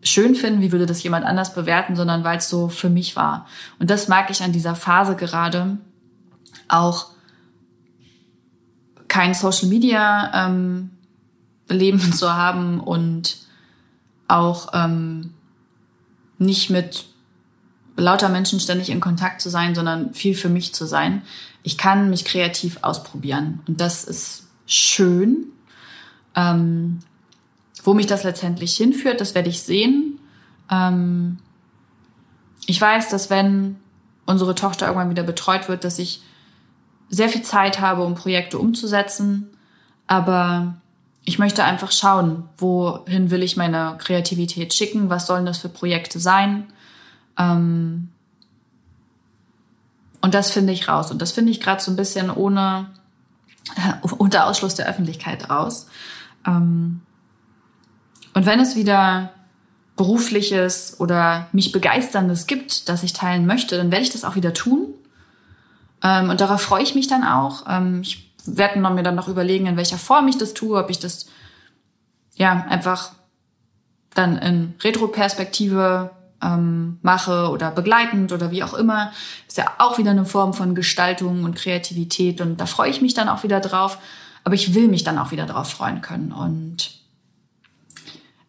schön 0.00 0.36
finden, 0.36 0.60
wie 0.60 0.70
würde 0.70 0.86
das 0.86 1.02
jemand 1.02 1.24
anders 1.24 1.52
bewerten, 1.52 1.96
sondern 1.96 2.22
weil 2.22 2.38
es 2.38 2.48
so 2.48 2.68
für 2.68 2.90
mich 2.90 3.16
war. 3.16 3.46
Und 3.80 3.90
das 3.90 4.06
mag 4.06 4.30
ich 4.30 4.42
an 4.42 4.52
dieser 4.52 4.76
Phase 4.76 5.16
gerade 5.16 5.78
auch 6.68 7.08
kein 9.08 9.34
Social 9.34 9.68
Media 9.68 10.46
ähm, 10.46 10.90
Leben 11.68 12.12
zu 12.12 12.34
haben 12.34 12.78
und 12.78 13.38
auch 14.28 14.68
ähm, 14.74 15.34
nicht 16.38 16.70
mit 16.70 17.06
lauter 17.96 18.28
Menschen 18.28 18.60
ständig 18.60 18.90
in 18.90 19.00
Kontakt 19.00 19.40
zu 19.40 19.50
sein, 19.50 19.74
sondern 19.74 20.14
viel 20.14 20.36
für 20.36 20.48
mich 20.48 20.72
zu 20.72 20.86
sein. 20.86 21.22
Ich 21.64 21.76
kann 21.76 22.10
mich 22.10 22.24
kreativ 22.24 22.78
ausprobieren 22.82 23.60
und 23.66 23.80
das 23.80 24.04
ist 24.04 24.46
schön. 24.66 25.46
Ähm, 26.36 27.00
wo 27.82 27.94
mich 27.94 28.06
das 28.06 28.22
letztendlich 28.22 28.76
hinführt, 28.76 29.20
das 29.20 29.34
werde 29.34 29.48
ich 29.48 29.62
sehen. 29.62 30.20
Ähm, 30.70 31.38
ich 32.66 32.80
weiß, 32.80 33.08
dass 33.08 33.30
wenn 33.30 33.76
unsere 34.26 34.54
Tochter 34.54 34.86
irgendwann 34.86 35.10
wieder 35.10 35.22
betreut 35.22 35.68
wird, 35.68 35.84
dass 35.84 35.98
ich 35.98 36.22
sehr 37.10 37.28
viel 37.28 37.42
Zeit 37.42 37.80
habe, 37.80 38.04
um 38.04 38.14
Projekte 38.14 38.58
umzusetzen. 38.58 39.50
Aber 40.06 40.76
ich 41.24 41.38
möchte 41.38 41.64
einfach 41.64 41.92
schauen, 41.92 42.44
wohin 42.58 43.30
will 43.30 43.42
ich 43.42 43.56
meine 43.56 43.96
Kreativität 43.98 44.72
schicken, 44.74 45.10
was 45.10 45.26
sollen 45.26 45.46
das 45.46 45.58
für 45.58 45.68
Projekte 45.68 46.18
sein. 46.20 46.66
Ähm 47.38 48.10
und 50.24 50.32
das 50.32 50.50
finde 50.50 50.72
ich 50.72 50.88
raus. 50.88 51.10
Und 51.10 51.20
das 51.20 51.32
finde 51.32 51.50
ich 51.50 51.60
gerade 51.60 51.82
so 51.82 51.90
ein 51.90 51.96
bisschen 51.96 52.30
ohne, 52.30 52.86
äh, 53.76 54.06
unter 54.06 54.46
Ausschluss 54.46 54.74
der 54.74 54.88
Öffentlichkeit 54.88 55.50
raus. 55.50 55.86
Ähm 56.46 57.02
und 58.32 58.46
wenn 58.46 58.58
es 58.58 58.74
wieder 58.74 59.34
berufliches 59.96 60.98
oder 60.98 61.48
mich 61.52 61.72
begeisterndes 61.72 62.46
gibt, 62.46 62.88
das 62.88 63.02
ich 63.02 63.12
teilen 63.12 63.44
möchte, 63.44 63.76
dann 63.76 63.92
werde 63.92 64.02
ich 64.02 64.12
das 64.12 64.24
auch 64.24 64.34
wieder 64.34 64.54
tun. 64.54 64.94
Ähm 66.02 66.30
und 66.30 66.40
darauf 66.40 66.62
freue 66.62 66.82
ich 66.82 66.94
mich 66.94 67.06
dann 67.06 67.22
auch. 67.22 67.66
Ähm 67.68 68.00
ich 68.00 68.34
werde 68.46 68.80
mir 68.80 69.02
dann 69.02 69.16
noch 69.16 69.28
überlegen, 69.28 69.66
in 69.66 69.76
welcher 69.76 69.98
Form 69.98 70.26
ich 70.28 70.38
das 70.38 70.54
tue, 70.54 70.78
ob 70.78 70.88
ich 70.88 71.00
das 71.00 71.26
ja 72.34 72.64
einfach 72.70 73.12
dann 74.14 74.38
in 74.38 74.72
Retroperspektive 74.82 76.12
ähm, 76.44 76.98
mache 77.02 77.48
oder 77.48 77.70
begleitend 77.70 78.32
oder 78.32 78.50
wie 78.50 78.62
auch 78.62 78.74
immer. 78.74 79.12
Ist 79.48 79.56
ja 79.56 79.72
auch 79.78 79.98
wieder 79.98 80.10
eine 80.10 80.26
Form 80.26 80.52
von 80.52 80.74
Gestaltung 80.74 81.44
und 81.44 81.56
Kreativität 81.56 82.40
und 82.40 82.58
da 82.58 82.66
freue 82.66 82.90
ich 82.90 83.00
mich 83.00 83.14
dann 83.14 83.28
auch 83.28 83.42
wieder 83.42 83.60
drauf. 83.60 83.98
Aber 84.44 84.54
ich 84.54 84.74
will 84.74 84.88
mich 84.88 85.04
dann 85.04 85.18
auch 85.18 85.30
wieder 85.30 85.46
drauf 85.46 85.70
freuen 85.70 86.02
können. 86.02 86.30
Und 86.30 86.98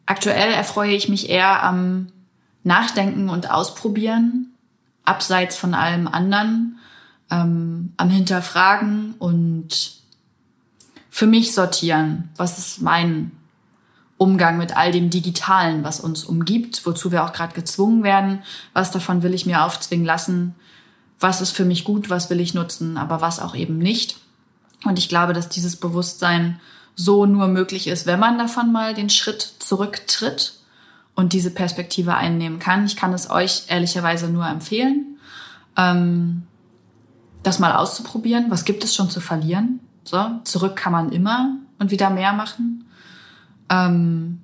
aktuell 0.05 0.51
erfreue 0.51 0.93
ich 0.93 1.07
mich 1.07 1.29
eher 1.29 1.63
am 1.63 2.07
Nachdenken 2.63 3.29
und 3.29 3.49
Ausprobieren, 3.49 4.51
abseits 5.05 5.55
von 5.55 5.73
allem 5.73 6.07
anderen 6.07 6.79
ähm, 7.31 7.93
am 7.95 8.09
Hinterfragen 8.09 9.13
und 9.19 9.93
für 11.09 11.27
mich 11.27 11.53
sortieren, 11.53 12.29
was 12.35 12.57
ist 12.57 12.81
mein 12.81 13.31
Umgang 14.17 14.57
mit 14.57 14.77
all 14.77 14.91
dem 14.91 15.09
Digitalen, 15.09 15.83
was 15.83 15.99
uns 15.99 16.23
umgibt, 16.23 16.85
wozu 16.85 17.11
wir 17.11 17.25
auch 17.25 17.33
gerade 17.33 17.53
gezwungen 17.53 18.03
werden. 18.03 18.43
Was 18.73 18.91
davon 18.91 19.23
will 19.23 19.33
ich 19.33 19.45
mir 19.45 19.63
aufzwingen 19.63 20.05
lassen? 20.05 20.55
Was 21.19 21.41
ist 21.41 21.51
für 21.51 21.65
mich 21.65 21.83
gut? 21.83 22.09
Was 22.09 22.29
will 22.29 22.39
ich 22.39 22.53
nutzen? 22.53 22.97
Aber 22.97 23.21
was 23.21 23.39
auch 23.39 23.55
eben 23.55 23.77
nicht? 23.77 24.17
Und 24.85 24.99
ich 24.99 25.09
glaube, 25.09 25.33
dass 25.33 25.49
dieses 25.49 25.75
Bewusstsein 25.75 26.59
so 26.95 27.25
nur 27.25 27.47
möglich 27.47 27.87
ist, 27.87 28.05
wenn 28.05 28.19
man 28.19 28.37
davon 28.37 28.71
mal 28.71 28.93
den 28.93 29.09
Schritt 29.09 29.55
zurücktritt 29.59 30.53
und 31.13 31.33
diese 31.33 31.51
Perspektive 31.51 32.15
einnehmen 32.15 32.59
kann. 32.59 32.85
Ich 32.85 32.95
kann 32.95 33.13
es 33.13 33.29
euch 33.29 33.63
ehrlicherweise 33.67 34.29
nur 34.29 34.47
empfehlen, 34.47 35.17
ähm, 35.77 36.43
das 37.43 37.59
mal 37.59 37.73
auszuprobieren. 37.73 38.49
Was 38.49 38.65
gibt 38.65 38.83
es 38.83 38.95
schon 38.95 39.09
zu 39.09 39.19
verlieren? 39.19 39.79
So, 40.03 40.39
zurück 40.43 40.75
kann 40.75 40.91
man 40.91 41.11
immer 41.11 41.57
und 41.79 41.91
wieder 41.91 42.09
mehr 42.09 42.33
machen. 42.33 42.84
Ähm, 43.69 44.41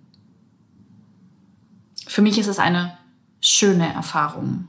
für 2.08 2.22
mich 2.22 2.38
ist 2.38 2.48
es 2.48 2.60
eine 2.60 2.98
schöne 3.40 3.94
Erfahrung. 3.94 4.68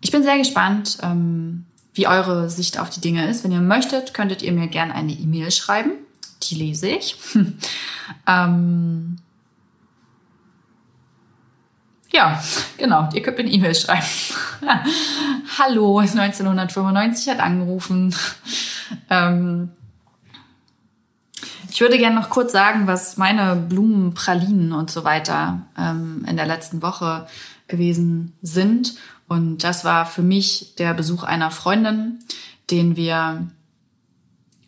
Ich 0.00 0.10
bin 0.10 0.22
sehr 0.22 0.38
gespannt, 0.38 0.98
ähm, 1.02 1.66
wie 1.94 2.06
eure 2.06 2.50
Sicht 2.50 2.78
auf 2.78 2.90
die 2.90 3.00
Dinge 3.00 3.28
ist. 3.28 3.44
Wenn 3.44 3.52
ihr 3.52 3.60
möchtet, 3.60 4.14
könntet 4.14 4.42
ihr 4.42 4.52
mir 4.52 4.66
gerne 4.66 4.94
eine 4.94 5.12
E-Mail 5.12 5.50
schreiben. 5.50 5.92
Die 6.42 6.54
lese 6.56 6.88
ich. 6.88 7.16
ähm, 8.26 9.18
ja, 12.12 12.42
genau, 12.78 13.08
ihr 13.14 13.22
könnt 13.22 13.38
mir 13.38 13.44
eine 13.44 13.52
E-Mail 13.52 13.74
schreiben. 13.74 14.06
Hallo, 15.58 15.98
1995 15.98 17.28
hat 17.32 17.40
angerufen. 17.40 18.14
Ähm, 19.08 19.70
ich 21.72 21.80
würde 21.80 21.96
gerne 21.96 22.16
noch 22.16 22.28
kurz 22.28 22.52
sagen, 22.52 22.86
was 22.86 23.16
meine 23.16 23.56
Blumen, 23.56 24.12
Pralinen 24.12 24.72
und 24.72 24.90
so 24.90 25.04
weiter 25.04 25.62
ähm, 25.78 26.22
in 26.28 26.36
der 26.36 26.44
letzten 26.44 26.82
Woche 26.82 27.26
gewesen 27.66 28.36
sind. 28.42 28.94
Und 29.26 29.64
das 29.64 29.82
war 29.82 30.04
für 30.04 30.20
mich 30.20 30.74
der 30.76 30.92
Besuch 30.92 31.22
einer 31.22 31.50
Freundin, 31.50 32.18
den 32.70 32.96
wir 32.96 33.46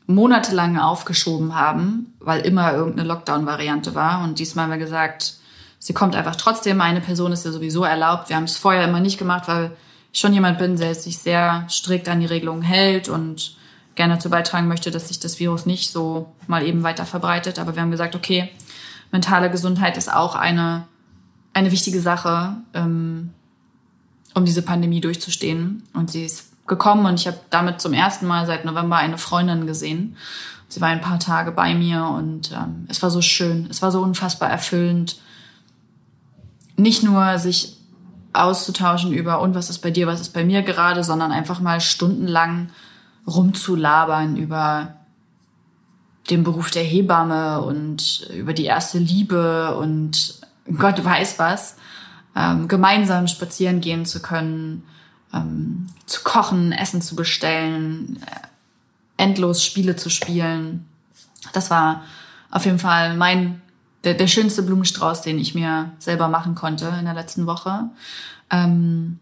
monatelang 0.07 0.78
aufgeschoben 0.78 1.55
haben, 1.55 2.14
weil 2.20 2.40
immer 2.40 2.72
irgendeine 2.72 3.07
Lockdown-Variante 3.07 3.94
war. 3.94 4.24
Und 4.24 4.38
diesmal 4.38 4.64
haben 4.64 4.72
wir 4.72 4.78
gesagt, 4.78 5.34
sie 5.78 5.92
kommt 5.92 6.16
einfach 6.16 6.36
trotzdem. 6.36 6.80
Eine 6.80 7.02
Person 7.02 7.32
ist 7.32 7.44
ja 7.44 7.52
sowieso 7.52 7.84
erlaubt. 7.84 8.30
Wir 8.30 8.36
haben 8.36 8.44
es 8.44 8.57
vorher 8.57 8.88
immer 8.88 9.00
nicht 9.00 9.18
gemacht, 9.18 9.46
weil 9.46 9.72
ich 10.11 10.20
schon 10.20 10.32
jemand 10.32 10.57
bin, 10.57 10.76
der 10.76 10.94
sich 10.94 11.18
sehr 11.18 11.66
strikt 11.68 12.09
an 12.09 12.20
die 12.20 12.26
Regelungen 12.26 12.62
hält 12.62 13.11
und 13.11 13.57
gerne 13.95 14.14
dazu 14.14 14.30
beitragen 14.30 14.68
möchte, 14.68 14.90
dass 14.90 15.09
sich 15.09 15.20
das 15.20 15.38
Virus 15.38 15.66
nicht 15.66 15.90
so 15.90 16.32
mal 16.47 16.66
eben 16.66 16.82
weiter 16.82 17.07
verbreitet. 17.07 17.59
Aber 17.59 17.74
wir 17.74 17.82
haben 17.82 17.90
gesagt, 17.90 18.14
okay, 18.14 18.51
mentale 19.12 19.51
Gesundheit 19.51 19.97
ist 19.97 20.12
auch 20.12 20.34
eine, 20.34 20.86
eine 21.53 21.70
wichtige 21.70 22.01
Sache, 22.01 22.57
ähm, 22.74 23.30
um 24.34 24.45
diese 24.45 24.62
Pandemie 24.62 25.01
durchzustehen. 25.01 25.84
Und 25.92 26.11
sie 26.11 26.24
ist 26.24 26.51
gekommen 26.66 27.07
und 27.07 27.20
ich 27.20 27.26
habe 27.26 27.38
damit 27.51 27.80
zum 27.80 27.92
ersten 27.92 28.26
Mal 28.26 28.47
seit 28.47 28.64
November 28.64 28.97
eine 28.97 29.18
Freundin 29.18 29.66
gesehen. 29.66 30.16
Sie 30.68 30.80
war 30.80 30.88
ein 30.88 31.01
paar 31.01 31.20
Tage 31.20 31.53
bei 31.53 31.74
mir 31.74 32.05
und 32.05 32.51
ähm, 32.53 32.86
es 32.88 33.03
war 33.03 33.11
so 33.11 33.20
schön, 33.20 33.68
es 33.70 33.82
war 33.82 33.92
so 33.92 34.01
unfassbar 34.01 34.51
erfüllend. 34.51 35.20
Nicht 36.76 37.03
nur 37.03 37.38
sich 37.38 37.76
auszutauschen 38.32 39.12
über 39.12 39.40
und 39.40 39.55
was 39.55 39.70
ist 39.70 39.78
bei 39.78 39.90
dir, 39.90 40.07
was 40.07 40.20
ist 40.20 40.30
bei 40.30 40.45
mir 40.45 40.62
gerade, 40.62 41.05
sondern 41.05 41.30
einfach 41.30 41.61
mal 41.61 41.80
stundenlang 41.80 42.70
rumzulabern 43.26 44.36
über 44.36 44.96
den 46.30 46.44
Beruf 46.44 46.70
der 46.70 46.84
Hebamme 46.84 47.62
und 47.62 48.28
über 48.34 48.52
die 48.52 48.64
erste 48.64 48.98
Liebe 48.98 49.76
und 49.76 50.40
Gott 50.78 51.04
weiß 51.04 51.38
was, 51.38 51.76
ähm, 52.34 52.68
gemeinsam 52.68 53.28
spazieren 53.28 53.80
gehen 53.80 54.06
zu 54.06 54.22
können, 54.22 54.84
ähm, 55.32 55.86
zu 56.06 56.22
kochen, 56.22 56.72
Essen 56.72 57.02
zu 57.02 57.14
bestellen, 57.14 58.18
äh, 58.26 59.22
endlos 59.22 59.62
Spiele 59.62 59.96
zu 59.96 60.08
spielen. 60.08 60.86
Das 61.52 61.70
war 61.70 62.02
auf 62.50 62.64
jeden 62.64 62.78
Fall 62.78 63.16
mein 63.16 63.60
der, 64.04 64.14
der 64.14 64.26
schönste 64.26 64.62
Blumenstrauß, 64.62 65.22
den 65.22 65.38
ich 65.38 65.54
mir 65.54 65.92
selber 65.98 66.28
machen 66.28 66.54
konnte 66.54 66.94
in 66.98 67.06
der 67.06 67.14
letzten 67.14 67.46
Woche. 67.46 67.90
Ähm, 68.50 69.18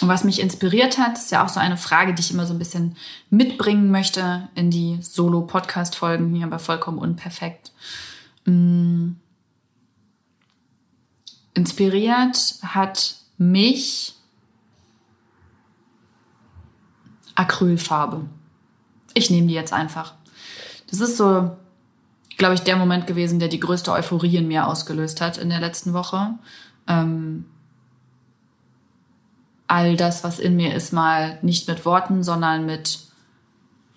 und 0.00 0.08
was 0.08 0.24
mich 0.24 0.40
inspiriert 0.40 0.98
hat, 0.98 1.16
ist 1.16 1.30
ja 1.30 1.44
auch 1.44 1.48
so 1.48 1.60
eine 1.60 1.76
Frage, 1.76 2.14
die 2.14 2.20
ich 2.20 2.32
immer 2.32 2.46
so 2.46 2.52
ein 2.52 2.58
bisschen 2.58 2.96
mitbringen 3.30 3.90
möchte 3.90 4.48
in 4.54 4.70
die 4.70 4.98
Solo-Podcast-Folgen 5.00 6.34
hier 6.34 6.46
bei 6.48 6.58
Vollkommen 6.58 6.98
Unperfekt. 6.98 7.72
Ähm, 8.46 9.16
inspiriert 11.54 12.56
hat 12.62 13.16
mich 13.38 14.14
Acrylfarbe. 17.34 18.22
Ich 19.14 19.30
nehme 19.30 19.46
die 19.46 19.54
jetzt 19.54 19.72
einfach. 19.72 20.14
Das 20.90 21.00
ist 21.00 21.16
so 21.16 21.56
glaube 22.36 22.54
ich, 22.54 22.60
der 22.60 22.76
Moment 22.76 23.06
gewesen, 23.06 23.38
der 23.38 23.48
die 23.48 23.60
größte 23.60 23.92
Euphorie 23.92 24.36
in 24.36 24.48
mir 24.48 24.66
ausgelöst 24.66 25.20
hat 25.20 25.38
in 25.38 25.50
der 25.50 25.60
letzten 25.60 25.92
Woche. 25.92 26.34
Ähm, 26.88 27.46
all 29.66 29.96
das, 29.96 30.24
was 30.24 30.38
in 30.38 30.56
mir 30.56 30.74
ist, 30.74 30.92
mal 30.92 31.38
nicht 31.42 31.68
mit 31.68 31.84
Worten, 31.84 32.22
sondern 32.22 32.66
mit 32.66 33.00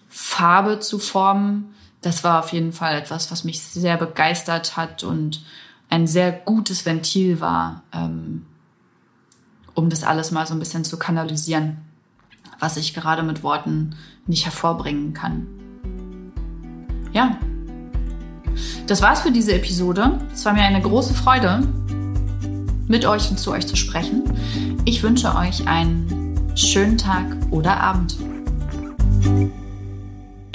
Farbe 0.10 0.80
zu 0.80 1.00
formen, 1.00 1.74
das 2.02 2.24
war 2.24 2.40
auf 2.40 2.54
jeden 2.54 2.74
Fall 2.74 2.96
etwas, 2.96 3.32
was 3.32 3.44
mich 3.44 3.62
sehr 3.62 3.98
begeistert 3.98 4.78
hat 4.78 5.04
und 5.04 5.44
ein 5.90 6.08
sehr 6.08 6.32
gutes 6.32 6.86
Ventil 6.86 7.40
war, 7.40 7.84
ähm, 7.94 8.46
um 9.74 9.90
das 9.90 10.04
alles 10.04 10.32
mal 10.32 10.46
so 10.48 10.54
ein 10.54 10.60
bisschen 10.60 10.84
zu 10.84 10.98
kanalisieren, 10.98 11.78
was 12.60 12.78
ich 12.78 12.94
gerade 12.94 13.24
mit 13.24 13.44
Worten 13.44 13.96
nicht 14.26 14.46
hervorbringen 14.46 15.14
kann. 15.14 15.48
Ja, 17.14 17.38
das 18.88 19.02
war's 19.02 19.22
für 19.22 19.32
diese 19.32 19.54
Episode. 19.54 20.20
Es 20.34 20.46
war 20.46 20.54
mir 20.54 20.64
eine 20.64 20.82
große 20.82 21.14
Freude, 21.14 21.62
mit 22.88 23.06
euch 23.06 23.30
und 23.30 23.40
zu 23.40 23.52
euch 23.52 23.68
zu 23.68 23.76
sprechen. 23.76 24.24
Ich 24.86 25.04
wünsche 25.04 25.36
euch 25.36 25.68
einen 25.68 26.52
schönen 26.56 26.98
Tag 26.98 27.26
oder 27.52 27.80
Abend. 27.80 28.18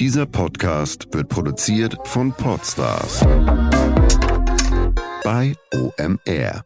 Dieser 0.01 0.27
Podcast 0.27 1.07
wird 1.13 1.29
produziert 1.29 1.97
von 2.05 2.33
Podstars 2.33 3.21
bei 5.23 5.55
OMR. 5.73 6.65